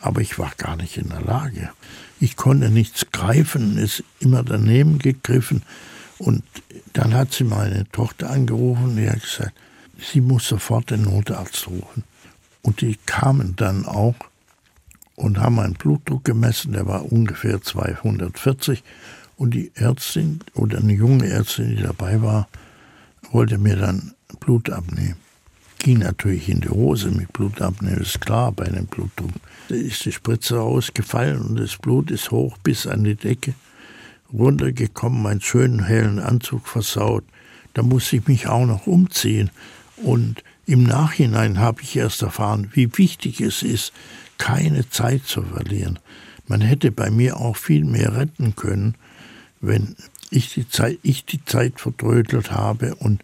aber 0.00 0.20
ich 0.20 0.38
war 0.38 0.52
gar 0.56 0.76
nicht 0.76 0.96
in 0.96 1.08
der 1.08 1.20
Lage. 1.20 1.70
Ich 2.18 2.36
konnte 2.36 2.70
nichts 2.70 3.06
greifen, 3.12 3.78
ist 3.78 4.02
immer 4.18 4.42
daneben 4.42 4.98
gegriffen. 4.98 5.62
Und 6.18 6.42
dann 6.92 7.14
hat 7.14 7.32
sie 7.32 7.44
meine 7.44 7.88
Tochter 7.92 8.30
angerufen 8.30 8.98
und 8.98 9.08
hat 9.08 9.22
gesagt, 9.22 9.52
sie 9.98 10.20
muss 10.20 10.46
sofort 10.46 10.90
den 10.90 11.02
Notarzt 11.02 11.68
rufen. 11.68 12.04
Und 12.62 12.80
die 12.80 12.98
kamen 13.06 13.56
dann 13.56 13.86
auch 13.86 14.14
und 15.20 15.38
haben 15.38 15.56
meinen 15.56 15.74
Blutdruck 15.74 16.24
gemessen, 16.24 16.72
der 16.72 16.86
war 16.86 17.10
ungefähr 17.12 17.62
240. 17.62 18.82
Und 19.36 19.54
die 19.54 19.72
Ärztin 19.74 20.40
oder 20.54 20.78
eine 20.78 20.92
junge 20.92 21.26
Ärztin, 21.28 21.76
die 21.76 21.82
dabei 21.82 22.20
war, 22.20 22.48
wollte 23.30 23.58
mir 23.58 23.76
dann 23.76 24.12
Blut 24.38 24.70
abnehmen 24.70 25.16
ging 25.80 25.98
natürlich 26.00 26.48
in 26.48 26.60
die 26.60 26.68
Hose 26.68 27.10
mit 27.10 27.32
Blutabnehmen, 27.32 28.00
ist 28.00 28.20
klar 28.20 28.52
bei 28.52 28.66
einem 28.66 28.86
Blutdruck. 28.86 29.30
Da 29.68 29.74
ist 29.74 30.04
die 30.04 30.12
Spritze 30.12 30.60
ausgefallen 30.60 31.40
und 31.40 31.58
das 31.58 31.76
Blut 31.76 32.10
ist 32.10 32.30
hoch 32.30 32.58
bis 32.58 32.86
an 32.86 33.04
die 33.04 33.16
Decke 33.16 33.54
runtergekommen, 34.32 35.22
meinen 35.22 35.40
schönen 35.40 35.84
hellen 35.84 36.20
Anzug 36.20 36.68
versaut. 36.68 37.24
Da 37.74 37.82
musste 37.82 38.16
ich 38.16 38.28
mich 38.28 38.46
auch 38.46 38.66
noch 38.66 38.86
umziehen. 38.86 39.50
Und 39.96 40.44
im 40.66 40.84
Nachhinein 40.84 41.58
habe 41.58 41.82
ich 41.82 41.96
erst 41.96 42.22
erfahren, 42.22 42.70
wie 42.72 42.96
wichtig 42.96 43.40
es 43.40 43.62
ist, 43.62 43.92
keine 44.40 44.88
Zeit 44.88 45.26
zu 45.26 45.42
verlieren. 45.42 45.98
Man 46.48 46.62
hätte 46.62 46.90
bei 46.90 47.10
mir 47.10 47.36
auch 47.36 47.56
viel 47.56 47.84
mehr 47.84 48.16
retten 48.16 48.56
können, 48.56 48.96
wenn 49.60 49.94
ich 50.30 50.54
die 50.54 50.68
Zeit, 50.68 50.98
ich 51.02 51.26
die 51.26 51.44
Zeit 51.44 51.78
verdrödelt 51.78 52.50
habe 52.50 52.94
und 52.96 53.22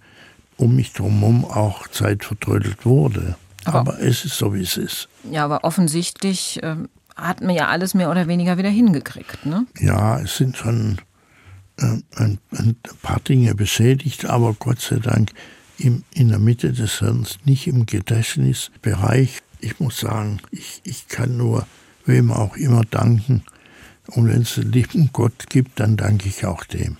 um 0.58 0.76
mich 0.76 0.92
drumherum 0.92 1.44
auch 1.44 1.88
Zeit 1.88 2.24
vertrödelt 2.24 2.84
wurde. 2.84 3.36
Aber, 3.64 3.80
aber, 3.80 4.00
es 4.00 4.24
ist 4.24 4.36
so, 4.36 4.54
wie 4.54 4.60
es 4.60 4.76
ist. 4.76 5.08
Ja, 5.30 5.44
aber 5.44 5.64
offensichtlich 5.64 6.62
äh, 6.62 6.76
hat 7.16 7.40
man 7.40 7.54
ja 7.54 7.68
alles 7.68 7.94
mehr 7.94 8.10
oder 8.10 8.28
weniger 8.28 8.58
wieder 8.58 8.68
hingekriegt, 8.68 9.46
ne? 9.46 9.66
Ja, 9.80 10.20
es 10.20 10.36
sind 10.36 10.56
schon 10.56 10.98
äh, 11.78 11.98
ein, 12.14 12.38
ein, 12.52 12.76
paar 13.02 13.20
Dinge 13.20 13.54
beschädigt, 13.54 14.26
aber 14.26 14.54
Gott 14.58 14.80
sei 14.80 14.96
Dank 14.96 15.30
im, 15.78 16.04
in 16.12 16.28
der 16.28 16.38
Mitte 16.38 16.72
des 16.72 16.98
Hirns, 16.98 17.38
nicht 17.44 17.66
im 17.66 17.86
Gedächtnisbereich. 17.86 19.42
Ich 19.60 19.80
muss 19.80 19.98
sagen, 19.98 20.40
ich, 20.50 20.80
ich 20.84 21.08
kann 21.08 21.36
nur 21.36 21.66
wem 22.04 22.30
auch 22.30 22.56
immer 22.56 22.82
danken. 22.84 23.42
Und 24.08 24.28
wenn 24.28 24.42
es 24.42 24.56
einen 24.56 24.72
lieben 24.72 25.10
Gott 25.12 25.48
gibt, 25.48 25.80
dann 25.80 25.96
danke 25.96 26.28
ich 26.28 26.44
auch 26.44 26.64
dem. 26.64 26.96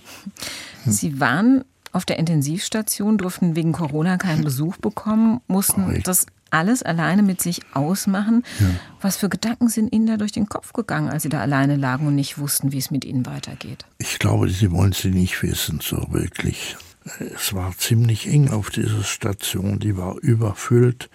Sie 0.85 1.19
waren 1.19 1.63
auf 1.93 2.05
der 2.05 2.19
Intensivstation, 2.19 3.17
durften 3.17 3.55
wegen 3.55 3.71
Corona 3.71 4.17
keinen 4.17 4.43
Besuch 4.43 4.77
bekommen, 4.77 5.41
mussten 5.47 5.85
Correct. 5.85 6.07
das 6.07 6.25
alles 6.49 6.83
alleine 6.83 7.23
mit 7.23 7.41
sich 7.41 7.61
ausmachen. 7.73 8.43
Ja. 8.59 8.67
Was 9.01 9.17
für 9.17 9.29
Gedanken 9.29 9.67
sind 9.67 9.93
Ihnen 9.93 10.07
da 10.07 10.17
durch 10.17 10.31
den 10.31 10.47
Kopf 10.47 10.73
gegangen, 10.73 11.09
als 11.09 11.23
Sie 11.23 11.29
da 11.29 11.41
alleine 11.41 11.75
lagen 11.75 12.07
und 12.07 12.15
nicht 12.15 12.37
wussten, 12.37 12.71
wie 12.71 12.77
es 12.77 12.91
mit 12.91 13.03
Ihnen 13.03 13.25
weitergeht? 13.25 13.85
Ich 13.97 14.19
glaube, 14.19 14.49
Sie 14.49 14.71
wollen 14.71 14.93
sie 14.93 15.09
nicht 15.09 15.41
wissen, 15.43 15.79
so 15.81 16.07
wirklich. 16.11 16.77
Es 17.35 17.53
war 17.53 17.75
ziemlich 17.77 18.27
eng 18.27 18.49
auf 18.49 18.69
dieser 18.69 19.03
Station, 19.03 19.79
die 19.79 19.97
war 19.97 20.17
überfüllt 20.17 21.09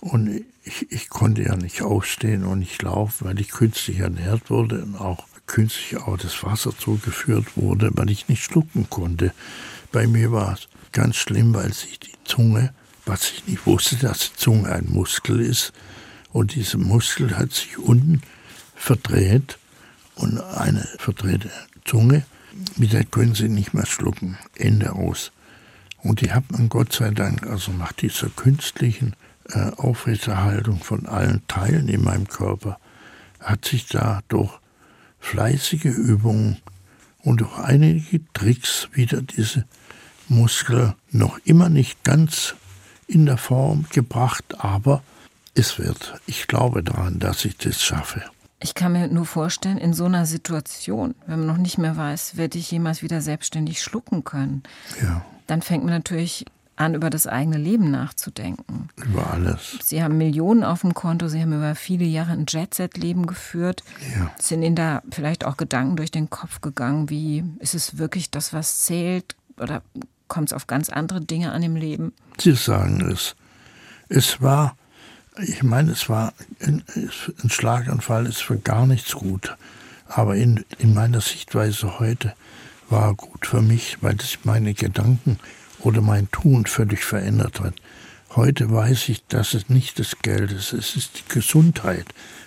und 0.00 0.44
ich, 0.64 0.90
ich 0.90 1.08
konnte 1.08 1.42
ja 1.42 1.56
nicht 1.56 1.82
aufstehen 1.82 2.44
und 2.44 2.60
nicht 2.60 2.82
laufen, 2.82 3.26
weil 3.26 3.40
ich 3.40 3.50
künstlich 3.50 3.98
ernährt 3.98 4.50
wurde 4.50 4.82
und 4.82 4.96
auch 4.96 5.26
künstlich 5.46 6.00
auch 6.00 6.16
das 6.16 6.44
Wasser 6.44 6.76
zugeführt 6.76 7.56
wurde, 7.56 7.90
weil 7.94 8.10
ich 8.10 8.28
nicht 8.28 8.44
schlucken 8.44 8.88
konnte. 8.90 9.32
Bei 9.92 10.06
mir 10.06 10.30
war 10.30 10.52
es 10.52 10.68
ganz 10.92 11.16
schlimm, 11.16 11.54
weil 11.54 11.72
sich 11.72 11.98
die 11.98 12.12
Zunge, 12.24 12.72
was 13.06 13.30
ich 13.30 13.46
nicht 13.46 13.66
wusste, 13.66 13.96
dass 13.96 14.30
die 14.30 14.36
Zunge 14.36 14.70
ein 14.70 14.86
Muskel 14.88 15.40
ist, 15.40 15.72
und 16.30 16.54
dieser 16.54 16.78
Muskel 16.78 17.36
hat 17.36 17.52
sich 17.52 17.78
unten 17.78 18.22
verdreht 18.74 19.58
und 20.14 20.38
eine 20.38 20.86
verdrehte 20.98 21.50
Zunge, 21.84 22.26
mit 22.76 22.92
der 22.92 23.04
können 23.04 23.34
sie 23.34 23.48
nicht 23.48 23.72
mehr 23.72 23.86
schlucken. 23.86 24.36
Ende 24.54 24.92
aus. 24.92 25.32
Und 26.02 26.20
die 26.20 26.32
hat 26.32 26.50
man 26.52 26.68
Gott 26.68 26.92
sei 26.92 27.10
Dank, 27.10 27.46
also 27.46 27.72
nach 27.72 27.92
dieser 27.92 28.28
künstlichen 28.28 29.16
äh, 29.52 29.70
Aufrechterhaltung 29.76 30.80
von 30.80 31.06
allen 31.06 31.42
Teilen 31.48 31.88
in 31.88 32.04
meinem 32.04 32.28
Körper, 32.28 32.78
hat 33.40 33.64
sich 33.64 33.86
da 33.86 34.20
durch 34.28 34.50
fleißige 35.20 35.86
Übungen 35.86 36.58
und 37.22 37.40
durch 37.40 37.58
einige 37.58 38.20
Tricks 38.32 38.88
wieder 38.92 39.22
diese 39.22 39.64
Muskel 40.28 40.94
noch 41.10 41.38
immer 41.44 41.68
nicht 41.68 42.04
ganz 42.04 42.54
in 43.06 43.26
der 43.26 43.38
Form 43.38 43.86
gebracht, 43.90 44.44
aber 44.58 45.02
es 45.54 45.78
wird. 45.78 46.20
Ich 46.26 46.46
glaube 46.46 46.82
daran, 46.82 47.18
dass 47.18 47.44
ich 47.44 47.56
das 47.56 47.82
schaffe. 47.82 48.22
Ich 48.60 48.74
kann 48.74 48.92
mir 48.92 49.08
nur 49.08 49.24
vorstellen, 49.24 49.78
in 49.78 49.94
so 49.94 50.04
einer 50.04 50.26
Situation, 50.26 51.14
wenn 51.26 51.40
man 51.40 51.48
noch 51.48 51.56
nicht 51.56 51.78
mehr 51.78 51.96
weiß, 51.96 52.36
werde 52.36 52.58
ich 52.58 52.70
jemals 52.70 53.02
wieder 53.02 53.20
selbstständig 53.20 53.82
schlucken 53.82 54.24
können, 54.24 54.62
ja. 55.00 55.24
dann 55.46 55.62
fängt 55.62 55.84
man 55.84 55.94
natürlich 55.94 56.44
an, 56.78 56.94
über 56.94 57.10
das 57.10 57.26
eigene 57.26 57.58
Leben 57.58 57.90
nachzudenken. 57.90 58.88
Über 58.96 59.32
alles. 59.32 59.78
Sie 59.82 60.02
haben 60.02 60.16
Millionen 60.16 60.62
auf 60.62 60.82
dem 60.82 60.94
Konto, 60.94 61.28
Sie 61.28 61.40
haben 61.42 61.52
über 61.52 61.74
viele 61.74 62.04
Jahre 62.04 62.32
ein 62.32 62.46
Jet-Set-Leben 62.48 63.26
geführt. 63.26 63.82
Ja. 64.16 64.30
Sind 64.38 64.62
Ihnen 64.62 64.76
da 64.76 65.02
vielleicht 65.10 65.44
auch 65.44 65.56
Gedanken 65.56 65.96
durch 65.96 66.10
den 66.10 66.30
Kopf 66.30 66.60
gegangen, 66.60 67.10
wie 67.10 67.44
ist 67.58 67.74
es 67.74 67.98
wirklich 67.98 68.30
das, 68.30 68.52
was 68.52 68.80
zählt? 68.80 69.34
Oder 69.58 69.82
kommt 70.28 70.50
es 70.50 70.52
auf 70.52 70.66
ganz 70.66 70.88
andere 70.88 71.20
Dinge 71.20 71.52
an 71.52 71.62
im 71.62 71.74
Leben? 71.74 72.12
Sie 72.38 72.54
sagen 72.54 73.10
es. 73.10 73.34
Es 74.08 74.40
war, 74.40 74.76
ich 75.36 75.62
meine, 75.62 75.90
es 75.90 76.08
war 76.08 76.32
ein, 76.60 76.84
ein 76.94 77.50
Schlaganfall, 77.50 78.26
ist 78.26 78.42
für 78.42 78.58
gar 78.58 78.86
nichts 78.86 79.12
gut. 79.12 79.56
Aber 80.06 80.36
in, 80.36 80.64
in 80.78 80.94
meiner 80.94 81.20
Sichtweise 81.20 81.98
heute 81.98 82.34
war 82.88 83.14
gut 83.14 83.46
für 83.46 83.60
mich, 83.60 83.98
weil 84.00 84.16
es 84.16 84.38
meine 84.44 84.72
Gedanken 84.72 85.38
oder 85.80 86.00
mein 86.00 86.30
Tun 86.30 86.66
völlig 86.66 87.04
verändert 87.04 87.60
hat. 87.60 87.74
Heute 88.36 88.70
weiß 88.70 89.08
ich, 89.08 89.26
dass 89.26 89.54
es 89.54 89.68
nicht 89.68 89.98
das 89.98 90.16
Geld 90.22 90.52
ist, 90.52 90.72
es 90.72 90.96
ist 90.96 91.18
die 91.18 91.34
Gesundheit, 91.34 92.06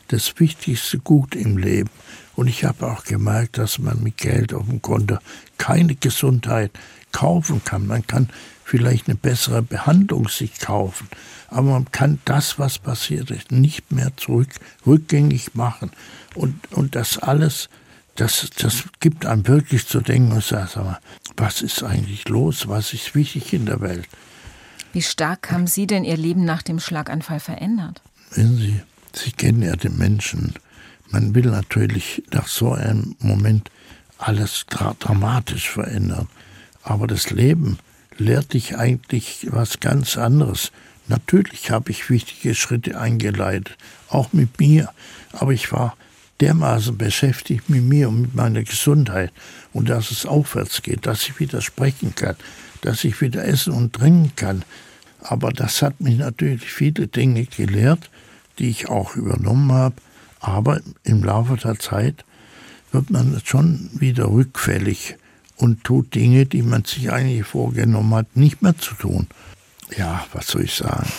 das 0.09 0.39
wichtigste 0.39 0.99
Gut 0.99 1.35
im 1.35 1.57
Leben. 1.57 1.89
Und 2.35 2.47
ich 2.47 2.63
habe 2.65 2.87
auch 2.87 3.03
gemerkt, 3.03 3.57
dass 3.57 3.79
man 3.79 4.01
mit 4.03 4.17
Geld 4.17 4.53
auf 4.53 4.67
dem 4.67 4.81
Konto 4.81 5.17
keine 5.57 5.95
Gesundheit 5.95 6.71
kaufen 7.11 7.61
kann. 7.63 7.87
Man 7.87 8.05
kann 8.05 8.29
vielleicht 8.63 9.07
eine 9.07 9.15
bessere 9.15 9.61
Behandlung 9.61 10.29
sich 10.29 10.59
kaufen, 10.59 11.07
aber 11.49 11.71
man 11.71 11.91
kann 11.91 12.19
das, 12.25 12.57
was 12.57 12.79
passiert 12.79 13.31
ist, 13.31 13.51
nicht 13.51 13.91
mehr 13.91 14.15
zurück 14.15 14.49
rückgängig 14.85 15.55
machen. 15.55 15.91
Und, 16.35 16.55
und 16.71 16.95
das 16.95 17.17
alles, 17.17 17.69
das, 18.15 18.49
das 18.57 18.83
gibt 18.99 19.25
einem 19.25 19.47
wirklich 19.47 19.87
zu 19.87 20.01
denken 20.01 20.31
und 20.33 20.43
sagt, 20.43 20.77
was 21.37 21.61
ist 21.61 21.83
eigentlich 21.83 22.27
los? 22.27 22.67
Was 22.67 22.93
ist 22.93 23.15
wichtig 23.15 23.53
in 23.53 23.65
der 23.65 23.81
Welt? 23.81 24.07
Wie 24.93 25.01
stark 25.01 25.51
haben 25.51 25.67
Sie 25.67 25.87
denn 25.87 26.03
Ihr 26.03 26.17
Leben 26.17 26.43
nach 26.43 26.61
dem 26.61 26.79
Schlaganfall 26.79 27.39
verändert? 27.39 28.01
Wenn 28.31 28.57
Sie, 28.57 28.81
Sie 29.13 29.31
kennen 29.31 29.61
ja 29.61 29.75
den 29.75 29.97
Menschen. 29.97 30.53
Man 31.09 31.33
will 31.33 31.47
natürlich 31.47 32.23
nach 32.31 32.47
so 32.47 32.73
einem 32.73 33.15
Moment 33.19 33.69
alles 34.17 34.65
dramatisch 34.67 35.69
verändern. 35.69 36.27
Aber 36.83 37.07
das 37.07 37.29
Leben 37.29 37.79
lehrt 38.17 38.53
dich 38.53 38.77
eigentlich 38.77 39.47
was 39.49 39.79
ganz 39.79 40.17
anderes. 40.17 40.71
Natürlich 41.07 41.71
habe 41.71 41.91
ich 41.91 42.09
wichtige 42.09 42.55
Schritte 42.55 42.99
eingeleitet, 42.99 43.77
auch 44.09 44.31
mit 44.33 44.59
mir. 44.59 44.89
Aber 45.33 45.51
ich 45.51 45.71
war 45.71 45.95
dermaßen 46.41 46.97
beschäftigt 46.97 47.69
mit 47.69 47.83
mir 47.83 48.09
und 48.09 48.21
mit 48.21 48.35
meiner 48.35 48.63
Gesundheit 48.63 49.31
und 49.73 49.89
dass 49.89 50.11
es 50.11 50.25
aufwärts 50.25 50.81
geht, 50.81 51.05
dass 51.05 51.27
ich 51.27 51.39
wieder 51.39 51.61
sprechen 51.61 52.15
kann, 52.15 52.35
dass 52.81 53.03
ich 53.03 53.21
wieder 53.21 53.45
essen 53.45 53.73
und 53.73 53.93
trinken 53.93 54.31
kann. 54.35 54.65
Aber 55.21 55.51
das 55.51 55.81
hat 55.81 56.01
mich 56.01 56.17
natürlich 56.17 56.63
viele 56.71 57.07
Dinge 57.07 57.45
gelehrt, 57.45 58.09
die 58.57 58.69
ich 58.69 58.89
auch 58.89 59.15
übernommen 59.15 59.71
habe. 59.71 59.95
Aber 60.39 60.81
im 61.03 61.23
Laufe 61.23 61.55
der 61.57 61.77
Zeit 61.77 62.25
wird 62.91 63.11
man 63.11 63.39
schon 63.45 63.91
wieder 63.93 64.29
rückfällig 64.29 65.15
und 65.57 65.83
tut 65.83 66.15
Dinge, 66.15 66.47
die 66.47 66.63
man 66.63 66.83
sich 66.83 67.11
eigentlich 67.11 67.45
vorgenommen 67.45 68.15
hat, 68.15 68.35
nicht 68.35 68.63
mehr 68.63 68.77
zu 68.77 68.95
tun. 68.95 69.27
Ja, 69.95 70.25
was 70.33 70.47
soll 70.47 70.63
ich 70.63 70.73
sagen? 70.73 71.11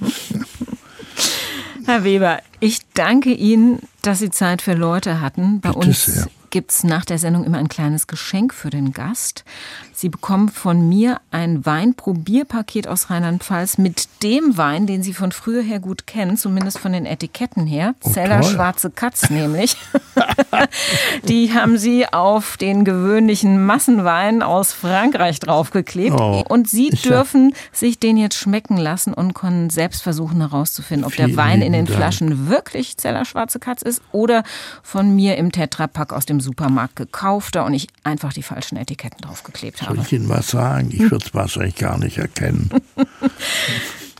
Herr 1.84 2.04
Weber, 2.04 2.40
ich 2.60 2.78
danke 2.94 3.32
Ihnen, 3.32 3.80
dass 4.02 4.18
Sie 4.18 4.30
Zeit 4.30 4.62
für 4.62 4.74
Leute 4.74 5.20
hatten. 5.20 5.60
Bei 5.60 5.70
Bitte 5.70 5.86
uns 5.86 6.04
sehr 6.06 6.26
gibt 6.50 6.72
es 6.72 6.84
nach 6.84 7.04
der 7.04 7.18
Sendung 7.18 7.44
immer 7.44 7.58
ein 7.58 7.68
kleines 7.68 8.06
Geschenk 8.06 8.52
für 8.52 8.70
den 8.70 8.92
Gast. 8.92 9.44
Sie 9.92 10.08
bekommen 10.08 10.48
von 10.48 10.88
mir 10.88 11.20
ein 11.30 11.64
Weinprobierpaket 11.64 12.88
aus 12.88 13.10
Rheinland-Pfalz 13.10 13.78
mit 13.78 14.08
dem 14.22 14.56
Wein, 14.56 14.86
den 14.86 15.02
Sie 15.02 15.12
von 15.12 15.30
früher 15.30 15.62
her 15.62 15.78
gut 15.78 16.06
kennen, 16.06 16.36
zumindest 16.36 16.78
von 16.78 16.92
den 16.92 17.06
Etiketten 17.06 17.66
her. 17.66 17.94
Oh, 18.02 18.10
Zeller 18.10 18.40
toll. 18.40 18.50
Schwarze 18.50 18.90
Katz 18.90 19.30
nämlich. 19.30 19.76
Die 21.28 21.52
haben 21.52 21.78
Sie 21.78 22.10
auf 22.10 22.56
den 22.56 22.84
gewöhnlichen 22.84 23.64
Massenwein 23.64 24.42
aus 24.42 24.72
Frankreich 24.72 25.38
draufgeklebt. 25.38 26.18
Oh, 26.18 26.44
und 26.48 26.68
Sie 26.68 26.90
dürfen 26.90 27.54
sich 27.72 27.98
den 27.98 28.16
jetzt 28.16 28.36
schmecken 28.36 28.76
lassen 28.76 29.14
und 29.14 29.34
können 29.34 29.70
selbst 29.70 30.02
versuchen 30.02 30.40
herauszufinden, 30.40 31.04
ob 31.06 31.14
der 31.14 31.36
Wein 31.36 31.62
in 31.62 31.72
den 31.72 31.84
Dank. 31.84 31.96
Flaschen 31.96 32.48
wirklich 32.48 32.96
Zeller 32.96 33.24
Schwarze 33.24 33.58
Katz 33.58 33.82
ist 33.82 34.02
oder 34.12 34.42
von 34.82 35.14
mir 35.14 35.36
im 35.36 35.52
Tetrapack 35.52 36.12
aus 36.12 36.26
dem 36.26 36.39
Supermarkt 36.40 36.96
gekaufter 36.96 37.64
und 37.64 37.74
ich 37.74 37.88
einfach 38.04 38.32
die 38.32 38.42
falschen 38.42 38.76
Etiketten 38.76 39.20
draufgeklebt 39.20 39.82
habe. 39.82 39.96
Soll 39.96 40.04
ich 40.04 40.12
Ihnen 40.12 40.28
was 40.28 40.48
sagen? 40.48 40.90
Ich 40.92 41.10
würde 41.10 41.24
es 41.24 41.34
wahrscheinlich 41.34 41.76
gar 41.76 41.98
nicht 41.98 42.18
erkennen. 42.18 42.70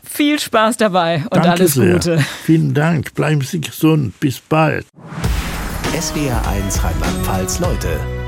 Viel 0.04 0.40
Spaß 0.40 0.76
dabei 0.76 1.22
und 1.24 1.36
Danke 1.36 1.50
alles 1.50 1.74
sehr. 1.74 1.94
Gute. 1.94 2.18
Vielen 2.44 2.74
Dank. 2.74 3.14
Bleiben 3.14 3.42
Sie 3.42 3.60
gesund. 3.60 4.18
Bis 4.20 4.40
bald. 4.40 4.86
SWR 5.98 6.46
1 6.48 6.82
Rheinland-Pfalz 6.82 7.58
Leute 7.60 8.19